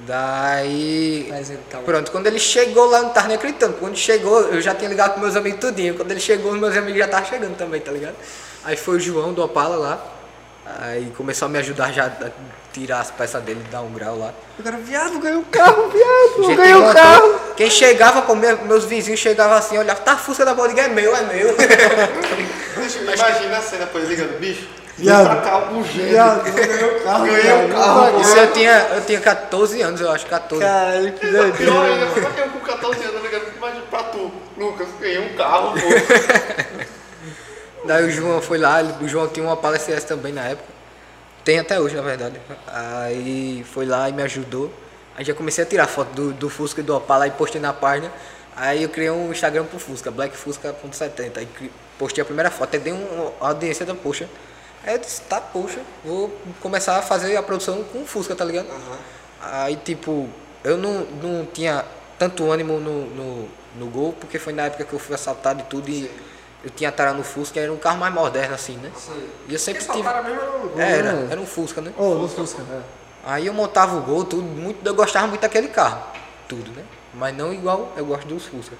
Daí. 0.06 1.26
Mas 1.30 1.50
então. 1.50 1.82
Pronto, 1.82 2.10
quando 2.10 2.26
ele 2.26 2.38
chegou 2.38 2.86
lá, 2.90 2.98
eu 2.98 3.02
não 3.04 3.10
tava 3.10 3.28
nem 3.28 3.36
acreditando. 3.36 3.74
Quando 3.74 3.96
chegou, 3.96 4.40
eu 4.42 4.60
já 4.60 4.74
tinha 4.74 4.88
ligado 4.88 5.14
com 5.14 5.20
meus 5.20 5.36
amigos 5.36 5.60
tudinho. 5.60 5.94
Quando 5.94 6.10
ele 6.10 6.20
chegou, 6.20 6.52
meus 6.52 6.76
amigos 6.76 6.98
já 6.98 7.06
estavam 7.06 7.28
chegando 7.28 7.56
também, 7.56 7.80
tá 7.80 7.90
ligado? 7.92 8.14
Aí 8.64 8.76
foi 8.76 8.96
o 8.96 9.00
João 9.00 9.32
do 9.32 9.42
Opala 9.42 9.76
lá. 9.76 10.04
Aí 10.80 11.12
começou 11.16 11.46
a 11.46 11.48
me 11.48 11.58
ajudar 11.58 11.92
já 11.92 12.06
a 12.06 12.28
tirar 12.72 13.00
as 13.00 13.10
peças 13.10 13.40
dele, 13.42 13.64
dar 13.70 13.82
um 13.82 13.92
grau 13.92 14.18
lá. 14.18 14.34
O 14.58 14.62
cara, 14.62 14.76
viado, 14.78 15.18
ganhei 15.20 15.38
um 15.38 15.44
carro, 15.44 15.88
viado. 15.88 16.56
Ganhei 16.56 16.74
um 16.74 16.92
carro. 16.92 17.40
Quem 17.56 17.70
chegava, 17.70 18.22
pô, 18.22 18.34
me- 18.34 18.52
meus 18.64 18.84
vizinhos 18.84 19.20
chegavam 19.20 19.56
assim, 19.56 19.78
olhavam, 19.78 20.02
tá, 20.02 20.12
a 20.12 20.16
Fusca 20.16 20.44
da 20.44 20.54
Bodega 20.54 20.82
é 20.82 20.88
meu, 20.88 21.14
é 21.16 21.22
meu. 21.22 21.56
imagina 23.14 23.56
a 23.58 23.62
cena, 23.62 23.86
pô, 23.86 23.98
ligando, 23.98 24.38
bicho. 24.38 24.66
Viado. 24.98 25.26
pra 25.26 25.36
cá, 25.42 25.70
urgente. 25.70 26.08
Viado, 26.08 26.42
ganhou 26.52 26.96
o 26.96 27.00
carro. 27.02 27.26
Ganhei 27.26 27.64
o 27.66 27.68
carro. 27.72 28.20
Isso 28.20 28.36
eu 28.36 28.52
tinha, 28.52 28.88
eu 28.94 29.04
tinha 29.04 29.20
14 29.20 29.82
anos, 29.82 30.00
eu 30.00 30.10
acho, 30.10 30.26
14. 30.26 30.64
Caralho, 30.64 31.12
que 31.12 31.20
Pior 31.20 31.42
doideira. 31.50 31.80
ainda, 31.82 32.06
como 32.06 32.26
é 32.26 32.30
que 32.30 32.40
eu 32.40 32.48
com 32.48 32.60
14 32.60 33.04
anos? 33.04 33.20
Imagina 33.56 33.82
pra 33.90 34.02
tu, 34.04 34.32
Lucas, 34.56 34.88
ganhei 35.00 35.18
um 35.18 35.36
carro, 35.36 35.72
pô. 35.72 35.86
Daí 37.86 38.04
o 38.04 38.10
João 38.10 38.42
foi 38.42 38.58
lá, 38.58 38.80
ele- 38.80 38.94
o 39.04 39.08
João 39.08 39.28
tinha 39.28 39.44
uma 39.46 39.56
palestra 39.56 39.92
CS 39.94 40.04
também 40.04 40.32
na 40.32 40.42
época. 40.44 40.68
Tem 41.44 41.58
até 41.58 41.78
hoje, 41.78 41.94
na 41.94 42.02
verdade. 42.02 42.40
Aí 42.66 43.64
foi 43.72 43.86
lá 43.86 44.08
e 44.08 44.12
me 44.12 44.22
ajudou. 44.22 44.72
Aí 45.16 45.24
já 45.24 45.32
comecei 45.34 45.62
a 45.62 45.66
tirar 45.66 45.86
foto 45.86 46.08
do, 46.12 46.32
do 46.32 46.50
Fusca 46.50 46.80
e 46.80 46.82
do 46.82 46.96
Opala 46.96 47.26
e 47.26 47.30
postei 47.30 47.60
na 47.60 47.72
página. 47.72 48.10
Aí 48.56 48.82
eu 48.82 48.88
criei 48.88 49.10
um 49.10 49.30
Instagram 49.30 49.64
pro 49.64 49.78
Fusca, 49.78 50.10
blackfusca.70. 50.10 51.38
Aí 51.38 51.48
postei 51.98 52.22
a 52.22 52.24
primeira 52.24 52.50
foto, 52.50 52.74
aí 52.74 52.80
dei 52.80 52.92
um- 52.92 53.32
uma 53.38 53.48
audiência 53.48 53.86
da 53.86 53.94
poxa. 53.94 54.28
Aí 54.86 54.94
eu 54.94 54.98
disse, 54.98 55.20
tá, 55.22 55.40
poxa, 55.40 55.80
vou 56.04 56.30
começar 56.60 56.96
a 56.96 57.02
fazer 57.02 57.36
a 57.36 57.42
produção 57.42 57.82
com 57.92 58.02
o 58.02 58.06
Fusca, 58.06 58.36
tá 58.36 58.44
ligado? 58.44 58.68
Aí 59.42 59.74
tipo, 59.76 60.28
eu 60.62 60.76
não, 60.76 61.00
não 61.00 61.44
tinha 61.44 61.84
tanto 62.16 62.48
ânimo 62.50 62.78
no, 62.78 63.06
no, 63.06 63.48
no 63.76 63.86
gol, 63.86 64.12
porque 64.12 64.38
foi 64.38 64.52
na 64.52 64.66
época 64.66 64.84
que 64.84 64.92
eu 64.92 64.98
fui 65.00 65.16
assaltado 65.16 65.60
e 65.60 65.64
tudo, 65.64 65.90
e 65.90 66.08
eu 66.62 66.70
tinha 66.70 66.92
tara 66.92 67.12
no 67.12 67.24
Fusca, 67.24 67.58
era 67.58 67.72
um 67.72 67.76
carro 67.76 67.98
mais 67.98 68.14
moderno 68.14 68.54
assim, 68.54 68.76
né? 68.76 68.92
E 69.48 69.52
eu 69.52 69.58
sempre 69.58 69.84
tive. 69.84 70.04
Cara, 70.04 70.22
mesmo 70.22 70.40
era 70.40 70.50
um 70.52 70.80
Era, 70.80 71.12
né? 71.12 71.28
era 71.32 71.40
um 71.40 71.46
Fusca, 71.46 71.80
né? 71.80 71.92
Ô, 71.98 72.14
do 72.14 72.28
Fusca, 72.28 72.62
é. 72.62 72.80
Aí 73.24 73.46
eu 73.48 73.52
montava 73.52 73.96
o 73.96 74.02
gol, 74.02 74.24
tudo, 74.24 74.44
muito, 74.44 74.86
eu 74.86 74.94
gostava 74.94 75.26
muito 75.26 75.40
daquele 75.40 75.66
carro, 75.66 76.00
tudo, 76.48 76.70
né? 76.70 76.84
Mas 77.12 77.36
não 77.36 77.52
igual 77.52 77.92
eu 77.96 78.06
gosto 78.06 78.28
dos 78.28 78.44
Fusca. 78.44 78.76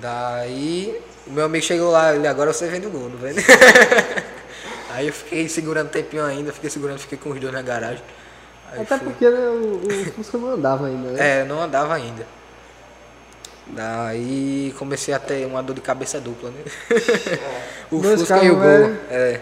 Daí 0.00 1.00
o 1.24 1.30
meu 1.30 1.44
amigo 1.44 1.64
chegou 1.64 1.92
lá, 1.92 2.14
ele 2.16 2.26
agora 2.26 2.52
você 2.52 2.66
vende 2.66 2.88
o 2.88 2.90
gol, 2.90 3.08
não 3.08 3.18
vende? 3.18 3.44
Aí 4.90 5.06
eu 5.06 5.12
fiquei 5.12 5.48
segurando 5.48 5.86
um 5.86 5.90
tempinho 5.90 6.24
ainda, 6.24 6.52
fiquei 6.52 6.70
segurando, 6.70 6.98
fiquei 6.98 7.18
com 7.18 7.30
os 7.30 7.40
dois 7.40 7.52
na 7.52 7.62
garagem. 7.62 8.02
Aí 8.72 8.80
Até 8.82 8.98
fui. 8.98 9.08
porque 9.08 9.28
né, 9.28 9.48
o, 9.48 9.80
o 9.86 10.12
Fusca 10.12 10.38
não 10.38 10.50
andava 10.50 10.86
ainda, 10.86 11.10
né? 11.10 11.40
É, 11.40 11.44
não 11.44 11.60
andava 11.60 11.94
ainda. 11.94 12.26
Daí 13.66 14.74
comecei 14.78 15.12
a 15.12 15.18
ter 15.18 15.46
uma 15.46 15.62
dor 15.62 15.74
de 15.74 15.82
cabeça 15.82 16.18
dupla, 16.20 16.50
né? 16.50 16.62
o 17.90 17.98
Dois 17.98 18.20
Fusca 18.20 18.42
e 18.42 18.50
o 18.50 18.54
Gol. 18.54 18.62
velho. 18.62 18.98
É. 19.10 19.40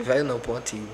Velho 0.00 0.24
não, 0.24 0.40
pô, 0.40 0.56
antigo. 0.56 0.88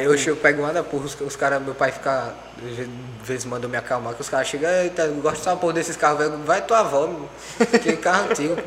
Daí 0.00 0.06
eu 0.06 0.16
chego, 0.16 0.36
pego 0.38 0.62
uma 0.62 0.72
da 0.72 0.82
porra, 0.82 1.04
os, 1.04 1.20
os 1.20 1.36
caras, 1.36 1.60
meu 1.60 1.74
pai 1.74 1.92
fica, 1.92 2.32
às 2.58 3.28
vezes- 3.28 3.44
mandam 3.44 3.68
me 3.68 3.76
acalmar, 3.76 4.14
que 4.14 4.22
os 4.22 4.30
caras 4.30 4.48
chegam, 4.48 4.70
eita, 4.70 5.02
eu 5.02 5.12
gosto 5.16 5.44
só 5.44 5.50
uma 5.50 5.56
porra 5.58 5.74
desses 5.74 5.94
carros 5.94 6.18
velho, 6.18 6.38
vai 6.38 6.62
tua 6.62 6.78
avó, 6.80 7.06
meu. 7.06 7.28
que 7.80 7.96
carro 7.98 8.30
antigo, 8.30 8.56
pô. 8.56 8.62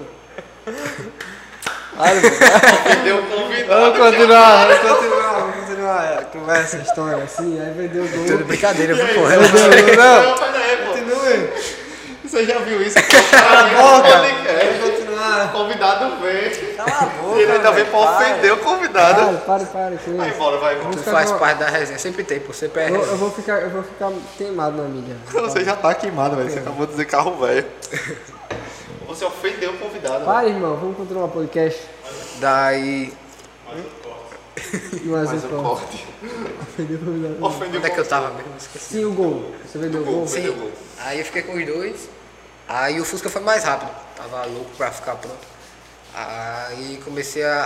Perdeu 2.84 3.18
o 3.18 3.24
convidado. 3.24 3.82
Vamos 3.82 3.98
continuar, 3.98 4.68
vamos 4.68 4.80
continuar, 5.00 5.34
vamos 5.40 5.56
continuar 5.56 6.18
a 6.20 6.24
conversa, 6.26 6.78
a 6.78 6.82
história, 6.82 7.24
assim, 7.24 7.60
aí 7.60 7.74
vendeu 7.74 8.04
o 8.04 8.08
gol. 8.10 8.26
Tudo 8.26 8.46
brincadeira, 8.46 8.94
viu? 8.94 9.06
Vendeu 9.06 9.26
gol, 9.52 9.96
não. 9.98 10.36
Não, 12.32 12.40
aí, 12.40 12.46
já 12.46 12.60
viu 12.60 12.82
isso? 12.82 12.96
Cala 13.32 13.60
a 13.60 13.64
boca. 13.64 14.18
Podcast. 14.20 14.66
Vamos 14.66 14.80
continuar. 14.80 14.93
O 15.46 15.50
convidado 15.52 16.16
vem. 16.22 16.76
Cala 16.76 16.92
a 16.92 17.06
boca, 17.06 17.40
ele 17.40 17.52
ainda 17.52 17.72
vem 17.72 17.86
pra 17.86 18.00
para. 18.00 18.12
ofender 18.12 18.54
o 18.54 18.58
convidado. 18.58 19.38
Para, 19.40 19.60
para, 19.60 19.66
para 19.66 19.98
com 19.98 20.18
Vai 20.18 20.30
embora, 20.30 20.58
vai 20.58 20.76
Tu 20.76 20.82
embora. 20.82 21.02
faz 21.04 21.32
com- 21.32 21.40
parte 21.40 21.58
da 21.60 21.68
resenha, 21.70 22.00
sempre 22.00 22.24
tem, 22.24 22.40
pô, 22.40 22.54
sempre 22.54 22.82
é 22.84 22.90
Eu, 22.90 22.96
eu 23.04 23.18
vou 23.18 23.32
ficar, 23.32 23.60
eu 23.62 23.70
vou 23.70 23.84
ficar 23.84 24.12
queimado 24.38 24.78
na 24.78 24.88
mídia. 24.88 25.16
Você 25.32 25.64
já 25.64 25.76
tá 25.76 25.94
queimado, 25.94 26.36
velho. 26.36 26.50
Você 26.50 26.60
acabou 26.60 26.86
de 26.86 26.92
dizer 26.94 27.06
carro 27.06 27.36
velho. 27.38 27.66
Você 29.08 29.26
ofendeu 29.26 29.72
o 29.72 29.78
convidado. 29.78 30.26
Para, 30.26 30.48
irmão, 30.48 30.76
vamos 30.78 30.98
continuar 30.98 31.26
o 31.26 31.30
podcast. 31.30 31.82
Daí, 32.40 33.14
E 34.94 35.08
mais 35.08 35.30
um 35.34 35.40
corte. 35.40 35.64
corte. 35.64 36.08
Ofendeu 36.62 36.98
o 36.98 37.06
convidado. 37.06 37.46
Ofendeu 37.46 37.80
onde 37.80 37.88
é 37.88 37.90
que 37.90 38.00
eu 38.00 38.06
tava 38.08 38.30
mesmo? 38.32 38.52
Esqueci. 38.58 38.86
Sim, 38.96 39.06
o 39.06 39.12
gol. 39.14 39.52
Você 39.66 39.78
vendeu 39.78 40.02
o 40.02 40.06
gol? 40.06 40.28
Sim. 40.28 40.36
Vendeu 40.42 40.54
o 40.54 40.56
gol. 40.58 40.72
Aí 41.00 41.20
eu 41.20 41.26
fiquei 41.26 41.42
com 41.44 41.54
os 41.56 41.66
dois. 41.66 42.10
Aí 42.68 43.00
o 43.00 43.06
Fusca 43.06 43.30
foi 43.30 43.42
mais 43.42 43.64
rápido. 43.64 43.92
Tava 44.16 44.46
louco 44.46 44.72
pra 44.78 44.92
ficar 44.92 45.16
pronto. 45.16 45.46
Aí 46.14 47.02
comecei 47.04 47.44
a, 47.44 47.64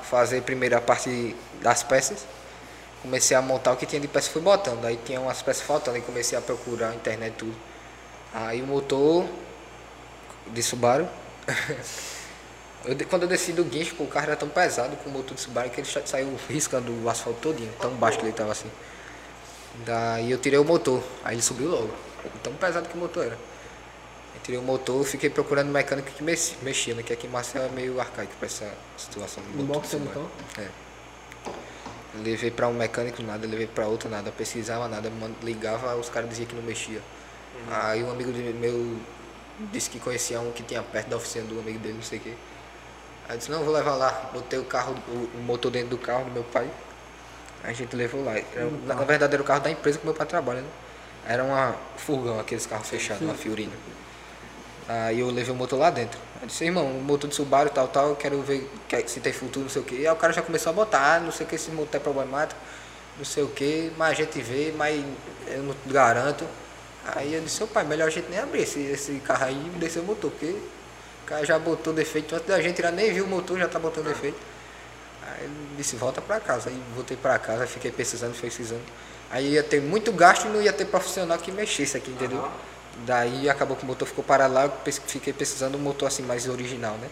a 0.00 0.04
fazer 0.04 0.42
primeiro 0.42 0.76
a 0.76 0.80
parte 0.80 1.36
das 1.62 1.82
peças. 1.82 2.26
Comecei 3.02 3.36
a 3.36 3.42
montar 3.42 3.72
o 3.72 3.76
que 3.76 3.86
tinha 3.86 4.00
de 4.00 4.08
peça 4.08 4.30
fui 4.30 4.42
botando. 4.42 4.84
Aí 4.86 4.98
tinha 5.04 5.20
umas 5.20 5.42
peças 5.42 5.62
faltando 5.62 5.98
e 5.98 6.02
comecei 6.02 6.36
a 6.38 6.42
procurar 6.42 6.88
na 6.90 6.96
internet 6.96 7.34
tudo. 7.38 7.56
Aí 8.34 8.62
o 8.62 8.66
motor 8.66 9.26
de 10.46 10.62
Subaru. 10.62 11.08
Eu 12.84 12.96
quando 13.08 13.22
eu 13.24 13.28
desci 13.28 13.52
do 13.52 13.62
guincho, 13.64 13.94
pô, 13.94 14.04
o 14.04 14.06
carro 14.06 14.26
era 14.26 14.36
tão 14.36 14.48
pesado 14.48 14.96
com 14.96 15.10
o 15.10 15.12
motor 15.12 15.34
de 15.34 15.40
Subaru 15.42 15.68
que 15.68 15.80
ele 15.80 15.88
sa- 15.88 16.06
saiu 16.06 16.34
riscando 16.48 16.90
o 17.04 17.10
asfalto 17.10 17.38
todinho, 17.40 17.70
tão 17.78 17.90
baixo 17.94 18.18
que 18.18 18.24
ele 18.24 18.32
tava 18.32 18.52
assim. 18.52 18.70
Daí 19.84 20.30
eu 20.30 20.38
tirei 20.38 20.58
o 20.58 20.64
motor, 20.64 21.02
aí 21.24 21.34
ele 21.36 21.42
subiu 21.42 21.68
logo. 21.68 21.90
Tão 22.42 22.52
pesado 22.54 22.88
que 22.88 22.96
o 22.96 23.00
motor 23.00 23.24
era. 23.26 23.38
Eu 24.34 24.40
tirei 24.42 24.58
o 24.60 24.62
motor, 24.62 25.04
fiquei 25.04 25.28
procurando 25.30 25.68
um 25.68 25.72
mecânico 25.72 26.10
que 26.10 26.22
mex- 26.22 26.54
mexia, 26.62 26.94
né? 26.94 27.02
Que 27.02 27.12
aqui 27.12 27.26
em 27.26 27.30
Marcel 27.30 27.62
é 27.62 27.68
meio 27.68 28.00
arcaico 28.00 28.32
pra 28.38 28.46
essa 28.46 28.72
situação 28.96 29.42
do 29.44 29.50
Um 29.50 29.62
motor. 29.64 29.82
boxer, 29.82 30.00
de 30.00 30.06
então? 30.06 30.30
É. 30.58 30.68
Levei 32.22 32.50
pra 32.50 32.66
um 32.66 32.72
mecânico 32.74 33.22
nada, 33.22 33.46
levei 33.46 33.66
pra 33.68 33.86
outro 33.86 34.08
nada, 34.08 34.32
pesquisava 34.32 34.88
nada, 34.88 35.10
ligava, 35.42 35.94
os 35.96 36.08
caras 36.08 36.28
diziam 36.28 36.46
que 36.48 36.54
não 36.56 36.62
mexia. 36.62 37.00
Aí 37.70 38.02
um 38.02 38.10
amigo 38.10 38.30
meu 38.58 38.96
disse 39.72 39.88
que 39.90 40.00
conhecia 40.00 40.40
um 40.40 40.50
que 40.50 40.62
tinha 40.62 40.82
perto 40.82 41.08
da 41.08 41.16
oficina 41.16 41.44
do 41.46 41.58
amigo 41.60 41.78
dele, 41.78 41.94
não 41.94 42.02
sei 42.02 42.18
o 42.18 42.22
quê. 42.22 42.34
Aí 43.28 43.38
disse, 43.38 43.50
não, 43.50 43.62
vou 43.62 43.72
levar 43.72 43.94
lá. 43.94 44.30
Botei 44.32 44.58
o 44.58 44.64
carro, 44.64 44.94
o, 45.08 45.38
o 45.38 45.42
motor 45.42 45.70
dentro 45.70 45.90
do 45.90 45.98
carro 45.98 46.24
do 46.24 46.32
meu 46.32 46.42
pai. 46.44 46.68
Aí 47.62 47.70
a 47.70 47.72
gente 47.72 47.94
levou 47.94 48.24
lá. 48.24 48.32
Era- 48.36 48.68
na, 48.86 48.94
na 48.94 49.04
verdade 49.04 49.34
era 49.34 49.42
o 49.42 49.44
carro 49.46 49.60
da 49.60 49.70
empresa 49.70 49.98
que 49.98 50.04
meu 50.04 50.14
pai 50.14 50.26
trabalha, 50.26 50.62
né? 50.62 50.68
Era 51.28 51.44
uma 51.44 51.76
furgão, 51.96 52.40
aqueles 52.40 52.66
carros 52.66 52.88
fechados, 52.88 53.22
uma 53.22 53.34
Fiorina. 53.34 53.72
Aí 54.92 55.20
eu 55.20 55.30
levei 55.30 55.52
o 55.52 55.56
motor 55.56 55.78
lá 55.78 55.88
dentro. 55.88 56.18
Aí 56.40 56.48
disse, 56.48 56.64
irmão, 56.64 56.84
o 56.84 57.00
motor 57.02 57.30
de 57.30 57.36
Subaru 57.36 57.70
tal, 57.70 57.86
tal, 57.86 58.08
eu 58.08 58.16
quero 58.16 58.42
ver 58.42 58.68
que- 58.88 59.06
se 59.08 59.20
tem 59.20 59.32
futuro, 59.32 59.64
não 59.64 59.70
sei 59.70 59.82
o 59.82 59.84
que. 59.84 59.94
Aí 60.04 60.12
o 60.12 60.16
cara 60.16 60.32
já 60.32 60.42
começou 60.42 60.70
a 60.70 60.72
botar, 60.72 61.14
ah, 61.16 61.20
não 61.20 61.30
sei 61.30 61.46
o 61.46 61.48
que, 61.48 61.54
esse 61.54 61.70
motor 61.70 61.96
é 61.96 62.02
problemático, 62.02 62.58
não 63.16 63.24
sei 63.24 63.44
o 63.44 63.48
que, 63.48 63.92
mas 63.96 64.10
a 64.10 64.14
gente 64.14 64.40
vê, 64.42 64.72
mas 64.76 65.00
eu 65.46 65.62
não 65.62 65.74
garanto. 65.86 66.44
Aí 67.14 67.34
eu 67.34 67.40
disse, 67.40 67.64
pai, 67.66 67.84
melhor 67.84 68.08
a 68.08 68.10
gente 68.10 68.28
nem 68.30 68.40
abrir 68.40 68.62
esse, 68.62 68.80
esse 68.80 69.12
carro 69.20 69.44
aí 69.44 69.54
e 69.54 69.78
descer 69.78 70.00
o 70.00 70.02
motor, 70.02 70.28
porque 70.30 70.46
o 70.46 71.26
cara 71.26 71.46
já 71.46 71.56
botou 71.58 71.92
defeito, 71.92 72.34
antes 72.34 72.48
da 72.48 72.60
gente 72.60 72.74
tirar, 72.76 72.90
nem 72.90 73.12
viu 73.12 73.24
o 73.26 73.28
motor, 73.28 73.58
já 73.58 73.68
tá 73.68 73.78
botando 73.78 74.06
defeito. 74.06 74.38
Aí 75.22 75.44
ele 75.44 75.52
disse, 75.76 75.94
volta 75.94 76.20
pra 76.20 76.40
casa. 76.40 76.68
Aí 76.68 76.82
voltei 76.96 77.16
pra 77.16 77.38
casa, 77.38 77.64
fiquei 77.66 77.92
pesquisando, 77.92 78.34
pesquisando. 78.34 78.82
Aí 79.30 79.50
ia 79.52 79.62
ter 79.62 79.80
muito 79.80 80.10
gasto 80.10 80.46
e 80.46 80.48
não 80.48 80.60
ia 80.60 80.72
ter 80.72 80.86
profissional 80.86 81.38
que 81.38 81.52
mexesse 81.52 81.96
aqui, 81.96 82.10
entendeu? 82.10 82.40
Daí 83.06 83.48
acabou 83.48 83.76
que 83.76 83.82
o 83.84 83.86
motor 83.86 84.06
ficou 84.06 84.22
parado 84.22 84.52
lá, 84.54 84.64
eu 84.64 84.70
pes- 84.70 85.00
fiquei 85.06 85.32
precisando 85.32 85.76
um 85.76 85.80
motor 85.80 86.06
assim 86.06 86.22
mais 86.22 86.46
original, 86.48 86.94
né? 86.98 87.08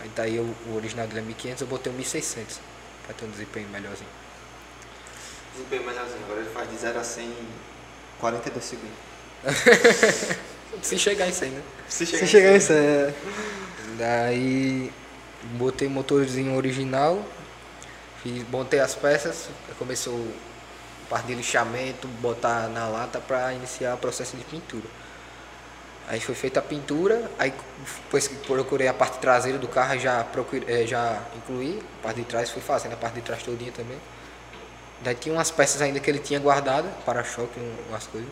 Aí 0.00 0.10
daí 0.16 0.36
eu- 0.36 0.54
o 0.68 0.76
original 0.76 1.06
dele 1.06 1.20
é 1.20 1.22
1500, 1.22 1.60
eu 1.60 1.66
botei 1.66 1.92
um 1.92 1.96
1600 1.96 2.58
pra 3.04 3.14
ter 3.14 3.26
um 3.26 3.30
desempenho 3.30 3.68
melhorzinho. 3.68 4.08
Desempenho 5.54 5.84
melhorzinho. 5.84 6.22
Agora 6.24 6.40
ele 6.40 6.50
faz 6.50 6.70
de 6.70 6.76
0 6.76 6.98
a 6.98 7.04
100 7.04 7.26
em 7.26 7.48
42 8.18 8.64
segundos. 8.64 8.96
Se 10.82 10.98
chegar 10.98 11.28
isso 11.28 11.44
aí, 11.44 11.50
né? 11.50 11.62
Se 11.88 12.06
Se 12.06 12.26
chegar 12.26 12.56
isso, 12.56 12.72
é. 12.72 13.12
Daí 13.98 14.92
botei 15.58 15.88
o 15.88 15.90
motorzinho 15.90 16.56
original, 16.56 17.22
fiz, 18.22 18.48
montei 18.48 18.78
as 18.80 18.94
peças, 18.94 19.48
começou 19.78 20.26
a 21.06 21.10
parte 21.10 21.26
de 21.26 21.34
lixamento, 21.34 22.06
botar 22.22 22.68
na 22.68 22.86
lata 22.88 23.20
para 23.20 23.52
iniciar 23.52 23.94
o 23.94 23.98
processo 23.98 24.36
de 24.36 24.44
pintura. 24.44 24.84
Aí 26.10 26.18
foi 26.20 26.34
feita 26.34 26.58
a 26.58 26.62
pintura, 26.62 27.30
aí 27.38 27.54
depois 28.04 28.26
que 28.26 28.34
procurei 28.34 28.88
a 28.88 28.92
parte 28.92 29.18
traseira 29.20 29.56
do 29.58 29.68
carro, 29.68 29.96
já, 29.96 30.24
procurei, 30.24 30.82
eh, 30.82 30.84
já 30.84 31.22
incluí, 31.36 31.80
a 32.00 32.02
parte 32.02 32.16
de 32.16 32.26
trás 32.26 32.50
fui 32.50 32.60
fazendo 32.60 32.94
a 32.94 32.96
parte 32.96 33.14
de 33.14 33.20
trás 33.20 33.44
todinha 33.44 33.70
também. 33.70 33.96
Daí 35.02 35.14
tinha 35.14 35.32
umas 35.32 35.52
peças 35.52 35.80
ainda 35.80 36.00
que 36.00 36.10
ele 36.10 36.18
tinha 36.18 36.40
guardado, 36.40 36.88
para-choque, 37.04 37.60
um- 37.60 37.76
umas 37.90 38.08
coisas. 38.08 38.28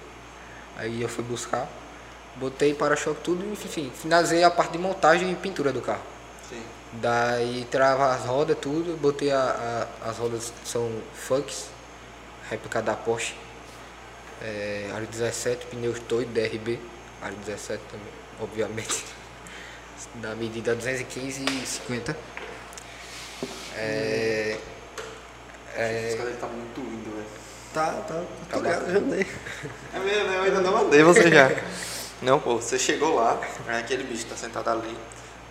Aí 0.76 1.00
eu 1.00 1.08
fui 1.08 1.22
buscar, 1.22 1.68
botei 2.34 2.74
para-choque 2.74 3.20
tudo, 3.22 3.44
enfim, 3.52 3.92
finalizei 3.94 4.42
a 4.42 4.50
parte 4.50 4.72
de 4.72 4.78
montagem 4.78 5.30
e 5.30 5.36
pintura 5.36 5.72
do 5.72 5.80
carro. 5.80 6.02
Sim. 6.50 6.60
Daí 6.94 7.64
trava 7.70 8.12
as 8.12 8.24
rodas, 8.24 8.58
tudo, 8.60 8.96
botei 9.00 9.30
a, 9.30 9.86
a- 10.02 10.08
as 10.10 10.18
rodas 10.18 10.52
são 10.64 10.90
Funks, 11.14 11.66
réplica 12.50 12.82
da 12.82 12.94
Porsche, 12.94 13.34
é, 14.42 14.90
aro 14.92 15.06
17, 15.06 15.66
pneus 15.66 16.00
Toy 16.00 16.24
DRB, 16.24 16.80
aro 17.22 17.34
17 17.46 17.82
também, 17.90 18.06
obviamente, 18.40 19.04
da 20.16 20.34
medida 20.34 20.74
215 20.74 21.44
e 21.44 21.66
50. 21.66 22.16
É, 23.76 24.56
Esse 26.08 26.16
cara 26.16 26.30
ele 26.30 26.38
tá 26.38 26.46
muito 26.46 26.80
lindo, 26.80 27.10
velho. 27.10 27.26
Tá, 27.72 27.92
tá, 28.08 28.22
Tá 28.50 28.56
ligado, 28.56 28.92
já 28.92 28.98
andei. 28.98 29.26
É 29.94 29.98
mesmo, 29.98 30.24
né? 30.24 30.36
Eu 30.36 30.42
ainda 30.42 30.60
não 30.60 30.76
andei, 30.78 31.02
você 31.02 31.30
já. 31.30 31.50
Não, 32.20 32.40
pô, 32.40 32.56
você 32.56 32.76
chegou 32.76 33.14
lá, 33.14 33.40
aí 33.68 33.78
aquele 33.78 34.02
bicho 34.02 34.26
tá 34.26 34.34
sentado 34.34 34.68
ali. 34.68 34.96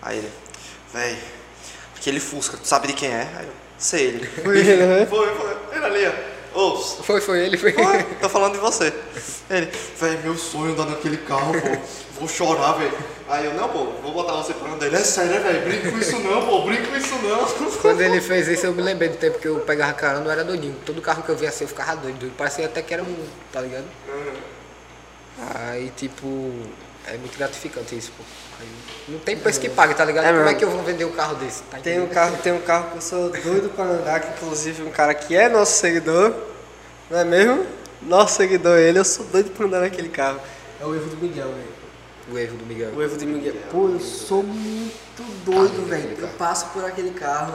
Aí 0.02 0.18
ele, 0.18 0.30
véi, 0.92 1.18
aquele 1.96 2.20
Fusca, 2.20 2.58
tu 2.58 2.68
sabe 2.68 2.88
de 2.88 2.92
quem 2.92 3.08
é? 3.08 3.26
Aí 3.38 3.46
eu, 3.46 3.52
sei 3.78 4.08
ele. 4.08 4.26
Foi 4.26 4.58
ele, 4.58 4.84
né? 4.84 5.06
Foi, 5.08 5.34
foi. 5.34 5.56
Ele 5.74 5.84
ali, 5.86 6.06
ó. 6.06 6.37
Ô, 6.54 6.76
Foi, 6.76 7.20
foi 7.20 7.40
ele, 7.40 7.56
foi 7.56 7.72
tô 8.20 8.28
falando 8.28 8.54
de 8.54 8.58
você. 8.58 8.92
Ele, 9.50 9.66
velho, 9.98 10.20
meu 10.22 10.36
sonho 10.36 10.72
andar 10.72 10.86
naquele 10.86 11.18
carro, 11.18 11.52
pô. 11.52 11.78
Vou 12.18 12.28
chorar, 12.28 12.72
velho. 12.72 12.92
Aí 13.28 13.44
eu, 13.44 13.54
não, 13.54 13.68
pô, 13.68 13.84
vou 14.02 14.12
botar 14.12 14.32
você 14.32 14.52
pra 14.54 14.72
andar. 14.72 14.86
Ele, 14.86 14.96
é 14.96 15.00
sério, 15.00 15.30
né, 15.30 15.38
velho? 15.38 15.64
Brinca 15.64 15.90
com 15.90 15.98
isso 15.98 16.18
não, 16.18 16.46
pô, 16.46 16.62
brinca 16.62 16.86
com 16.86 16.96
isso 16.96 17.14
não. 17.22 17.46
Quando 17.80 18.00
ele 18.00 18.20
fez 18.20 18.48
isso, 18.48 18.66
eu 18.66 18.72
me 18.72 18.82
lembrei 18.82 19.08
do 19.08 19.16
tempo 19.16 19.38
que 19.38 19.46
eu 19.46 19.60
pegava 19.60 19.92
carona, 19.92 20.24
eu 20.24 20.30
era 20.30 20.44
doidinho. 20.44 20.74
Todo 20.84 21.00
carro 21.00 21.22
que 21.22 21.28
eu 21.28 21.36
via 21.36 21.48
assim, 21.48 21.64
eu 21.64 21.68
ficava 21.68 21.96
doido. 21.96 22.18
doido. 22.18 22.34
Parecia 22.36 22.66
até 22.66 22.82
que 22.82 22.92
era 22.92 23.02
um, 23.02 23.26
tá 23.52 23.60
ligado? 23.60 23.86
Aí, 25.54 25.92
tipo, 25.96 26.52
é 27.06 27.16
muito 27.16 27.38
gratificante 27.38 27.96
isso, 27.96 28.10
pô. 28.16 28.24
Não 29.08 29.18
tem 29.20 29.38
preço 29.38 29.58
que 29.60 29.68
pague, 29.70 29.94
tá 29.94 30.04
ligado? 30.04 30.24
É 30.24 30.28
Como 30.28 30.40
é 30.42 30.44
mesmo. 30.44 30.58
que 30.58 30.64
eu 30.64 30.70
vou 30.70 30.82
vender 30.82 31.04
um 31.06 31.12
carro 31.12 31.34
desse? 31.36 31.62
Tá 31.62 31.78
Tem 31.78 32.00
um 32.00 32.08
carro, 32.08 32.36
tem 32.42 32.52
um 32.52 32.60
carro 32.60 32.90
que 32.90 32.96
eu 32.96 33.00
sou 33.00 33.30
doido 33.30 33.70
pra 33.74 33.84
andar, 33.84 34.20
que 34.20 34.28
inclusive 34.36 34.82
um 34.82 34.90
cara 34.90 35.14
que 35.14 35.34
é 35.34 35.48
nosso 35.48 35.72
seguidor, 35.78 36.34
não 37.10 37.18
é 37.18 37.24
mesmo? 37.24 37.66
Nosso 38.02 38.36
seguidor, 38.36 38.78
ele, 38.78 38.98
eu 38.98 39.04
sou 39.04 39.24
doido 39.26 39.50
pra 39.50 39.66
andar 39.66 39.80
naquele 39.80 40.08
carro. 40.08 40.40
É 40.80 40.84
o 40.84 40.94
Evo 40.94 41.08
do 41.08 41.16
Miguel, 41.16 41.48
velho. 41.48 41.78
O 42.30 42.38
erro 42.38 42.56
do 42.58 42.66
Miguel. 42.66 42.90
O 42.94 43.02
Evo 43.02 43.16
do 43.16 43.26
Miguel. 43.26 43.54
Pô, 43.70 43.88
eu 43.88 43.98
sou 44.00 44.42
muito 44.42 45.22
doido, 45.46 45.88
velho. 45.88 46.14
Eu 46.18 46.28
passo 46.38 46.66
por 46.66 46.84
aquele 46.84 47.10
carro. 47.12 47.54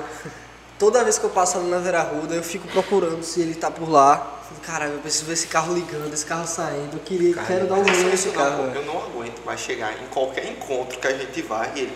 Toda 0.80 1.04
vez 1.04 1.20
que 1.20 1.24
eu 1.24 1.30
passo 1.30 1.60
ali 1.60 1.70
na 1.70 1.78
Vera 1.78 2.01
Ruda, 2.01 2.34
eu 2.34 2.41
fico 2.43 2.68
procurando 2.68 3.22
se 3.24 3.39
ele 3.39 3.54
tá 3.54 3.70
por 3.70 3.88
lá. 3.88 4.33
Caralho, 4.62 4.93
eu 4.93 4.99
preciso 4.99 5.26
ver 5.26 5.34
esse 5.34 5.47
carro 5.47 5.74
ligando, 5.74 6.14
esse 6.14 6.26
carro 6.26 6.47
saindo. 6.47 6.93
Eu 6.93 6.99
queria, 6.99 7.34
quero 7.34 7.68
dar 7.68 7.76
um 7.76 7.84
rolê 7.84 8.04
nesse 8.04 8.28
Não, 8.30 8.36
carro, 8.36 8.64
velho. 8.64 8.76
eu 8.76 8.86
não 8.86 9.04
aguento 9.04 9.43
mais 9.45 9.60
chegar 9.60 9.93
em 10.01 10.08
qualquer 10.08 10.45
encontro 10.49 10.99
que 10.99 11.08
a 11.08 11.18
gente 11.18 11.41
vai 11.41 11.72
e 11.76 11.80
ele. 11.82 11.93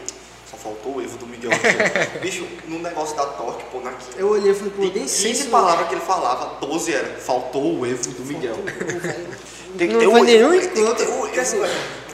Só 0.50 0.56
faltou 0.58 0.96
o 0.96 1.02
Evo 1.02 1.18
do 1.18 1.28
Miguel. 1.28 1.52
Bicho, 2.22 2.48
no 2.68 2.80
negócio 2.80 3.16
da 3.16 3.26
torque, 3.26 3.66
pô, 3.72 3.82
na 3.82 3.92
quinta. 3.92 4.18
Eu 4.18 4.30
olhei 4.30 4.52
e 4.52 4.56
falei, 4.56 4.74
pô, 4.74 4.82
nem 4.82 5.08
sei 5.08 5.32
15 5.32 5.44
se 5.44 5.50
palavras 5.50 5.88
que 5.90 5.94
ele 5.96 6.02
falava, 6.02 6.60
12 6.66 6.94
era. 6.94 7.18
Faltou 7.20 7.80
o 7.80 7.86
Evo 7.86 8.12
do 8.12 8.26
Miguel. 8.26 8.56
Tem 9.78 9.88
que 9.90 9.94
não 9.94 10.00
ter 10.00 10.10
foi 10.10 10.22
o 10.22 10.24
nenhum 10.24 10.54
encontro. 10.54 11.12
o 11.12 11.18
porque 11.20 11.40
assim, 11.40 11.62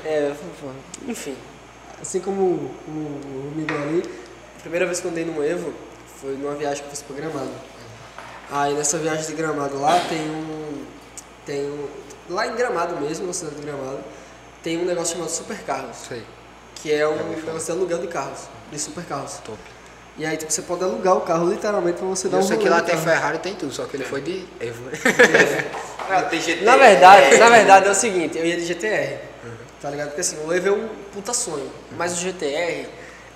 é, 0.03 0.33
pô, 0.59 0.67
enfim, 1.07 1.35
assim 2.01 2.19
como 2.19 2.41
o, 2.41 2.71
o 2.87 3.53
Miguel 3.55 3.77
ali, 3.83 4.03
a 4.57 4.61
primeira 4.61 4.85
vez 4.85 4.99
que 4.99 5.05
eu 5.05 5.11
andei 5.11 5.23
no 5.23 5.43
Evo 5.43 5.71
foi 6.19 6.31
numa 6.33 6.55
viagem 6.55 6.79
que 6.83 6.87
eu 6.87 6.89
fiz 6.89 7.01
pra 7.03 7.15
Gramado. 7.15 7.51
Aí 8.51 8.73
nessa 8.73 8.97
viagem 8.97 9.25
de 9.25 9.33
Gramado 9.33 9.79
lá 9.79 9.99
tem 10.07 10.21
um, 10.29 10.85
tem 11.45 11.65
um, 11.65 11.87
lá 12.29 12.47
em 12.47 12.55
Gramado 12.55 12.99
mesmo, 13.01 13.27
na 13.27 13.33
cidade 13.33 13.55
de 13.55 13.61
Gramado, 13.63 13.99
tem 14.61 14.77
um 14.77 14.85
negócio 14.85 15.13
chamado 15.13 15.29
Supercarros, 15.31 15.97
Sei. 16.07 16.23
que 16.75 16.91
é 16.91 17.07
um 17.07 17.15
negócio 17.15 17.65
de 17.65 17.71
aluguel 17.71 17.97
de 17.99 18.07
carros, 18.07 18.41
de 18.71 18.79
supercarros. 18.79 19.39
Top. 19.43 19.57
E 20.17 20.25
aí 20.25 20.37
tipo, 20.37 20.51
você 20.51 20.61
pode 20.61 20.83
alugar 20.83 21.17
o 21.17 21.21
carro 21.21 21.49
literalmente 21.49 21.97
pra 21.97 22.07
você 22.07 22.29
dar 22.29 22.37
Eu 22.37 22.43
um 22.43 22.47
sei 22.47 22.57
que 22.57 22.69
lá 22.69 22.81
tem 22.81 22.93
carro. 22.93 23.07
Ferrari 23.07 23.39
tem 23.39 23.55
tudo, 23.55 23.73
só 23.73 23.85
que 23.85 23.97
ele 23.97 24.03
foi 24.03 24.21
de 24.21 24.45
Evo, 24.59 24.83
né? 24.83 24.91
Ah. 26.09 26.29
Na 26.61 26.75
verdade, 26.75 27.37
na 27.37 27.49
verdade 27.49 27.87
é 27.87 27.91
o 27.91 27.95
seguinte, 27.95 28.37
eu 28.37 28.45
ia 28.45 28.57
de 28.57 28.65
GTR, 28.65 29.19
tá 29.81 29.89
ligado? 29.89 30.07
Porque 30.09 30.19
assim, 30.21 30.37
o 30.45 30.53
Evo 30.53 30.67
é 30.67 30.71
um 30.71 30.89
puta 31.13 31.33
sonho, 31.33 31.71
mas 31.97 32.13
o 32.13 32.17
GTR 32.17 32.87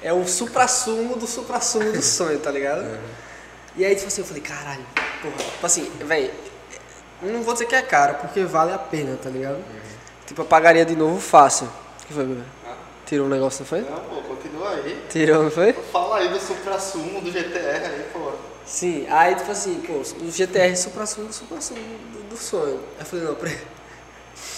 é 0.03 0.11
o 0.11 0.27
supra-sumo 0.27 1.15
do 1.15 1.25
supra-sumo 1.25 1.93
do 1.93 2.01
sonho, 2.03 2.37
tá 2.39 2.51
ligado? 2.51 2.85
E 3.77 3.85
aí, 3.85 3.95
tipo 3.95 4.07
assim, 4.07 4.21
eu 4.21 4.27
falei, 4.27 4.41
caralho, 4.41 4.83
porra, 5.21 5.35
tipo 5.37 5.65
assim, 5.65 5.91
velho, 6.03 6.31
não 7.21 7.43
vou 7.43 7.53
dizer 7.53 7.67
que 7.67 7.75
é 7.75 7.81
caro, 7.83 8.15
porque 8.15 8.43
vale 8.43 8.73
a 8.73 8.77
pena, 8.79 9.15
tá 9.21 9.29
ligado? 9.29 9.63
Tipo, 10.25 10.41
eu 10.41 10.45
pagaria 10.45 10.83
de 10.83 10.95
novo 10.95 11.21
fácil. 11.21 11.67
O 12.01 12.07
que 12.07 12.13
foi, 12.13 12.25
bebê? 12.25 12.41
Tirou 13.05 13.27
um 13.27 13.29
negócio, 13.29 13.61
não 13.61 13.67
foi? 13.67 13.81
Não, 13.81 13.99
pô, 13.99 14.21
continua 14.23 14.71
aí. 14.71 15.05
Tirou, 15.09 15.43
não 15.43 15.51
foi? 15.51 15.73
Fala 15.73 16.17
aí 16.17 16.27
do 16.27 16.39
supra-sumo, 16.39 17.21
do 17.21 17.31
GTR 17.31 17.85
aí, 17.85 18.05
pô. 18.11 18.31
Sim, 18.65 19.07
aí 19.09 19.35
tipo 19.35 19.51
assim, 19.51 19.79
pô, 19.81 19.93
o 19.93 20.31
GTR 20.31 20.75
supra-sumo 20.75 21.27
do 21.27 21.33
supra-sumo 21.33 21.79
do, 21.79 22.29
do 22.29 22.35
sonho. 22.35 22.81
Aí 22.97 23.01
eu 23.01 23.05
falei, 23.05 23.25
não, 23.25 23.35
pre... 23.35 23.57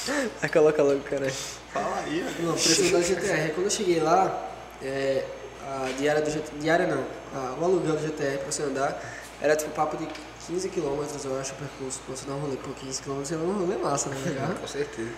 Aí 0.42 0.50
coloca 0.50 0.82
logo, 0.82 1.02
cara. 1.02 1.30
Fala 1.74 2.04
aí. 2.06 2.26
Não, 2.40 2.54
preço 2.54 2.92
da 2.92 3.02
GTR. 3.02 3.54
Quando 3.54 3.66
eu 3.66 3.70
cheguei 3.70 4.00
lá, 4.00 4.50
é, 4.82 5.24
a 5.68 5.90
diária 5.98 6.22
do 6.22 6.32
GTR, 6.32 6.58
diária 6.60 6.88
não, 6.88 7.04
a- 7.34 7.56
o 7.60 7.64
aluguel 7.64 7.96
do 7.96 8.02
GTR 8.02 8.38
pra 8.40 8.52
você 8.52 8.64
andar 8.64 9.02
era 9.42 9.56
tipo 9.56 9.72
papo 9.72 9.98
de 9.98 10.08
15 10.48 10.70
km, 10.70 11.06
eu 11.26 11.40
acho, 11.40 11.54
o 11.54 11.56
percurso. 11.56 12.00
Pra 12.06 12.16
você 12.16 12.26
dar 12.28 12.34
um 12.34 12.40
rolê 12.40 12.58
por 12.58 12.74
15 12.76 13.02
km, 13.02 13.20
você 13.20 13.36
dá 13.36 13.42
um 13.44 13.60
rolê 13.66 13.78
massa, 13.78 14.10
né? 14.10 14.18
legal? 14.26 14.50
Com 14.60 14.68
certeza. 14.68 15.10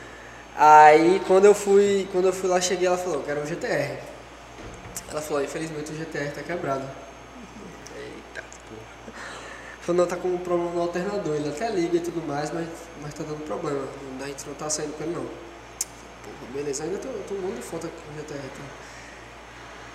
Aí 0.56 1.22
quando 1.28 1.46
eu 1.46 1.54
fui, 1.54 2.08
quando 2.12 2.26
eu 2.26 2.34
fui 2.34 2.50
lá, 2.50 2.60
cheguei, 2.60 2.88
ela 2.88 2.98
falou, 2.98 3.16
eu 3.16 3.24
quero 3.24 3.42
um 3.42 3.46
GTR. 3.46 3.98
Ela 5.10 5.22
falou, 5.22 5.44
infelizmente 5.44 5.92
o 5.92 5.96
GTR 5.96 6.32
tá 6.32 6.42
quebrado. 6.44 6.84
Eita, 7.96 8.44
porra. 8.68 9.14
Falou, 9.82 10.02
não, 10.02 10.08
tá 10.08 10.16
com 10.18 10.28
um 10.28 10.38
problema 10.38 10.72
no 10.72 10.82
alternador. 10.82 11.36
Ele 11.36 11.50
até 11.50 11.70
liga 11.70 11.98
e 11.98 12.00
tudo 12.02 12.26
mais, 12.28 12.52
mas, 12.52 12.68
mas 13.02 13.14
tá 13.14 13.24
dando 13.24 13.44
problema. 13.46 13.86
A 14.22 14.28
gente 14.28 14.46
não 14.48 14.54
tá 14.54 14.70
saindo 14.70 14.96
com 14.98 15.04
ele 15.04 15.14
não. 15.14 15.24
Porra, 15.24 16.52
beleza, 16.54 16.84
ainda 16.84 16.98
tem, 16.98 17.12
tem 17.12 17.38
um 17.38 17.42
monte 17.42 17.56
de 17.56 17.62
foto 17.64 17.88
com 17.90 18.12
o 18.12 18.16
GTR. 18.18 18.38
Tá? 18.38 18.91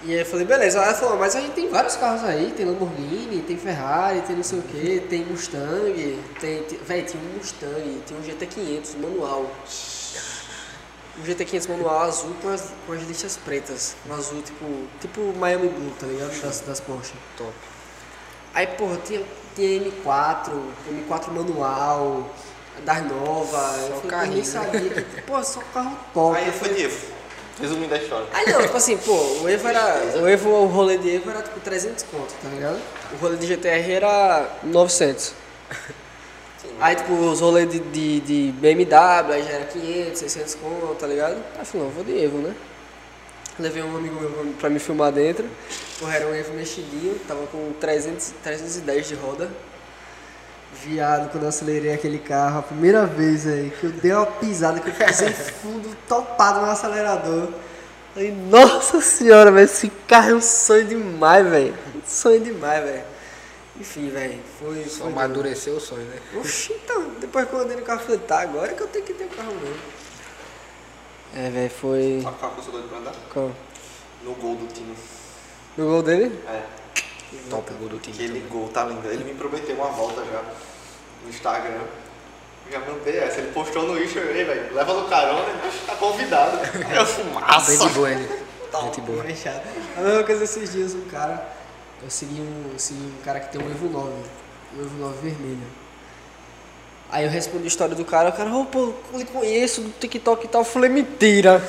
E 0.03 0.13
aí 0.13 0.21
eu 0.21 0.27
falei, 0.27 0.47
beleza. 0.47 0.79
Ela 0.79 0.95
falou, 0.95 1.19
mas 1.19 1.35
a 1.35 1.41
gente 1.41 1.55
tem 1.55 1.69
vários 1.69 1.97
carros 1.97 2.23
aí, 2.25 2.53
tem 2.57 2.67
Lamborghini, 2.67 3.43
tem 3.43 3.57
Ferrari, 3.57 4.21
tem 4.23 4.37
não 4.37 4.43
sei 4.43 4.59
o 4.59 4.63
que, 4.63 5.01
tem 5.09 5.25
Mustang, 5.25 6.23
tem. 6.41 6.63
tem 6.63 6.79
véi, 6.79 7.03
tinha 7.03 7.23
um 7.23 7.37
Mustang, 7.37 8.03
tem 8.07 8.17
um 8.17 8.23
GT500 8.23 8.99
manual. 9.01 9.51
Um 11.19 11.23
GT500 11.25 11.69
manual 11.71 12.03
azul 12.03 12.35
com 12.43 12.49
as, 12.51 12.73
com 12.87 12.93
as 12.93 13.03
lixas 13.03 13.37
pretas. 13.39 13.97
Um 14.09 14.13
azul 14.13 14.43
tipo. 14.43 14.65
Tipo 15.01 15.33
Miami 15.39 15.69
Blue, 15.69 15.91
tá 15.99 16.07
ligado? 16.07 16.41
Das, 16.43 16.61
das 16.61 16.81
Porsche. 16.81 17.15
Top. 17.39 17.53
Aí, 18.55 18.67
porra, 18.67 18.97
tinha, 19.05 19.23
tinha 19.55 19.81
M4, 19.81 20.51
M4 21.09 21.31
manual, 21.31 22.31
das 22.85 23.03
novas. 23.05 23.79
Eu 23.79 23.87
falei, 23.87 24.01
pô, 24.03 24.09
carrinho, 24.09 24.35
nem 24.35 24.43
né? 24.43 24.49
sabia 24.49 24.91
que, 24.91 25.23
pô, 25.23 25.43
só 25.43 25.61
carro 25.73 25.97
top. 26.13 26.37
Aí 26.37 26.47
Eu 26.47 26.53
foi 26.53 26.81
Evo. 26.81 27.16
Resumindo 27.61 27.95
a 27.95 27.99
história. 27.99 28.27
Aí 28.33 28.53
não, 28.53 28.63
tipo 28.63 28.77
assim, 28.77 28.97
pô, 28.99 29.13
o 29.43 29.49
Evo 29.49 29.67
era. 29.69 30.03
O 30.23 30.29
Evo, 30.29 30.51
o 30.51 30.67
rolê 30.67 30.99
de 30.99 31.17
Evo 31.17 31.31
era 31.31 31.41
tipo 31.43 31.59
300 31.61 32.03
conto, 32.05 32.35
tá 32.43 32.49
ligado? 32.51 32.79
O 33.15 33.17
rolê 33.17 33.37
de 33.37 33.47
GTR 33.47 33.93
era 33.93 34.47
900. 34.63 35.33
Aí, 36.81 36.95
tipo, 36.97 37.13
os 37.15 37.41
rolês 37.41 37.71
de, 37.71 37.79
de, 37.79 38.21
de 38.21 38.53
BMW, 38.53 39.33
aí 39.33 39.43
já 39.43 39.51
era 39.51 39.65
500, 39.65 40.19
600 40.19 40.55
conto, 40.57 40.95
tá 40.99 41.07
ligado? 41.07 41.37
Aí 41.55 41.61
eu 41.61 41.65
falei, 41.65 41.87
não, 41.87 41.93
vou 41.95 42.05
de 42.05 42.23
Evo, 42.23 42.39
né? 42.39 42.55
Levei 43.59 43.83
um 43.83 43.97
amigo 43.97 44.21
meu 44.21 44.29
pra- 44.31 44.45
pra 44.61 44.71
me 44.71 44.79
filmar 44.79 45.11
dentro. 45.11 45.49
Porra, 45.99 46.17
era 46.17 46.27
um 46.27 46.35
Evo 46.35 46.53
mexidinho, 46.53 47.19
tava 47.27 47.47
com 47.47 47.73
300, 47.81 48.35
310 48.43 49.09
de 49.09 49.15
roda. 49.15 49.49
Viado, 50.85 51.31
quando 51.31 51.45
eu 51.45 51.49
acelerei 51.49 51.93
aquele 51.93 52.19
carro, 52.19 52.59
a 52.59 52.63
primeira 52.63 53.07
vez 53.07 53.47
aí, 53.47 53.73
que 53.79 53.85
eu 53.85 53.91
dei 53.91 54.13
uma 54.13 54.27
pisada, 54.27 54.81
que 54.81 54.89
eu 54.89 54.95
pisei 54.95 55.31
fundo, 55.33 55.97
topado 56.09 56.61
no 56.61 56.71
acelerador. 56.71 57.49
Aí, 58.15 58.31
nossa 58.31 59.01
senhora, 59.01 59.51
velho, 59.51 59.65
esse 59.65 59.91
carro 60.09 60.31
é 60.31 60.35
um 60.35 60.41
sonho 60.41 60.87
demais, 60.87 61.47
velho. 61.47 61.75
Um 61.95 62.01
sonho 62.07 62.41
demais, 62.41 62.85
velho. 62.85 63.05
Enfim, 63.79 64.09
velho, 64.09 64.39
foi. 64.59 64.85
Só 64.85 65.05
foi 65.05 65.13
amadureceu 65.13 65.75
o 65.77 65.81
sonho, 65.81 66.05
né? 66.05 66.19
Oxi, 66.39 66.73
então, 66.73 67.11
depois 67.21 67.49
que 67.49 67.55
eu 67.55 67.61
andei 67.61 67.77
no 67.77 67.83
carro, 67.83 68.01
falei, 68.01 68.19
tá, 68.21 68.41
agora 68.41 68.73
que 68.73 68.83
eu 68.83 68.87
tenho 68.89 69.05
que 69.05 69.13
ter 69.13 69.25
o 69.25 69.29
carro 69.29 69.55
mesmo. 69.55 69.77
É, 71.35 71.51
velho, 71.51 71.71
foi. 71.71 72.21
Sabe 72.23 72.37
qual 72.39 72.53
que 72.53 72.59
eu 72.59 72.65
sou 72.65 72.73
doido 72.73 72.89
pra 72.89 72.99
andar? 72.99 73.15
Qual? 73.33 73.53
No 74.25 74.35
gol 74.35 74.55
do 74.57 74.67
time. 74.73 74.95
No 75.77 75.87
gol 75.87 76.03
dele? 76.03 76.41
É. 76.49 76.86
Top 77.51 77.73
o 77.73 77.77
gol 77.77 77.89
do 77.89 77.99
time. 77.99 78.15
Aquele 78.15 78.41
gol 78.49 78.69
tá 78.69 78.85
lindo. 78.85 79.07
Ele 79.09 79.25
me 79.25 79.35
prometeu 79.35 79.77
uma 79.77 79.89
volta 79.89 80.25
já 80.25 80.43
no 81.23 81.29
Instagram. 81.29 81.81
Já 82.71 82.81
mandei 82.81 83.19
essa. 83.19 83.41
Ele 83.41 83.53
postou 83.53 83.85
no 83.85 84.03
Insta, 84.03 84.19
ei, 84.19 84.45
velho, 84.45 84.75
leva 84.75 84.93
no 84.93 85.09
carona, 85.09 85.49
ele 85.49 85.87
tá 85.87 85.95
convidado. 85.97 86.59
Eu 86.95 87.07
fumaça. 87.07 87.71
Bem 87.71 87.89
de 87.89 87.95
boa 87.95 88.11
ele. 88.11 88.47
Tá, 88.73 88.81
Gente 88.81 89.01
boa. 89.03 89.23
fechado. 89.23 89.63
A 89.97 90.01
mesma 90.01 90.25
coisa 90.25 90.45
esses 90.45 90.73
dias, 90.73 90.95
um 90.95 91.03
cara. 91.03 91.55
Eu 92.03 92.11
segui 92.11 92.41
um, 92.41 92.79
segui 92.79 93.01
um 93.01 93.25
cara 93.25 93.41
que 93.41 93.53
tem 93.53 93.61
um 93.61 93.71
Evo 93.71 93.89
9. 93.89 94.09
Um 94.77 94.81
Evo 94.81 94.99
9 94.99 95.19
vermelho. 95.23 95.63
Aí 97.11 97.25
eu 97.25 97.31
respondi 97.31 97.65
a 97.65 97.69
história 97.69 97.95
do 97.95 98.05
cara, 98.05 98.31
o 98.31 98.33
cara, 98.33 98.51
ô 98.53 98.65
pô, 98.65 98.93
eu 99.13 99.19
lhe 99.19 99.25
conheço 99.25 99.81
do 99.81 99.91
TikTok 99.91 100.45
e 100.45 100.49
tal. 100.49 100.63
Eu 100.63 100.67
falei, 100.67 100.91
mentira! 100.91 101.63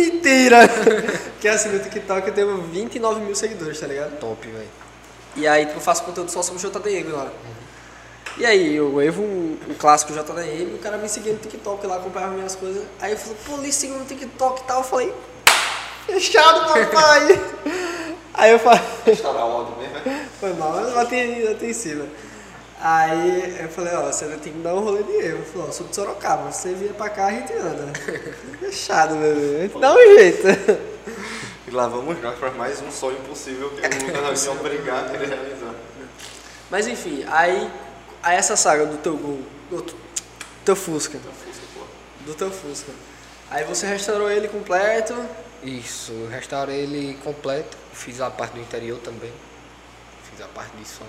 Mentira! 0.00 0.66
Porque 1.32 1.48
assim, 1.48 1.68
no 1.70 1.78
TikTok 1.78 2.28
eu 2.28 2.34
tenho 2.34 2.62
29 2.62 3.20
mil 3.20 3.34
seguidores, 3.34 3.78
tá 3.78 3.86
ligado? 3.86 4.18
Top, 4.18 4.46
velho. 4.46 4.68
E 5.36 5.46
aí 5.46 5.66
tipo, 5.66 5.78
eu 5.78 5.82
faço 5.82 6.02
conteúdo 6.04 6.30
só 6.30 6.42
sobre 6.42 6.66
o 6.66 6.70
JDM 6.70 7.12
lá. 7.12 7.30
E 8.38 8.46
aí, 8.46 8.74
eu 8.74 9.00
Evo, 9.02 9.22
um, 9.22 9.58
um 9.68 9.74
clássico 9.74 10.12
JDM, 10.12 10.74
o 10.74 10.78
cara 10.78 10.96
me 10.96 11.08
seguia 11.08 11.32
no 11.32 11.38
TikTok 11.38 11.86
lá, 11.86 11.96
acompanhava 11.96 12.32
minhas 12.32 12.56
coisas. 12.56 12.84
Aí 13.00 13.12
eu 13.12 13.18
falei, 13.18 13.36
pô, 13.44 13.56
lhe 13.58 13.72
sigo 13.72 13.94
no 13.94 14.04
TikTok 14.04 14.62
e 14.62 14.64
tal. 14.64 14.78
Eu 14.78 14.84
falei, 14.84 15.14
fechado, 16.06 16.72
papai! 16.72 17.40
aí 18.32 18.52
eu 18.52 18.58
falei, 18.58 18.80
o 19.06 19.38
áudio 19.38 19.76
mesmo, 19.76 19.94
né? 19.94 20.28
foi 20.38 20.52
mal, 20.54 20.72
mas 20.72 20.94
bati, 20.94 21.44
bati 21.48 21.66
em 21.66 21.72
cima. 21.72 22.06
Aí 22.82 23.58
eu 23.60 23.68
falei, 23.68 23.94
ó, 23.94 24.10
você 24.10 24.24
tem 24.38 24.52
que 24.54 24.58
dar 24.60 24.74
um 24.74 24.80
rolê 24.80 25.02
de 25.02 25.12
erro. 25.12 25.38
Eu 25.40 25.44
falei, 25.44 25.68
ó, 25.68 25.70
sou 25.72 25.86
de 25.86 25.94
Sorocaba, 25.94 26.50
você 26.50 26.72
vier 26.72 26.94
pra 26.94 27.10
cá, 27.10 27.26
a 27.26 27.30
gente 27.32 27.52
anda. 27.52 27.92
Fechado, 28.58 29.14
bebê. 29.16 29.56
A 29.56 29.62
gente 29.62 29.78
dá 29.80 29.92
um 29.94 29.98
jeito. 30.16 30.46
E 31.68 31.72
lá 31.72 31.86
vamos 31.86 32.20
nós 32.20 32.36
para 32.36 32.50
mais 32.50 32.80
um 32.82 32.90
sonho 32.90 33.16
impossível 33.18 33.70
que 33.70 33.80
o 33.80 34.06
Lucas 34.06 34.44
vai 34.44 34.54
me 34.54 34.60
obrigar 34.60 35.04
a 35.04 35.08
querer 35.10 35.28
realizar. 35.28 35.72
Mas 36.68 36.88
enfim, 36.88 37.24
aí, 37.28 37.70
aí 38.24 38.36
essa 38.36 38.56
saga 38.56 38.86
do 38.86 38.96
teu 38.96 39.16
gol, 39.16 39.38
do 39.70 39.80
teu- 39.82 39.94
teu 40.64 40.74
Fusca, 40.74 41.16
Fusca, 41.18 41.62
pô. 41.74 41.80
do 42.26 42.34
teu 42.34 42.50
Fusca. 42.50 42.90
Aí 43.52 43.62
você 43.64 43.86
restaurou 43.86 44.28
ele 44.28 44.48
completo. 44.48 45.14
Isso, 45.62 46.10
eu 46.10 46.28
restaurei 46.28 46.80
ele 46.80 47.16
completo, 47.22 47.76
fiz 47.92 48.20
a 48.20 48.30
parte 48.30 48.54
do 48.54 48.60
interior 48.60 48.98
também, 48.98 49.32
fiz 50.28 50.44
a 50.44 50.48
parte 50.48 50.76
de 50.76 50.88
som. 50.88 51.04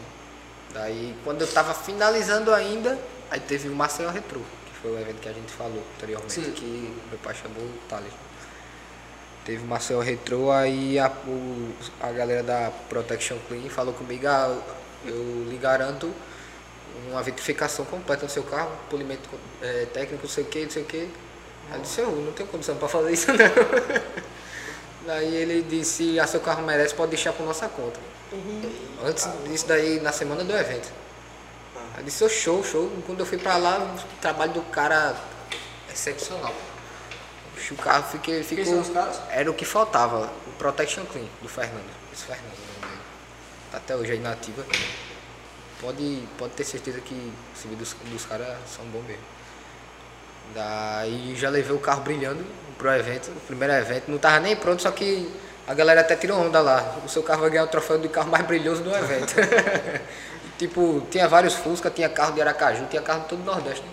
Daí, 0.74 1.16
quando 1.24 1.42
eu 1.42 1.48
tava 1.48 1.74
finalizando 1.74 2.54
ainda, 2.54 2.98
aí 3.30 3.40
teve 3.40 3.68
o 3.68 3.76
Marcel 3.76 4.10
Retro, 4.10 4.40
que 4.40 4.80
foi 4.82 4.92
o 4.92 5.00
evento 5.00 5.20
que 5.20 5.30
a 5.30 5.34
gente 5.34 5.52
falou 5.52 5.84
anteriormente, 5.98 6.34
Sim. 6.34 6.52
que 6.52 6.94
meu 7.10 7.20
pai 7.22 7.36
chamou 7.36 7.64
o 7.64 7.74
Thales. 7.90 8.14
Teve 9.46 9.64
o 9.64 9.68
Marcel 9.68 10.00
Retro, 10.00 10.52
aí 10.52 10.98
a, 11.00 11.10
o- 11.28 11.74
a 12.00 12.12
galera 12.12 12.44
da 12.44 12.72
Protection 12.90 13.38
Clean 13.48 13.70
falou 13.70 13.94
comigo, 13.94 14.28
ah, 14.28 14.56
eu 15.06 15.46
lhe 15.50 15.58
garanto 15.58 16.14
uma 17.10 17.24
vitrificação 17.24 17.84
completa 17.86 18.24
no 18.24 18.30
seu 18.30 18.44
carro, 18.44 18.72
polimento 18.90 19.28
eh, 19.62 19.88
técnico, 19.92 20.24
não 20.24 20.30
sei 20.30 20.44
o 20.44 20.48
que, 20.48 20.64
não 20.64 20.70
sei 20.70 20.84
o 20.84 20.86
que. 20.86 21.10
Aí 21.72 21.78
eu 21.78 21.82
disse, 21.82 22.02
eu 22.02 22.12
não 22.12 22.32
tenho 22.34 22.48
condição 22.50 22.76
para 22.76 22.88
fazer 22.88 23.12
isso 23.12 23.28
não. 23.34 25.08
Daí 25.08 25.36
ele 25.36 25.64
disse, 25.64 26.20
ah, 26.20 26.28
seu 26.28 26.40
carro 26.40 26.62
merece, 26.62 26.94
pode 26.94 27.10
deixar 27.10 27.34
por 27.34 27.44
nossa 27.46 27.68
conta. 27.68 28.00
Antes 29.04 29.28
disso 29.46 29.68
daí, 29.68 30.00
na 30.00 30.12
semana 30.12 30.44
do 30.44 30.54
evento. 30.54 30.92
Aí 31.94 32.00
eu 32.00 32.04
disse, 32.04 32.24
"Ô, 32.24 32.30
show, 32.30 32.64
show. 32.64 32.90
Quando 33.06 33.20
eu 33.22 33.26
fui 33.26 33.38
pra 33.38 33.58
lá, 33.58 33.80
o 33.80 34.22
trabalho 34.22 34.54
do 34.54 34.62
cara 34.64 35.16
excepcional. 35.92 36.54
O 37.70 37.76
carro 37.76 38.04
fiquei, 38.12 38.44
Quem 38.44 38.58
ficou. 38.58 38.66
são 38.66 38.82
os 38.82 38.90
caras? 38.90 39.22
Era 39.30 39.50
o 39.50 39.54
que 39.54 39.64
faltava, 39.66 40.30
o 40.48 40.52
Protection 40.58 41.06
Clean, 41.06 41.26
do 41.42 41.48
Fernando. 41.48 41.90
Esse 42.12 42.26
Fernando, 42.26 42.52
o 42.54 42.82
nome 42.82 42.94
dele. 42.94 43.02
Tá 43.72 43.78
até 43.78 43.96
hoje 43.96 44.12
aí 44.14 44.20
na 44.20 44.32
ativa. 44.34 44.66
Pode, 45.80 46.28
pode 46.38 46.54
ter 46.54 46.64
certeza 46.64 47.00
que 47.02 47.14
o 47.14 47.58
serviço 47.58 47.96
dos, 48.04 48.12
dos 48.12 48.26
caras 48.26 48.58
são 48.76 48.84
bons 48.86 49.04
mesmo. 49.06 49.24
Daí 50.54 51.36
já 51.36 51.50
levei 51.50 51.76
o 51.76 51.80
carro 51.80 52.02
brilhando 52.02 52.46
pro 52.78 52.92
evento, 52.94 53.30
o 53.32 53.40
primeiro 53.42 53.74
evento, 53.74 54.10
não 54.12 54.18
tava 54.18 54.40
nem 54.40 54.56
pronto, 54.56 54.82
só 54.82 54.92
que 54.92 55.32
a 55.72 55.74
galera 55.74 56.02
até 56.02 56.18
tirou 56.18 56.38
onda 56.38 56.60
lá. 56.60 56.98
O 57.06 57.08
seu 57.08 57.24
carro 57.24 57.42
vai 57.42 57.50
ganhar 57.50 57.64
o 57.64 57.68
troféu 57.68 57.98
de 57.98 58.10
carro 58.10 58.30
mais 58.30 58.46
brilhoso 58.46 58.84
do 58.84 58.94
evento. 58.94 59.34
tipo, 60.60 61.08
tinha 61.10 61.30
vários 61.30 61.54
Fusca, 61.54 61.90
tinha 61.90 62.10
carro 62.10 62.34
de 62.34 62.42
Aracaju, 62.42 62.88
tinha 62.88 63.02
carro 63.02 63.22
de 63.22 63.30
todo 63.30 63.40
o 63.40 63.46
Nordeste. 63.46 63.86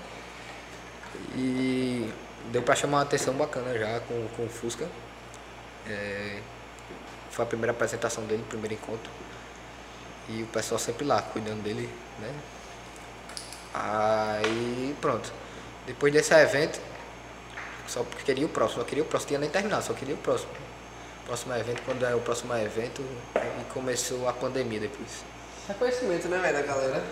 E 1.37 2.13
deu 2.51 2.63
pra 2.63 2.75
chamar 2.75 2.97
uma 2.97 3.03
atenção 3.05 3.33
bacana 3.33 3.79
já 3.79 4.01
com, 4.01 4.27
com 4.37 4.47
o 4.47 4.49
Fusca. 4.49 4.89
É, 5.89 6.41
foi 7.31 7.45
a 7.45 7.47
primeira 7.47 7.71
apresentação 7.71 8.25
dele, 8.25 8.43
o 8.43 8.47
primeiro 8.47 8.75
encontro. 8.75 9.13
E 10.29 10.43
o 10.43 10.47
pessoal 10.47 10.81
sempre 10.81 11.07
lá, 11.07 11.23
cuidando 11.23 11.63
dele, 11.63 11.89
né? 12.19 12.35
Aí 13.73 14.97
pronto. 15.01 15.33
Depois 15.87 16.13
desse 16.13 16.35
evento, 16.35 16.81
só 17.87 18.05
queria 18.25 18.47
o 18.47 18.49
próximo, 18.49 18.81
só 18.81 18.85
queria 18.85 19.05
o 19.05 19.07
próximo, 19.07 19.29
tinha 19.29 19.39
nem 19.39 19.49
terminado, 19.49 19.85
só 19.85 19.93
queria 19.93 20.17
o 20.17 20.19
próximo. 20.19 20.51
Próximo 21.29 21.55
evento, 21.55 21.83
quando 21.85 22.05
é 22.07 22.15
o 22.15 22.21
próximo 22.21 22.57
evento, 22.57 23.03
e 23.37 23.73
começou 23.73 24.27
a 24.29 24.33
pandemia 24.33 24.81
depois. 24.81 25.25
Reconhecimento, 25.69 26.27
né, 26.27 26.39
velho, 26.39 26.55
da 26.57 26.63
galera? 26.63 27.03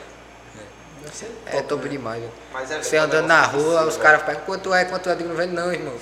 Ser 1.12 1.30
É 1.46 1.62
top, 1.62 1.84
né? 1.84 1.90
demais, 1.90 2.20
velho. 2.20 2.32
Mas 2.52 2.70
é 2.70 2.82
Você 2.82 2.96
é 2.96 3.00
um 3.00 3.04
andando 3.04 3.26
na 3.28 3.42
negócio 3.42 3.58
que 3.58 3.64
rua, 3.64 3.84
vicia, 3.84 3.88
os 3.88 3.96
caras 4.02 4.22
perguntam 4.22 4.44
quanto 4.46 4.74
é, 4.74 4.84
quanto 4.86 5.08
é, 5.10 5.14
digo, 5.14 5.28
não 5.28 5.36
vende 5.36 5.52
não, 5.54 5.72
irmão. 5.72 5.94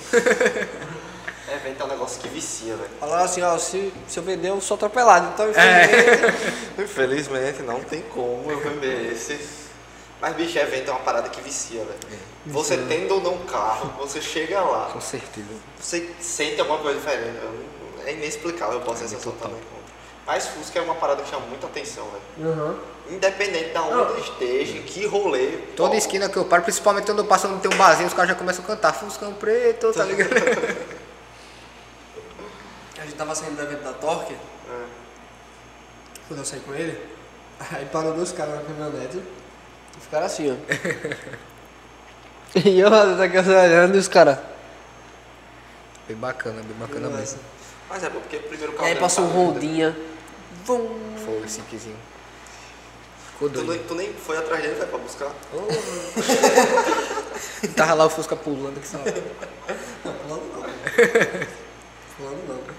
Evento 1.53 1.77
é 1.81 1.83
um 1.83 1.87
negócio 1.87 2.21
que 2.21 2.27
vicia, 2.29 2.75
velho. 2.75 2.89
Falaram 2.99 3.25
assim, 3.25 3.41
ó, 3.43 3.57
se, 3.59 3.93
se 4.07 4.17
eu 4.17 4.23
vender, 4.23 4.49
eu 4.49 4.59
sou 4.61 4.75
atropelado. 4.75 5.27
Então, 5.33 5.45
É. 5.53 5.83
infelizmente, 5.83 6.81
Infelizmente 6.81 7.61
não 7.63 7.81
tem 7.83 8.01
como 8.03 8.49
eu 8.49 8.59
vender 8.61 9.11
esse. 9.11 9.37
Mas, 10.21 10.35
bicho, 10.35 10.57
evento 10.57 10.89
é 10.89 10.91
uma 10.93 11.01
parada 11.01 11.29
que 11.29 11.41
vicia, 11.41 11.83
velho. 11.83 12.19
Você 12.47 12.77
tendo 12.77 13.15
ou 13.15 13.21
não 13.21 13.39
carro, 13.45 13.89
você 13.99 14.21
chega 14.21 14.61
lá, 14.61 14.89
Com 14.91 15.01
certeza. 15.01 15.47
você 15.79 16.09
sente 16.19 16.59
alguma 16.61 16.79
coisa 16.79 16.97
diferente. 16.97 17.35
eu 17.43 17.84
É 18.05 18.13
inexplicável, 18.13 18.75
eu 18.75 18.81
posso 18.81 19.03
É 19.03 19.07
totalmente 19.07 19.33
top. 19.33 19.65
contra. 19.65 19.85
Mas 20.27 20.47
Fusca 20.47 20.79
é 20.79 20.81
uma 20.81 20.95
parada 20.95 21.21
que 21.21 21.29
chama 21.29 21.45
muita 21.47 21.67
atenção, 21.67 22.07
velho. 22.37 22.49
Uhum. 22.49 22.79
Independente 23.11 23.71
da 23.73 23.83
onde 23.83 24.21
esteja, 24.21 24.79
que 24.79 25.05
rolê. 25.05 25.57
Toda 25.75 25.89
qual- 25.89 25.97
esquina 25.97 26.27
que 26.27 26.37
eu 26.37 26.45
paro, 26.45 26.63
principalmente 26.63 27.05
quando 27.05 27.19
eu 27.19 27.25
passo 27.25 27.47
no 27.47 27.59
tem 27.59 27.71
um 27.71 27.77
barzinho, 27.77 28.07
os 28.07 28.13
caras 28.13 28.29
já 28.29 28.35
começam 28.35 28.63
a 28.63 28.67
cantar 28.67 28.93
Fuscão 28.93 29.33
Preto, 29.33 29.93
tá 29.93 30.03
ligado? 30.03 30.29
A 32.97 33.01
gente 33.01 33.15
tava 33.15 33.35
saindo 33.35 33.55
do 33.55 33.61
evento 33.61 33.83
da 33.83 33.93
Torque, 33.93 34.33
É. 34.33 34.85
quando 36.27 36.39
eu 36.39 36.45
saí 36.45 36.59
com 36.61 36.73
ele, 36.73 36.99
aí 37.71 37.85
parou 37.85 38.13
dois 38.13 38.31
caras 38.31 38.55
na 38.55 38.61
caminhonete 38.61 39.17
e 39.17 40.01
ficaram 40.01 40.25
assim, 40.25 40.51
ó. 40.51 40.55
e 42.65 42.79
eu 42.79 42.87
aqui 43.21 43.37
olhando 43.37 43.95
e 43.95 43.99
os 43.99 44.07
caras. 44.07 44.39
Bem 46.07 46.17
bacana, 46.17 46.61
bem 46.63 46.75
bacana 46.79 47.09
mesmo. 47.09 47.39
Mas 47.89 48.03
é, 48.03 48.09
porque 48.09 48.37
o 48.37 48.43
primeiro 48.43 48.73
E 48.73 48.75
carro. 48.75 48.87
aí 48.87 48.95
passou 48.95 49.25
um 49.25 49.29
tá- 49.29 49.33
rondinha. 49.35 49.95
Vum. 50.65 50.99
Foi 51.23 51.41
esse 51.45 51.61
quizinho. 51.61 51.97
Ficou 53.33 53.49
Tu, 53.49 53.57
nem- 53.57 53.65
doido. 53.67 53.87
tu 53.87 53.95
nem 53.95 54.13
foi 54.13 54.37
atrás 54.37 54.61
dele, 54.61 54.75
vai 54.75 54.87
pra 54.87 54.97
buscar. 54.97 55.31
Tava 57.75 57.93
lá 57.93 58.05
o 58.05 58.09
Fusca 58.09 58.35
pulando 58.35 58.79
que 58.79 58.87
só. 58.87 58.97
Não, 58.97 60.13
pulando 60.13 60.53
não. 60.53 60.63
pulando 62.17 62.47
não. 62.47 62.75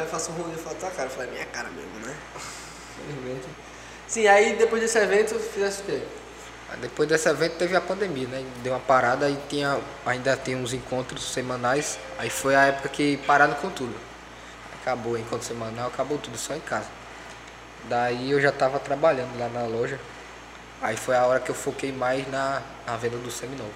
Eu 0.00 0.06
faço 0.06 0.30
um 0.30 0.34
rolê 0.34 0.54
e 0.54 0.58
falo, 0.58 0.76
tua 0.76 0.90
cara. 0.90 1.08
Eu 1.08 1.12
falei, 1.12 1.28
é 1.28 1.32
minha 1.32 1.46
cara 1.46 1.68
mesmo, 1.70 2.06
né? 2.06 2.14
Infelizmente. 3.08 3.46
Sim, 4.08 4.26
aí 4.28 4.56
depois 4.56 4.80
desse 4.80 4.96
evento, 4.98 5.34
fizesse 5.38 5.82
o 5.82 5.84
quê? 5.84 6.02
Depois 6.80 7.08
desse 7.08 7.28
evento 7.28 7.56
teve 7.58 7.76
a 7.76 7.80
pandemia, 7.80 8.26
né? 8.28 8.44
Deu 8.62 8.72
uma 8.72 8.80
parada 8.80 9.28
e 9.28 9.36
tinha, 9.48 9.78
ainda 10.04 10.36
tem 10.36 10.56
uns 10.56 10.72
encontros 10.72 11.32
semanais. 11.32 11.98
Aí 12.18 12.30
foi 12.30 12.54
a 12.54 12.66
época 12.66 12.88
que 12.88 13.16
pararam 13.26 13.54
com 13.54 13.70
tudo. 13.70 13.94
Acabou 14.86 15.14
o 15.14 15.18
encontro 15.18 15.44
semanal, 15.44 15.88
acabou 15.88 16.16
tudo, 16.16 16.38
só 16.38 16.54
em 16.54 16.60
casa. 16.60 16.86
Daí 17.88 18.30
eu 18.30 18.40
já 18.40 18.52
tava 18.52 18.78
trabalhando 18.78 19.36
lá 19.36 19.48
na 19.48 19.64
loja. 19.66 19.98
Aí 20.80 20.96
foi 20.96 21.16
a 21.16 21.26
hora 21.26 21.40
que 21.40 21.50
eu 21.50 21.56
foquei 21.56 21.90
mais 21.90 22.30
na, 22.30 22.62
na 22.86 22.96
venda 22.96 23.16
dos 23.16 23.34
seminovos. 23.34 23.72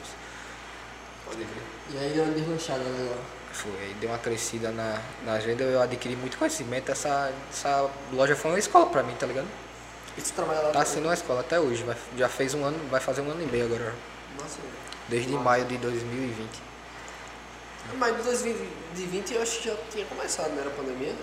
Pode 1.25 1.39
crer. 1.39 1.63
E 1.91 1.99
aí 1.99 2.13
deu 2.13 2.23
uma 2.23 2.33
deslanchada 2.33 2.85
legal. 2.85 3.19
Foi, 3.53 3.73
aí 3.81 3.97
deu 4.01 4.09
uma 4.09 4.19
crescida 4.19 4.71
na, 4.71 5.01
na 5.27 5.33
agenda, 5.33 5.65
eu 5.65 5.83
adquiri 5.83 6.15
muito 6.15 6.39
conhecimento. 6.39 6.93
Essa, 6.93 7.33
essa 7.51 7.91
loja 8.13 8.37
foi 8.37 8.53
uma 8.53 8.59
escola 8.61 8.87
pra 8.87 9.03
mim, 9.03 9.17
tá 9.19 9.27
ligado? 9.27 9.49
E 10.17 10.23
tu 10.23 10.33
trabalha 10.33 10.61
lá 10.61 10.71
Tá 10.71 10.85
sendo 10.85 11.07
uma 11.07 11.15
escola 11.15 11.41
até 11.41 11.59
hoje. 11.59 11.83
vai- 11.83 11.97
já 12.17 12.29
fez 12.29 12.55
um 12.55 12.65
ano, 12.65 12.79
vai 12.89 13.01
fazer 13.01 13.21
um 13.23 13.29
ano 13.33 13.43
e 13.43 13.47
meio 13.47 13.65
agora. 13.65 13.93
Nossa, 14.41 14.59
Desde 15.09 15.33
maio 15.33 15.65
de 15.65 15.77
2020. 15.77 16.70
Mas 17.99 18.17
de 18.17 18.23
2020 18.23 19.35
eu 19.35 19.43
acho 19.43 19.59
que 19.61 19.69
já 19.69 19.75
tinha 19.91 20.05
começado, 20.07 20.51
não 20.53 20.61
era 20.61 20.69
a 20.69 20.73
pandemia? 20.73 21.15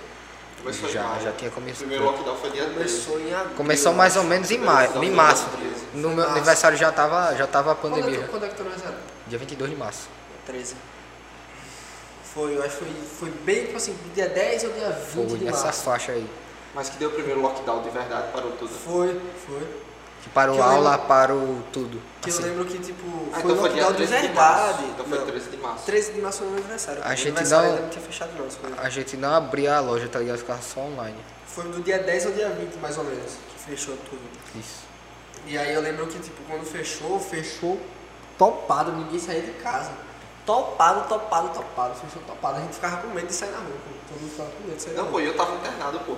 Começou 0.62 0.90
em 0.90 0.92
Já, 0.92 1.20
já 1.20 1.32
tinha 1.34 1.50
O 1.50 1.54
começado. 1.54 1.78
primeiro 1.80 2.04
lockdown 2.06 2.36
foi 2.38 2.50
dia 2.52 2.64
13. 2.66 2.76
Começou 2.76 3.20
em 3.20 3.34
abril. 3.34 3.56
Começou 3.56 3.94
mais 3.94 4.16
ou 4.16 4.24
menos 4.24 4.50
em 4.52 4.58
maio, 4.58 5.04
em 5.04 5.12
março. 5.12 5.46
No 5.94 6.10
meu 6.10 6.28
aniversário 6.28 6.78
já 6.78 6.92
tava, 6.92 7.36
já 7.36 7.46
tava 7.48 7.72
a 7.72 7.76
Quando 7.76 7.98
é, 7.98 8.02
pandemia. 8.02 8.22
que- 8.24 8.28
quando 8.30 8.46
é 8.46 8.50
que 8.50 8.56
tu 8.56 8.62
aniversário? 8.64 8.98
Dia 9.28 9.38
22 9.38 9.70
de 9.72 9.78
março. 9.78 10.10
13. 10.46 10.76
Foi, 12.34 12.56
eu 12.56 12.64
acho 12.64 12.78
que 12.78 12.86
foi, 12.86 12.94
foi 13.20 13.30
bem, 13.44 13.66
tipo 13.66 13.78
assim, 13.78 13.98
dia 14.14 14.28
10 14.30 14.64
ou 14.66 14.72
dia 14.74 14.90
20 14.90 15.30
Foi 15.30 15.38
de 15.40 15.46
nessa 15.46 15.66
março. 15.66 15.84
faixa 15.84 16.12
aí. 16.12 16.28
Mas 16.76 16.90
que 16.90 16.98
deu 16.98 17.10
o 17.10 17.14
primeiro 17.14 17.42
lockdown 17.42 17.82
de 17.82 17.90
verdade, 17.90 18.32
parou 18.32 18.52
tudo. 18.54 18.70
Foi, 18.70 19.20
foi. 19.48 19.68
Que 20.24 20.30
parou 20.30 20.56
Que 20.56 20.62
aula, 20.62 20.92
lembro- 20.92 21.08
parou 21.08 21.64
tudo. 21.72 22.02
Que 22.22 22.30
Assim, 22.30 22.42
eu 22.44 22.50
lembro 22.50 22.66
que, 22.66 22.78
tipo, 22.80 23.06
Ah, 23.34 23.40
foi 23.40 23.52
então 23.52 23.58
foi 23.62 23.70
dia 23.70 23.84
lockdown 23.84 23.92
de 23.92 24.08
13 24.08 24.28
de 24.28 24.34
março. 24.34 24.64
verdade. 24.64 24.84
Então 24.92 25.06
foi 25.06 25.18
Não, 25.20 25.26
13 25.28 25.50
de 25.50 25.58
março. 25.58 25.86
13 25.86 26.12
de 26.14 26.22
março 26.22 26.38
foi 26.40 26.48
meu 26.48 26.58
aniversário. 26.58 27.02
A 27.04 27.16
gente 27.16 27.28
aniversário 27.28 27.64
não- 27.64 27.70
ainda 27.76 27.82
não 27.84 27.90
tinha 27.90 28.06
fechado 28.06 28.30
não, 28.32 28.38
coisas. 28.40 28.80
A 28.80 28.90
gente 28.90 29.18
não 29.18 29.34
abria 29.36 29.78
a 29.78 29.80
loja, 29.80 30.08
tá 30.10 30.20
ligado? 30.20 30.38
Ficava 30.40 30.62
só 30.62 30.80
online. 30.82 31.18
Foi 31.48 31.64
do 31.66 31.82
dia 31.82 32.00
10 32.00 32.26
ao 32.26 32.32
dia 32.34 32.50
20, 32.50 32.76
mais 32.80 32.98
ou 32.98 33.04
menos, 33.06 33.32
que 33.54 33.60
fechou 33.70 33.96
tudo. 34.10 34.22
Isso. 34.56 34.86
E 35.46 35.58
aí 35.58 35.74
eu 35.74 35.82
lembro 35.82 36.06
que, 36.08 36.20
tipo, 36.20 36.42
quando 36.50 36.66
fechou, 36.66 37.20
fechou 37.20 37.80
topado, 38.38 38.92
ninguém 38.92 39.20
saía 39.20 39.42
de 39.42 39.52
casa. 39.54 39.92
Topado, 40.46 41.08
topado, 41.08 41.50
topado, 41.50 41.96
fechou 41.96 42.22
topado. 42.28 42.58
A 42.58 42.62
gente 42.62 42.74
ficava 42.76 42.98
com 42.98 43.08
medo 43.10 43.28
de 43.28 43.34
sair 43.34 43.52
na 43.52 43.58
rua, 43.60 43.68
pô. 43.68 43.98
todo 44.14 44.22
mundo 44.22 44.32
ficava 44.32 44.50
com 44.50 44.64
medo 44.64 44.76
de 44.78 44.82
sair 44.84 44.94
na 44.94 45.04
Não, 45.04 45.10
rua. 45.10 45.20
pô, 45.20 45.26
eu 45.26 45.36
tava 45.38 45.56
internado, 45.56 46.00
pô. 46.00 46.16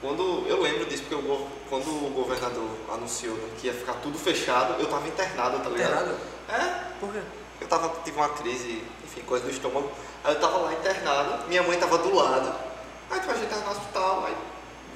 Quando 0.00 0.44
eu 0.46 0.60
lembro 0.60 0.84
disso, 0.86 1.04
porque 1.08 1.22
go- 1.26 1.46
quando 1.70 1.88
o 1.88 2.10
governador 2.10 2.68
anunciou 2.92 3.34
né, 3.36 3.48
que 3.58 3.66
ia 3.66 3.72
ficar 3.74 3.94
tudo 3.94 4.18
fechado, 4.18 4.74
eu 4.80 4.86
tava 4.86 5.08
internado, 5.08 5.58
tá 5.60 5.70
ligado? 5.70 5.90
Internado? 5.92 6.16
É, 6.48 6.84
Por 7.00 7.12
quê? 7.12 7.20
eu 7.60 7.66
tava, 7.66 7.88
tive 8.04 8.16
uma 8.16 8.28
crise, 8.28 8.82
enfim, 9.04 9.22
coisa 9.22 9.44
do 9.44 9.50
estômago. 9.50 9.90
Aí 10.22 10.34
eu 10.34 10.40
tava 10.40 10.58
lá 10.58 10.72
internado, 10.74 11.48
minha 11.48 11.62
mãe 11.62 11.78
tava 11.78 11.98
do 11.98 12.14
lado. 12.14 12.54
Aí 13.10 13.18
tipo, 13.20 13.32
a 13.32 13.36
gente 13.36 13.48
tava 13.48 13.64
no 13.64 13.70
hospital, 13.70 14.24
aí 14.26 14.34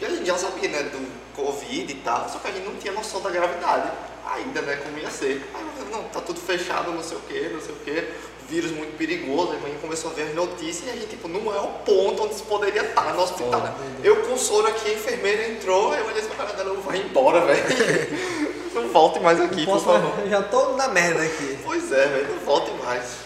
e 0.01 0.05
a 0.05 0.09
gente 0.09 0.26
já 0.26 0.36
sabia, 0.38 0.68
né, 0.70 0.82
do 0.84 1.34
Covid 1.36 1.92
e 1.92 1.96
tal, 1.96 2.26
só 2.28 2.38
que 2.38 2.48
a 2.48 2.53
gente 2.53 2.66
não 2.66 2.76
tinha 2.76 2.92
noção 2.92 3.20
da 3.20 3.30
gravidade. 3.30 3.90
ainda, 4.26 4.62
né, 4.62 4.76
como 4.76 4.96
ia 4.98 5.11
ser. 5.11 5.51
Aí 5.55 5.66
eu, 5.78 5.84
não, 5.86 6.05
tá 6.05 6.20
tudo 6.20 6.40
fechado, 6.40 6.92
não 6.92 7.03
sei 7.03 7.16
o 7.16 7.20
que, 7.22 7.48
não 7.48 7.61
sei 7.61 7.74
o 7.74 7.78
que, 7.78 8.14
vírus 8.51 8.72
muito 8.72 8.96
perigoso. 8.98 9.53
Aí 9.53 9.59
a 9.59 9.61
mãe 9.61 9.78
começou 9.80 10.11
a 10.11 10.14
ver 10.14 10.24
as 10.24 10.34
notícias 10.34 10.88
e 10.88 10.90
a 10.90 10.94
gente, 10.94 11.07
tipo, 11.07 11.28
não 11.28 11.55
é 11.55 11.61
o 11.61 11.68
ponto 11.84 12.24
onde 12.24 12.34
se 12.34 12.42
poderia 12.42 12.82
estar 12.82 13.14
no 13.14 13.22
hospital. 13.22 13.61
Foda. 13.61 13.74
Eu 14.03 14.24
com 14.26 14.36
sono 14.36 14.66
aqui, 14.68 14.90
a 14.90 14.94
enfermeira 14.94 15.48
entrou, 15.48 15.92
aí 15.92 16.01
eu 16.01 16.07
olhei 16.07 16.20
assim 16.20 16.28
pra 16.30 16.44
cara 16.46 16.57
dela, 16.59 16.74
vai 16.80 16.98
embora, 16.98 17.40
velho. 17.46 18.61
Não 18.74 18.88
volte 18.88 19.18
mais 19.18 19.40
aqui, 19.40 19.64
por 19.64 19.72
Posso- 19.74 19.84
favor. 19.86 20.18
eu 20.20 20.28
já 20.30 20.42
tô 20.44 20.76
na 20.76 20.88
merda 20.88 21.22
aqui. 21.22 21.59
Pois 21.64 21.90
é, 21.90 22.07
velho, 22.07 22.28
não 22.34 22.38
volte 22.44 22.70
mais. 22.84 23.16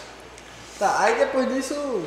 Tá, 0.79 0.99
aí 1.01 1.15
depois 1.19 1.47
disso, 1.53 2.03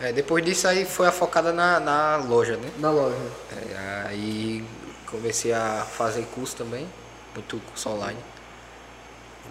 É, 0.00 0.10
depois 0.10 0.42
disso 0.42 0.66
aí 0.66 0.86
foi 0.86 1.06
a 1.06 1.12
focada 1.12 1.52
na, 1.52 1.78
na 1.78 2.16
loja, 2.16 2.56
né? 2.56 2.70
na 2.78 2.90
loja. 2.90 3.14
É, 3.52 4.06
aí 4.08 4.64
comecei 5.10 5.52
a 5.52 5.86
fazer 5.96 6.22
curso 6.34 6.56
também, 6.56 6.88
muito 7.34 7.60
curso 7.68 7.90
online. 7.90 8.18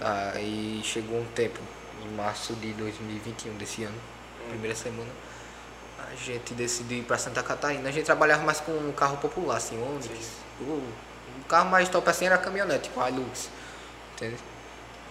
Aí 0.02 0.82
chegou 0.84 1.20
um 1.20 1.26
tempo, 1.36 1.60
em 2.06 2.16
março 2.16 2.54
de 2.54 2.72
2021 2.74 3.54
desse 3.58 3.84
ano, 3.84 3.98
primeira 4.50 4.76
semana, 4.76 5.10
a 6.12 6.16
gente 6.16 6.54
decidiu 6.54 7.00
ir 7.00 7.04
para 7.04 7.18
Santa 7.18 7.44
Catarina. 7.44 7.88
A 7.90 7.92
gente 7.92 8.06
trabalhava 8.06 8.44
mais 8.44 8.60
com 8.60 8.72
um 8.72 8.92
carro 8.92 9.18
popular, 9.18 9.58
assim, 9.58 9.82
Onix. 9.82 10.10
O, 10.62 10.64
o 10.64 10.94
carro 11.48 11.70
mais 11.70 11.88
top 11.90 12.10
assim 12.10 12.26
era 12.26 12.38
caminhonete, 12.38 12.90
tipo 12.90 13.06
Hilux, 13.06 13.50
entende? 14.16 14.38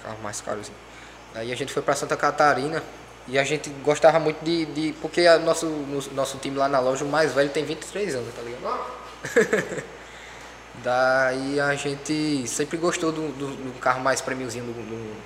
Carro 0.03 0.19
mais 0.23 0.41
caro 0.41 0.61
assim. 0.61 0.73
Aí 1.35 1.53
a 1.53 1.57
gente 1.57 1.73
foi 1.73 1.83
para 1.83 1.95
Santa 1.95 2.17
Catarina 2.17 2.83
e 3.27 3.39
a 3.39 3.45
gente 3.45 3.69
gostava 3.85 4.19
muito 4.19 4.43
de. 4.45 4.65
de 4.67 4.93
porque 5.01 5.27
a 5.27 5.39
nosso, 5.39 5.67
no- 5.67 6.13
nosso 6.15 6.39
time 6.39 6.57
lá 6.57 6.69
na 6.69 6.81
loja, 6.81 7.05
o 7.05 7.09
mais 7.09 7.33
velho 7.33 7.51
tem 7.51 7.65
23 7.65 8.15
anos, 8.15 8.35
tá 8.35 8.43
ligado? 8.43 8.81
Daí 10.83 11.59
a 11.61 11.75
gente 11.75 12.47
sempre 12.47 12.77
gostou 12.77 13.11
do, 13.11 13.29
do, 13.33 13.49
do 13.73 13.79
carro 13.81 14.01
mais 14.01 14.21
prêmiozinho, 14.21 14.65
do, 14.65 14.73
do, 14.73 15.17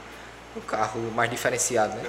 do 0.54 0.60
carro 0.62 1.00
mais 1.14 1.30
diferenciado, 1.30 1.94
né? 1.96 2.04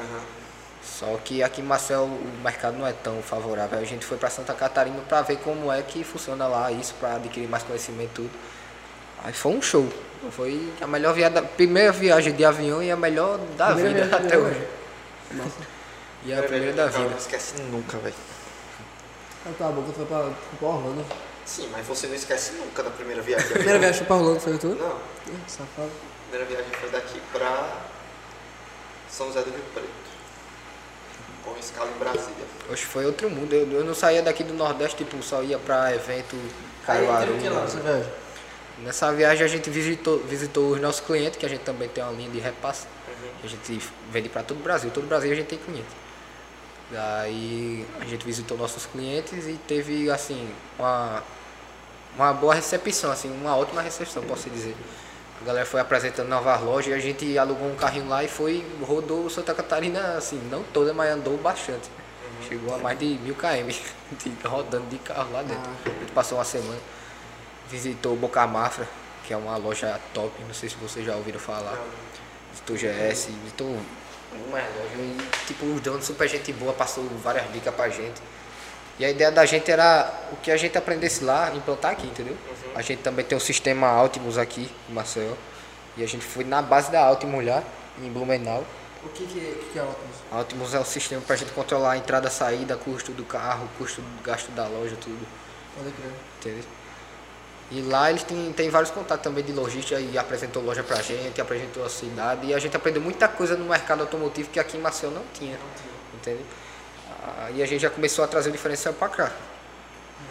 Só 0.83 1.17
que 1.23 1.41
aqui 1.41 1.61
em 1.61 1.63
Marcel 1.63 2.03
o 2.03 2.41
mercado 2.43 2.77
não 2.77 2.85
é 2.85 2.91
tão 2.91 3.21
favorável. 3.21 3.79
A 3.79 3.83
gente 3.85 4.05
foi 4.05 4.17
para 4.17 4.29
Santa 4.29 4.53
Catarina 4.53 4.99
para 5.07 5.21
ver 5.21 5.37
como 5.37 5.71
é 5.71 5.81
que 5.81 6.03
funciona 6.03 6.45
lá 6.47 6.71
isso, 6.71 6.93
para 6.99 7.15
adquirir 7.15 7.47
mais 7.47 7.63
conhecimento 7.63 8.11
e 8.11 8.15
tudo. 8.15 8.31
Aí 9.23 9.33
foi 9.33 9.53
um 9.53 9.61
show. 9.61 9.87
Foi 10.31 10.71
a 10.81 10.87
melhor 10.87 11.13
viagem, 11.13 11.43
primeira 11.57 11.91
viagem 11.91 12.33
de 12.33 12.45
avião 12.45 12.81
e 12.83 12.91
a 12.91 12.95
melhor 12.95 13.37
da 13.57 13.73
Primeira 13.73 14.03
vida 14.05 14.17
até 14.17 14.37
hoje. 14.37 14.67
Nossa. 15.31 15.73
E 16.25 16.33
a 16.33 16.43
primeira 16.43 16.73
da 16.73 16.87
vida. 16.87 17.09
Não 17.09 17.17
esquece 17.17 17.61
nunca, 17.63 17.97
velho. 17.97 18.15
Ah, 19.45 19.51
tá 19.57 19.67
bom, 19.69 19.83
que 19.83 19.89
eu 19.89 19.93
fui 19.93 20.05
pra, 20.05 20.29
pra 20.59 20.67
Orlando. 20.67 21.05
Sim, 21.45 21.69
mas 21.71 21.85
você 21.85 22.07
não 22.07 22.15
esquece 22.15 22.53
nunca 22.53 22.81
da 22.83 22.89
primeira 22.89 23.21
viagem. 23.21 23.47
Primeira 23.49 23.79
viagem 23.79 23.97
foi 23.99 24.07
pra 24.07 24.15
Orlando, 24.15 24.39
foi 24.39 24.57
tu? 24.57 24.67
Não, 24.67 24.97
Ih, 25.27 25.37
Safado. 25.47 25.89
a 25.89 26.29
primeira 26.29 26.45
viagem 26.45 26.71
foi 26.79 26.89
daqui 26.89 27.21
pra 27.33 27.67
São 29.16 29.28
José 29.28 29.41
do 29.41 29.51
Rio 29.51 29.61
Preto. 29.76 29.89
Com 31.45 31.55
escala 31.59 31.88
em 31.91 31.99
Brasília. 31.99 32.45
Hoje 32.68 32.84
foi 32.84 33.05
outro 33.05 33.30
mundo. 33.30 33.53
Eu, 33.53 33.72
eu 33.72 33.84
não 33.84 33.93
saía 33.93 34.24
daqui 34.24 34.43
do 34.43 34.55
Nordeste, 34.55 35.03
tipo, 35.03 35.22
só 35.22 35.43
ia 35.43 35.59
pra 35.59 35.93
evento 35.93 36.36
Caruaru. 36.84 37.34
Nessa 38.80 39.14
viagem? 39.14 39.45
A 39.45 39.47
gente 39.47 39.70
visitou, 39.70 40.18
visitou 40.20 40.72
os 40.72 40.82
nossos 40.82 41.05
clientes, 41.05 41.38
que 41.38 41.45
a 41.45 41.49
gente 41.49 41.61
também 41.61 41.88
tem 41.89 42.03
uma 42.03 42.11
linha 42.14 42.30
de 42.32 42.39
repasse. 42.39 42.88
A 43.43 43.47
gente 43.47 43.80
vende 44.11 44.30
para 44.30 44.41
todo 44.41 44.57
o 44.59 44.64
Brasil. 44.64 44.89
Todo 44.89 45.03
o 45.03 45.07
Brasil 45.07 45.32
a 45.32 45.36
gente 45.36 45.47
tem 45.47 45.59
cliente. 45.59 45.86
Daí 46.89 47.86
a 48.01 48.05
gente 48.05 48.26
visitou 48.26 48.57
nossos 48.57 48.88
clientes 48.88 49.45
e 49.47 49.59
teve 49.68 50.09
assim 50.09 50.49
uma, 50.80 51.22
uma 52.16 52.34
boa 52.34 52.55
recepção, 52.55 53.11
assim, 53.11 53.30
uma 53.30 53.55
ótima 53.55 53.82
recepção, 53.82 54.24
posso 54.24 54.49
dizer. 54.49 54.76
A 55.43 55.45
galera 55.45 55.65
foi 55.65 55.81
apresentando 55.81 56.29
novas 56.29 56.61
lojas 56.61 56.87
e 56.93 56.93
a 56.95 56.99
gente 56.99 57.37
alugou 57.37 57.67
um 57.67 57.75
carrinho 57.75 58.07
lá 58.07 58.23
e 58.23 58.29
foi, 58.29 58.65
rodou 58.81 59.29
Santa 59.29 59.53
Catarina, 59.53 60.15
assim, 60.17 60.37
não 60.49 60.63
toda, 60.63 60.93
mas 60.93 61.11
andou 61.11 61.37
bastante. 61.37 61.89
Chegou 62.47 62.73
a 62.73 62.77
mais 62.77 62.97
de 62.97 63.05
mil 63.05 63.35
km 63.35 63.67
de- 64.23 64.47
rodando 64.47 64.85
de 64.87 64.97
carro 64.99 65.33
lá 65.33 65.43
dentro. 65.43 65.69
A 65.85 65.89
gente 65.99 66.11
passou 66.13 66.37
uma 66.37 66.45
semana. 66.45 66.79
Visitou 67.69 68.15
Boca 68.15 68.47
Mafra, 68.47 68.87
que 69.25 69.33
é 69.33 69.37
uma 69.37 69.57
loja 69.57 69.99
top, 70.13 70.31
não 70.47 70.53
sei 70.53 70.69
se 70.69 70.75
vocês 70.75 71.05
já 71.05 71.13
ouviram 71.15 71.39
falar. 71.39 71.77
Visitou 72.51 72.77
GS, 72.77 73.27
visitou 73.43 73.67
uma 74.47 74.57
loja 74.59 74.95
e 74.97 75.17
tipo, 75.45 75.65
os 75.65 75.81
donos 75.81 76.05
super 76.05 76.27
gente 76.29 76.53
boa, 76.53 76.71
passou 76.71 77.03
várias 77.21 77.51
dicas 77.51 77.73
pra 77.75 77.89
gente. 77.89 78.21
E 78.97 79.03
a 79.03 79.09
ideia 79.09 79.31
da 79.31 79.45
gente 79.45 79.69
era 79.69 80.09
o 80.31 80.37
que 80.37 80.51
a 80.51 80.55
gente 80.57 80.77
aprendesse 80.77 81.23
lá, 81.23 81.51
implantar 81.53 81.91
aqui, 81.91 82.07
entendeu? 82.07 82.37
A 82.76 82.82
gente 82.82 83.01
também 83.01 83.24
tem 83.24 83.38
um 83.38 83.41
sistema 83.41 83.88
Altimus 83.88 84.38
aqui 84.38 84.69
em 84.89 84.93
Maceió. 84.93 85.34
E 85.95 86.03
a 86.03 86.07
gente 86.07 86.26
foi 86.26 86.43
na 86.43 86.61
base 86.61 86.91
da 86.91 87.03
Altimus 87.05 87.45
lá, 87.45 87.63
em 88.01 88.11
Blumenau. 88.11 88.65
O 89.03 89.09
que 89.09 89.26
que, 89.26 89.38
o 89.38 89.71
que, 89.71 89.80
é 89.80 89.84
Optimus? 89.84 90.15
Altimus 90.32 90.74
é 90.74 90.80
um 90.80 90.86
sistema 90.86 91.21
pra 91.21 91.36
gente 91.36 91.51
controlar 91.51 91.91
a 91.91 91.97
entrada, 91.97 92.30
saída, 92.30 92.78
custo 92.78 93.11
do 93.11 93.26
carro, 93.26 93.67
custo 93.78 94.01
do 94.01 94.24
gasto 94.24 94.49
da 94.51 94.65
loja, 94.65 94.95
tudo. 94.95 95.28
Pode 95.76 95.91
crer. 95.91 96.11
Entendeu? 96.39 96.63
E 97.69 97.82
lá 97.82 98.09
eles 98.09 98.24
têm, 98.24 98.53
têm 98.53 98.69
vários 98.69 98.91
contatos 98.91 99.24
também 99.24 99.43
de 99.43 99.51
logística 99.51 99.99
e 99.99 100.17
apresentou 100.17 100.63
loja 100.63 100.84
pra 100.84 101.01
gente, 101.01 101.41
apresentou 101.41 101.86
a 101.86 101.89
cidade 101.89 102.47
e 102.47 102.53
a 102.53 102.59
gente 102.59 102.78
aprendeu 102.78 103.01
muita 103.01 103.28
coisa 103.28 103.57
no 103.57 103.65
mercado 103.65 104.01
automotivo 104.01 104.49
que 104.49 104.59
aqui 104.59 104.78
em 104.78 104.82
Maceió 104.82 105.11
não 105.11 105.24
tinha. 105.34 105.57
Entende? 106.13 106.43
Aí 107.45 107.61
a 107.61 107.65
gente 107.65 107.82
já 107.82 107.89
começou 107.89 108.24
a 108.24 108.28
trazer 108.28 108.49
o 108.49 108.51
diferencial 108.51 108.93
pra 108.93 109.09
cá. 109.09 109.32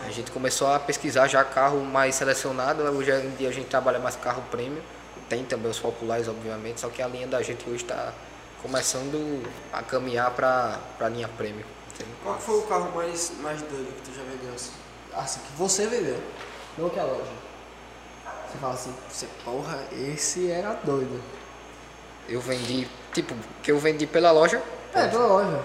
A 0.06 0.10
gente 0.10 0.30
começou 0.30 0.68
a 0.68 0.78
pesquisar 0.78 1.28
já 1.28 1.44
carro 1.44 1.80
mais 1.80 2.14
selecionado, 2.14 2.82
hoje 2.82 3.10
em 3.12 3.34
dia 3.36 3.48
a 3.48 3.52
gente 3.52 3.68
trabalha 3.68 3.98
mais 3.98 4.16
carro 4.16 4.42
premium, 4.50 4.82
tem 5.28 5.44
também 5.44 5.70
os 5.70 5.78
populares 5.78 6.28
obviamente, 6.28 6.80
só 6.80 6.88
que 6.88 7.00
a 7.00 7.06
linha 7.06 7.26
da 7.26 7.42
gente 7.42 7.68
hoje 7.68 7.82
está 7.84 8.12
começando 8.60 9.42
a 9.72 9.82
caminhar 9.82 10.30
para 10.32 10.78
a 11.00 11.08
linha 11.08 11.28
premium. 11.28 11.64
entendeu? 11.94 12.14
Qual 12.22 12.38
foi 12.38 12.58
o 12.58 12.62
carro 12.62 12.92
mais, 12.94 13.32
mais 13.40 13.60
doido 13.62 13.94
que 13.96 14.10
tu 14.10 14.16
já 14.16 14.22
vendeu 14.22 14.54
assim? 14.54 14.72
Assim, 15.14 15.40
que 15.40 15.52
você 15.56 15.86
vendeu, 15.86 16.20
não 16.76 16.88
que 16.88 16.98
a 16.98 17.04
loja. 17.04 17.32
Você 18.50 18.58
fala 18.58 18.74
assim, 18.74 18.94
você, 19.10 19.26
porra, 19.44 19.78
esse 19.92 20.50
era 20.50 20.74
doido. 20.84 21.20
Eu 22.28 22.40
vendi, 22.40 22.88
tipo, 23.12 23.34
que 23.62 23.70
eu 23.72 23.78
vendi 23.78 24.06
pela 24.06 24.30
loja, 24.30 24.62
É, 24.94 25.06
pela 25.08 25.26
loja. 25.26 25.60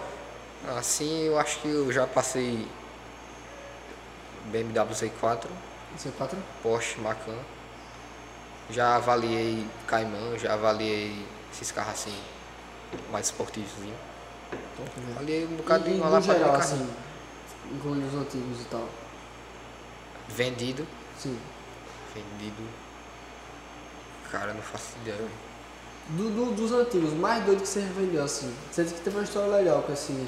Assim, 0.78 1.24
eu 1.26 1.38
acho 1.38 1.60
que 1.60 1.68
eu 1.68 1.92
já 1.92 2.08
passei 2.08 2.68
BMW 4.52 4.94
Z4, 4.94 5.48
C4? 5.98 6.36
Porsche 6.64 7.00
Macan. 7.02 7.38
Já 8.70 8.96
avaliei 8.98 9.66
Cayman, 9.88 10.38
já 10.38 10.54
avaliei 10.54 11.26
esses 11.54 11.72
carros 11.72 11.94
assim, 11.94 12.18
mais 13.12 13.28
esportivos. 13.28 13.70
Avaliei 15.16 15.46
um 15.46 15.56
bocado 15.56 15.86
de 15.86 15.92
uma 15.92 16.10
lapada 16.10 16.22
de 16.22 16.40
geral, 16.40 16.52
carro. 16.52 16.60
assim, 16.64 16.90
incluindo 17.72 18.08
os 18.08 18.14
antigos 18.16 18.62
e 18.62 18.66
tal. 18.66 18.88
Vendido, 20.30 20.86
Sim. 21.18 21.38
vendido. 22.14 22.64
Cara, 24.32 24.54
não 24.54 24.62
faço 24.62 24.98
ideia. 25.02 25.18
Do, 26.10 26.30
do- 26.30 26.52
dos 26.56 26.72
antigos, 26.72 27.14
mais 27.14 27.44
doido 27.46 27.62
que 27.62 27.68
você 27.68 27.80
vendeu, 27.82 28.24
assim. 28.24 28.54
Você 28.72 28.84
disse 28.84 28.96
que 28.96 29.02
teve 29.02 29.16
uma 29.18 29.24
história 29.24 29.50
legal 29.56 29.82
com 29.84 29.94
esse, 29.94 30.28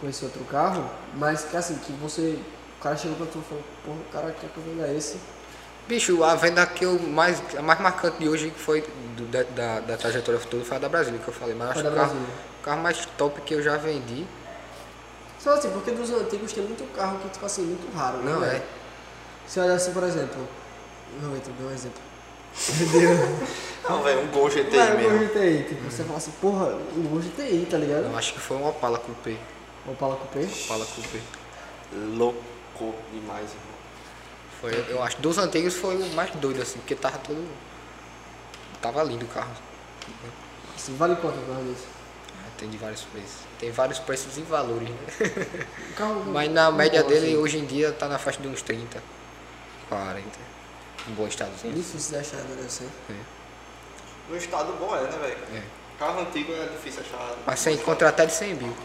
com 0.00 0.08
esse 0.08 0.24
outro 0.24 0.44
carro, 0.44 0.88
mas 1.14 1.44
que 1.44 1.56
assim, 1.56 1.76
que 1.78 1.92
você. 1.94 2.40
O 2.82 2.84
cara 2.84 2.96
chegou 2.96 3.16
pra 3.16 3.26
tu 3.26 3.38
e 3.38 3.42
falou, 3.48 3.62
porra, 3.84 3.96
o 3.96 4.12
cara 4.12 4.34
quer 4.40 4.50
que 4.50 4.56
eu 4.56 4.62
venda 4.64 4.92
esse. 4.92 5.16
Bicho, 5.86 6.24
a 6.24 6.34
venda 6.34 6.66
que 6.66 6.84
eu 6.84 6.98
mais, 6.98 7.40
a 7.56 7.62
mais 7.62 7.78
marcante 7.78 8.18
de 8.18 8.28
hoje 8.28 8.50
que 8.50 8.58
foi 8.58 8.80
do- 9.16 9.26
da, 9.28 9.44
da, 9.44 9.80
da 9.80 9.96
trajetória 9.96 10.40
toda 10.50 10.64
foi 10.64 10.76
a 10.76 10.80
da 10.80 10.88
Brasília 10.88 11.20
que 11.20 11.28
eu 11.28 11.32
falei, 11.32 11.54
mas 11.54 11.66
eu 11.66 11.70
acho 11.70 11.82
que 11.82 11.88
o 11.88 11.94
carro, 11.94 12.16
carro 12.64 12.82
mais 12.82 13.06
top 13.16 13.40
que 13.42 13.54
eu 13.54 13.62
já 13.62 13.76
vendi. 13.76 14.26
Só 15.38 15.50
assim, 15.52 15.70
porque 15.70 15.92
dos 15.92 16.10
antigos 16.10 16.52
tem 16.52 16.64
muito 16.64 16.82
carro 16.92 17.20
que, 17.20 17.28
tipo 17.28 17.46
assim, 17.46 17.62
muito 17.62 17.96
raro, 17.96 18.16
né? 18.18 18.32
Não 18.32 18.44
é. 18.44 18.60
Você 19.46 19.60
olha 19.60 19.74
assim, 19.74 19.92
por 19.92 20.02
exemplo. 20.02 20.44
Não, 21.22 21.38
tu 21.38 21.50
deu 21.52 21.68
um 21.68 21.72
exemplo. 21.72 22.02
Não, 23.88 24.02
velho, 24.02 24.22
um 24.22 24.26
Gol 24.26 24.50
GTI 24.50 24.76
Vai, 24.76 24.92
o 24.94 24.96
mesmo. 24.98 25.18
Gol 25.18 25.28
GTI, 25.28 25.64
tipo, 25.68 25.88
você 25.90 26.02
fala 26.02 26.18
assim, 26.18 26.32
porra, 26.40 26.66
o 26.96 27.08
Gol 27.08 27.20
GTI, 27.20 27.64
tá 27.70 27.76
ligado? 27.78 28.06
Eu 28.06 28.16
acho 28.18 28.32
que 28.34 28.40
foi 28.40 28.56
um 28.56 28.68
Opala 28.68 28.98
Coupé. 28.98 29.36
O 29.86 29.92
Opala 29.92 30.16
Coupé. 30.16 30.48
Opala 30.64 30.84
Coupé. 30.84 31.20
Louco 32.16 32.51
demais, 33.12 33.50
irmão. 33.50 33.72
Foi, 34.60 34.86
eu 34.88 35.02
acho, 35.02 35.20
dos 35.20 35.38
antigos 35.38 35.74
foi 35.74 35.96
o 35.96 36.06
mais 36.14 36.30
doido, 36.32 36.62
assim, 36.62 36.78
porque 36.78 36.94
tava 36.94 37.18
todo. 37.18 37.48
Tava 38.80 39.02
lindo 39.02 39.24
o 39.24 39.28
carro. 39.28 39.50
Assim, 40.76 40.96
vale 40.96 41.14
quanto 41.16 41.38
um 41.38 41.46
carro 41.46 41.62
desse? 41.64 41.84
Tem 42.58 42.70
de 42.70 42.76
vários 42.76 43.02
preços. 43.02 43.38
Tem 43.58 43.70
vários 43.72 43.98
preços 43.98 44.38
e 44.38 44.42
valores, 44.42 44.88
né? 44.88 45.66
Carro, 45.96 46.24
Mas 46.30 46.50
na 46.50 46.70
média 46.70 47.02
bom, 47.02 47.08
dele 47.08 47.26
assim. 47.28 47.36
hoje 47.36 47.58
em 47.58 47.66
dia 47.66 47.90
tá 47.92 48.06
na 48.08 48.18
faixa 48.18 48.40
de 48.40 48.46
uns 48.46 48.62
30, 48.62 49.02
40. 49.88 50.24
Um 51.08 51.14
bom 51.14 51.24
É 51.24 51.28
estadozinho. 51.28 51.74
difícil 51.74 52.10
de 52.12 52.16
achar, 52.18 52.36
né, 52.36 52.54
deve 52.56 52.70
ser. 52.70 52.88
No 54.28 54.36
estado 54.36 54.72
bom 54.74 54.94
é, 54.94 55.02
né, 55.02 55.10
velho? 55.10 55.38
É. 55.56 55.62
Carro 55.98 56.20
antigo 56.20 56.52
é 56.52 56.66
difícil 56.66 57.00
achar. 57.00 57.34
Mas 57.44 57.58
você 57.58 57.72
encontra 57.72 58.08
até 58.08 58.26
de 58.26 58.32
100 58.32 58.54
mil. 58.54 58.76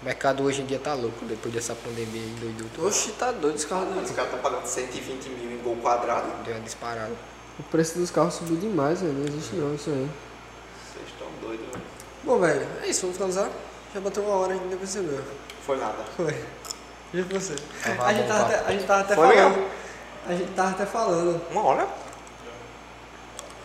O 0.00 0.04
mercado 0.04 0.42
hoje 0.42 0.62
em 0.62 0.66
dia 0.66 0.78
tá 0.78 0.94
louco, 0.94 1.24
depois 1.26 1.52
dessa 1.54 1.74
pandemia 1.74 2.22
aí 2.22 2.34
doido. 2.40 2.86
Oxe, 2.86 3.12
tá 3.12 3.30
doido 3.32 3.56
esse 3.56 3.66
carro 3.66 3.86
Os 3.90 4.00
desse. 4.00 4.14
caras 4.14 4.32
estão 4.32 4.50
pagando 4.50 4.66
120 4.66 5.28
mil 5.28 5.50
em 5.52 5.62
Gol 5.62 5.76
quadrado. 5.76 6.26
Deu 6.44 6.54
uma 6.54 6.60
disparada. 6.62 7.12
O 7.58 7.62
preço 7.64 7.98
dos 7.98 8.10
carros 8.10 8.34
subiu 8.34 8.56
demais, 8.56 9.00
velho. 9.02 9.12
Não 9.12 9.26
existe 9.26 9.54
não 9.56 9.74
isso 9.74 9.90
aí. 9.90 10.08
Vocês 10.94 11.06
estão 11.08 11.26
doidos, 11.42 11.66
velho. 11.66 11.82
Bom, 12.24 12.38
velho, 12.38 12.66
é 12.82 12.86
isso, 12.86 13.02
vamos 13.02 13.16
finalizar. 13.16 13.50
Já 13.92 14.00
bateu 14.00 14.22
uma 14.22 14.36
hora, 14.36 14.52
a 14.52 14.56
gente 14.56 14.66
nem 14.68 14.78
percebeu. 14.78 15.20
Foi 15.66 15.76
nada. 15.76 15.98
Foi. 16.16 16.34
Juro 17.12 17.26
pra 17.28 17.40
você. 17.40 17.56
Tava 17.84 18.04
A 18.06 18.12
gente 18.14 18.28
tava 18.28 18.42
até, 18.46 18.58
a 18.60 18.72
gente 18.72 18.84
tava 18.86 19.00
até 19.02 19.14
Foi 19.14 19.26
falando. 19.28 19.54
legal. 19.56 19.68
A 20.26 20.32
gente 20.34 20.52
tava 20.52 20.70
até 20.70 20.86
falando. 20.86 21.42
Uma 21.50 21.62
hora? 21.62 21.88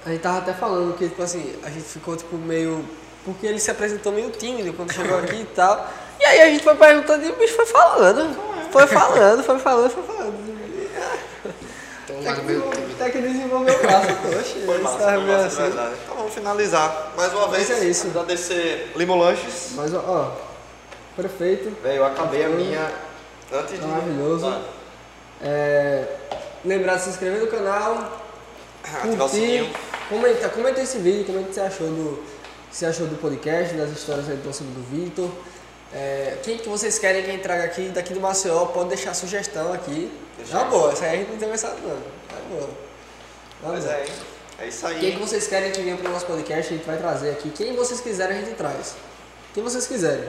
A 0.06 0.10
gente 0.10 0.22
tava 0.22 0.38
até 0.40 0.54
falando 0.54 0.98
que, 0.98 1.08
tipo 1.08 1.22
assim, 1.24 1.56
a 1.64 1.70
gente 1.70 1.86
ficou, 1.86 2.16
tipo, 2.18 2.36
meio... 2.36 2.84
Porque 3.24 3.48
ele 3.48 3.60
se 3.60 3.72
apresentou 3.72 4.12
meio 4.12 4.30
tímido 4.32 4.74
quando 4.74 4.92
chegou 4.92 5.18
aqui 5.20 5.42
e 5.42 5.46
tal. 5.46 5.90
E 6.20 6.26
aí 6.26 6.41
a 6.41 6.45
gente 6.49 6.63
foi 6.63 6.76
perguntando 6.76 7.26
e 7.26 7.30
o 7.30 7.36
bicho 7.36 7.55
foi 7.55 7.66
falando. 7.66 8.36
Foi 8.72 8.88
falando, 8.88 9.43
foi 9.43 9.59
falando, 9.59 9.89
foi 9.91 10.03
falando. 10.03 10.55
Então, 12.03 12.20
Até 12.20 12.34
que, 12.34 12.41
desenvolveu- 12.41 12.84
até 12.95 13.09
que 13.09 13.18
desenvolveu 13.22 13.76
o 13.76 13.80
braço, 13.80 14.07
poxa. 14.07 14.55
Foi 14.66 14.76
isso 14.76 14.84
massa, 14.84 14.97
foi 14.97 15.18
massa, 15.24 15.45
assim. 15.47 15.61
verdade. 15.63 15.95
Então 16.03 16.16
vamos 16.18 16.34
finalizar. 16.34 17.13
Mais 17.18 17.34
uma 17.34 17.47
vez, 17.49 17.70
Mas 17.70 17.82
é 17.82 17.86
isso. 17.86 18.07
agradecer 18.07 18.91
Limo 18.95 19.16
Lanches. 19.16 19.70
Mas, 19.76 19.93
ó, 19.93 19.99
ó, 20.07 20.32
prefeito, 21.16 21.72
Velho, 21.82 21.97
eu 21.97 22.05
acabei 22.05 22.45
a 22.45 22.49
minha 22.49 22.91
antes 23.53 23.80
de... 23.80 23.86
Maravilhoso. 23.86 24.47
Ah, 24.47 24.61
é, 25.41 26.05
lembrar 26.63 26.95
de 26.95 27.01
se 27.03 27.09
inscrever 27.09 27.41
no 27.41 27.47
canal, 27.47 28.22
Ativar 28.84 29.13
o 29.13 29.18
curtir, 29.18 29.36
sininho. 29.36 29.74
comenta, 30.09 30.49
comenta 30.49 30.82
esse 30.82 30.97
vídeo, 30.99 31.26
comenta 31.26 31.45
o 31.45 31.47
que 31.49 31.53
você 31.55 31.61
achou 31.61 31.88
do, 31.88 32.24
você 32.72 32.86
achou 32.86 33.07
do 33.07 33.16
podcast, 33.18 33.74
das 33.76 33.89
histórias 33.89 34.30
aí 34.30 34.36
do 34.38 34.49
do 34.49 34.84
Vitor. 34.91 35.30
É, 35.98 36.38
quem 36.43 36.58
que 36.58 36.68
vocês 36.68 37.00
querem 37.00 37.24
que 37.24 37.30
a 37.30 37.32
gente 37.34 37.41
traga 37.43 37.64
aqui 37.64 37.88
daqui 37.88 38.14
do 38.14 38.20
Maceió, 38.20 38.66
pode 38.66 38.89
deixar 38.89 39.14
sugestão 39.14 39.72
aqui. 39.72 40.12
Deixa 40.38 40.60
É 40.60 40.66
boa, 40.66 40.91
essa 40.91 41.06
aí 41.06 41.12
a 41.12 41.16
gente 41.20 41.32
não 41.32 41.38
tem 41.38 41.50
pensado 41.50 41.76
não. 41.82 41.91
É 41.91 42.41
boa. 42.50 42.70
É 43.64 43.66
boa. 43.80 43.91
é? 43.93 44.06
É 44.60 44.68
isso 44.68 44.86
aí. 44.88 45.00
Quem 45.00 45.12
que 45.14 45.20
vocês 45.20 45.48
querem 45.48 45.72
que 45.72 45.82
venha 45.82 45.96
pro 45.96 46.10
nosso 46.12 46.26
podcast, 46.26 46.74
a 46.74 46.78
gente 46.78 46.86
vai 46.86 46.98
trazer 46.98 47.32
aqui. 47.32 47.50
Quem 47.50 47.74
vocês 47.76 48.02
quiserem, 48.02 48.38
a 48.38 48.41
gente 48.41 48.56
traz. 48.56 48.96
Quem 49.54 49.64
vocês 49.64 49.88
quiserem. 49.88 50.28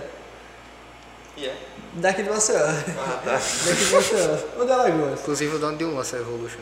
E 1.36 1.46
é. 1.46 1.54
Daqui 1.94 2.22
do 2.22 2.30
Maceió. 2.32 2.58
Ah, 2.60 3.20
tá. 3.24 3.32
Daqui 3.66 3.84
do 3.84 3.92
Maceió. 3.92 4.38
Ou 4.58 4.64
de 4.66 4.72
Alagoas. 4.72 5.20
Inclusive 5.20 5.56
o 5.56 5.58
dono 5.58 5.76
de 5.76 5.84
um 5.84 5.96
Lança 5.96 6.16
Evolution. 6.16 6.60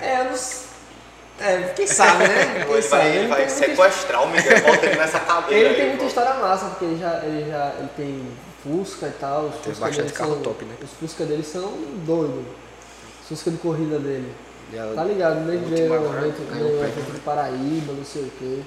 É, 0.00 0.20
eu 0.20 0.24
não 0.24 0.32
s- 0.32 0.64
É, 1.40 1.72
quem 1.74 1.86
sabe, 1.86 2.28
né? 2.28 2.64
Quem 2.66 2.72
Ele 2.74 2.82
sabe? 2.82 3.02
vai, 3.02 3.16
ele 3.16 3.28
vai 3.28 3.46
tem 3.46 3.48
sequestrar 3.48 4.22
o 4.22 4.28
Miguel, 4.30 4.60
bota 4.62 4.86
ele 4.86 4.96
nessa 4.96 5.18
cadeira. 5.20 5.68
Ele 5.68 5.74
tem 5.74 5.82
aí, 5.84 5.88
muita 5.88 6.02
pô. 6.02 6.08
história 6.08 6.34
massa, 6.34 6.66
porque 6.66 6.84
ele 6.84 6.98
já, 6.98 7.18
ele 7.24 7.50
já 7.50 7.74
ele 7.78 7.88
tem 7.96 8.28
Fusca 8.62 9.06
e 9.08 9.10
tal. 9.12 9.46
Os 9.46 9.54
Tem 9.56 9.74
Fusca 9.74 9.80
bastante 9.86 9.96
dele 10.02 10.12
carro 10.12 10.34
são, 10.34 10.42
top, 10.42 10.64
né? 10.64 10.74
Os 10.82 10.90
Fusca 10.92 11.24
dele 11.24 11.42
são 11.42 11.72
doidos. 12.06 12.44
Os 13.22 13.28
Fusca 13.28 13.50
de 13.50 13.56
corrida 13.56 13.98
dele. 13.98 14.32
Tá 14.94 15.04
ligado, 15.04 15.40
né? 15.40 15.56
o 15.56 15.62
Que 15.64 15.74
veio 15.74 15.92
o 15.92 16.06
evento, 16.18 16.40
o 16.40 17.10
o 17.10 17.12
de 17.12 17.20
Paraíba, 17.20 17.92
não 17.92 18.04
sei 18.04 18.22
o 18.22 18.30
quê. 18.38 18.62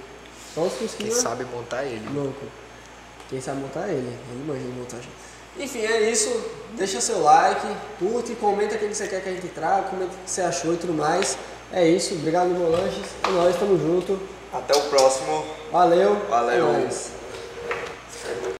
Só 0.54 0.62
os 0.62 0.74
Quem 0.74 0.88
Fusquinhas 0.88 1.16
sabe 1.16 1.46
montar 1.46 1.84
ele. 1.84 2.08
louco. 2.14 2.46
Quem 3.30 3.42
sabe 3.42 3.62
montar 3.62 3.88
ele, 3.88 4.08
ele 4.32 4.44
manja 4.46 4.62
de 4.62 4.72
montagem. 4.72 5.10
Enfim, 5.58 5.80
é 5.80 6.10
isso. 6.12 6.30
Deixa 6.74 7.00
seu 7.02 7.22
like, 7.24 7.66
curte, 7.98 8.36
comenta 8.36 8.78
quem 8.78 8.90
que 8.90 8.96
você 8.96 9.08
quer 9.08 9.22
que 9.22 9.30
a 9.30 9.32
gente 9.32 9.48
traga, 9.48 9.84
comenta 9.84 10.12
o 10.12 10.18
que 10.18 10.30
você 10.30 10.42
achou 10.42 10.74
e 10.74 10.78
tudo 10.78 10.94
mais. 10.94 11.38
É 11.72 11.88
isso, 11.88 12.14
obrigado 12.16 12.50
Bolanches. 12.50 13.06
E 13.28 13.32
nós 13.32 13.54
estamos 13.54 13.82
junto. 13.82 14.20
Até 14.54 14.76
o 14.76 14.82
próximo. 14.84 15.46
Valeu. 15.72 16.16
Valeu. 16.30 16.88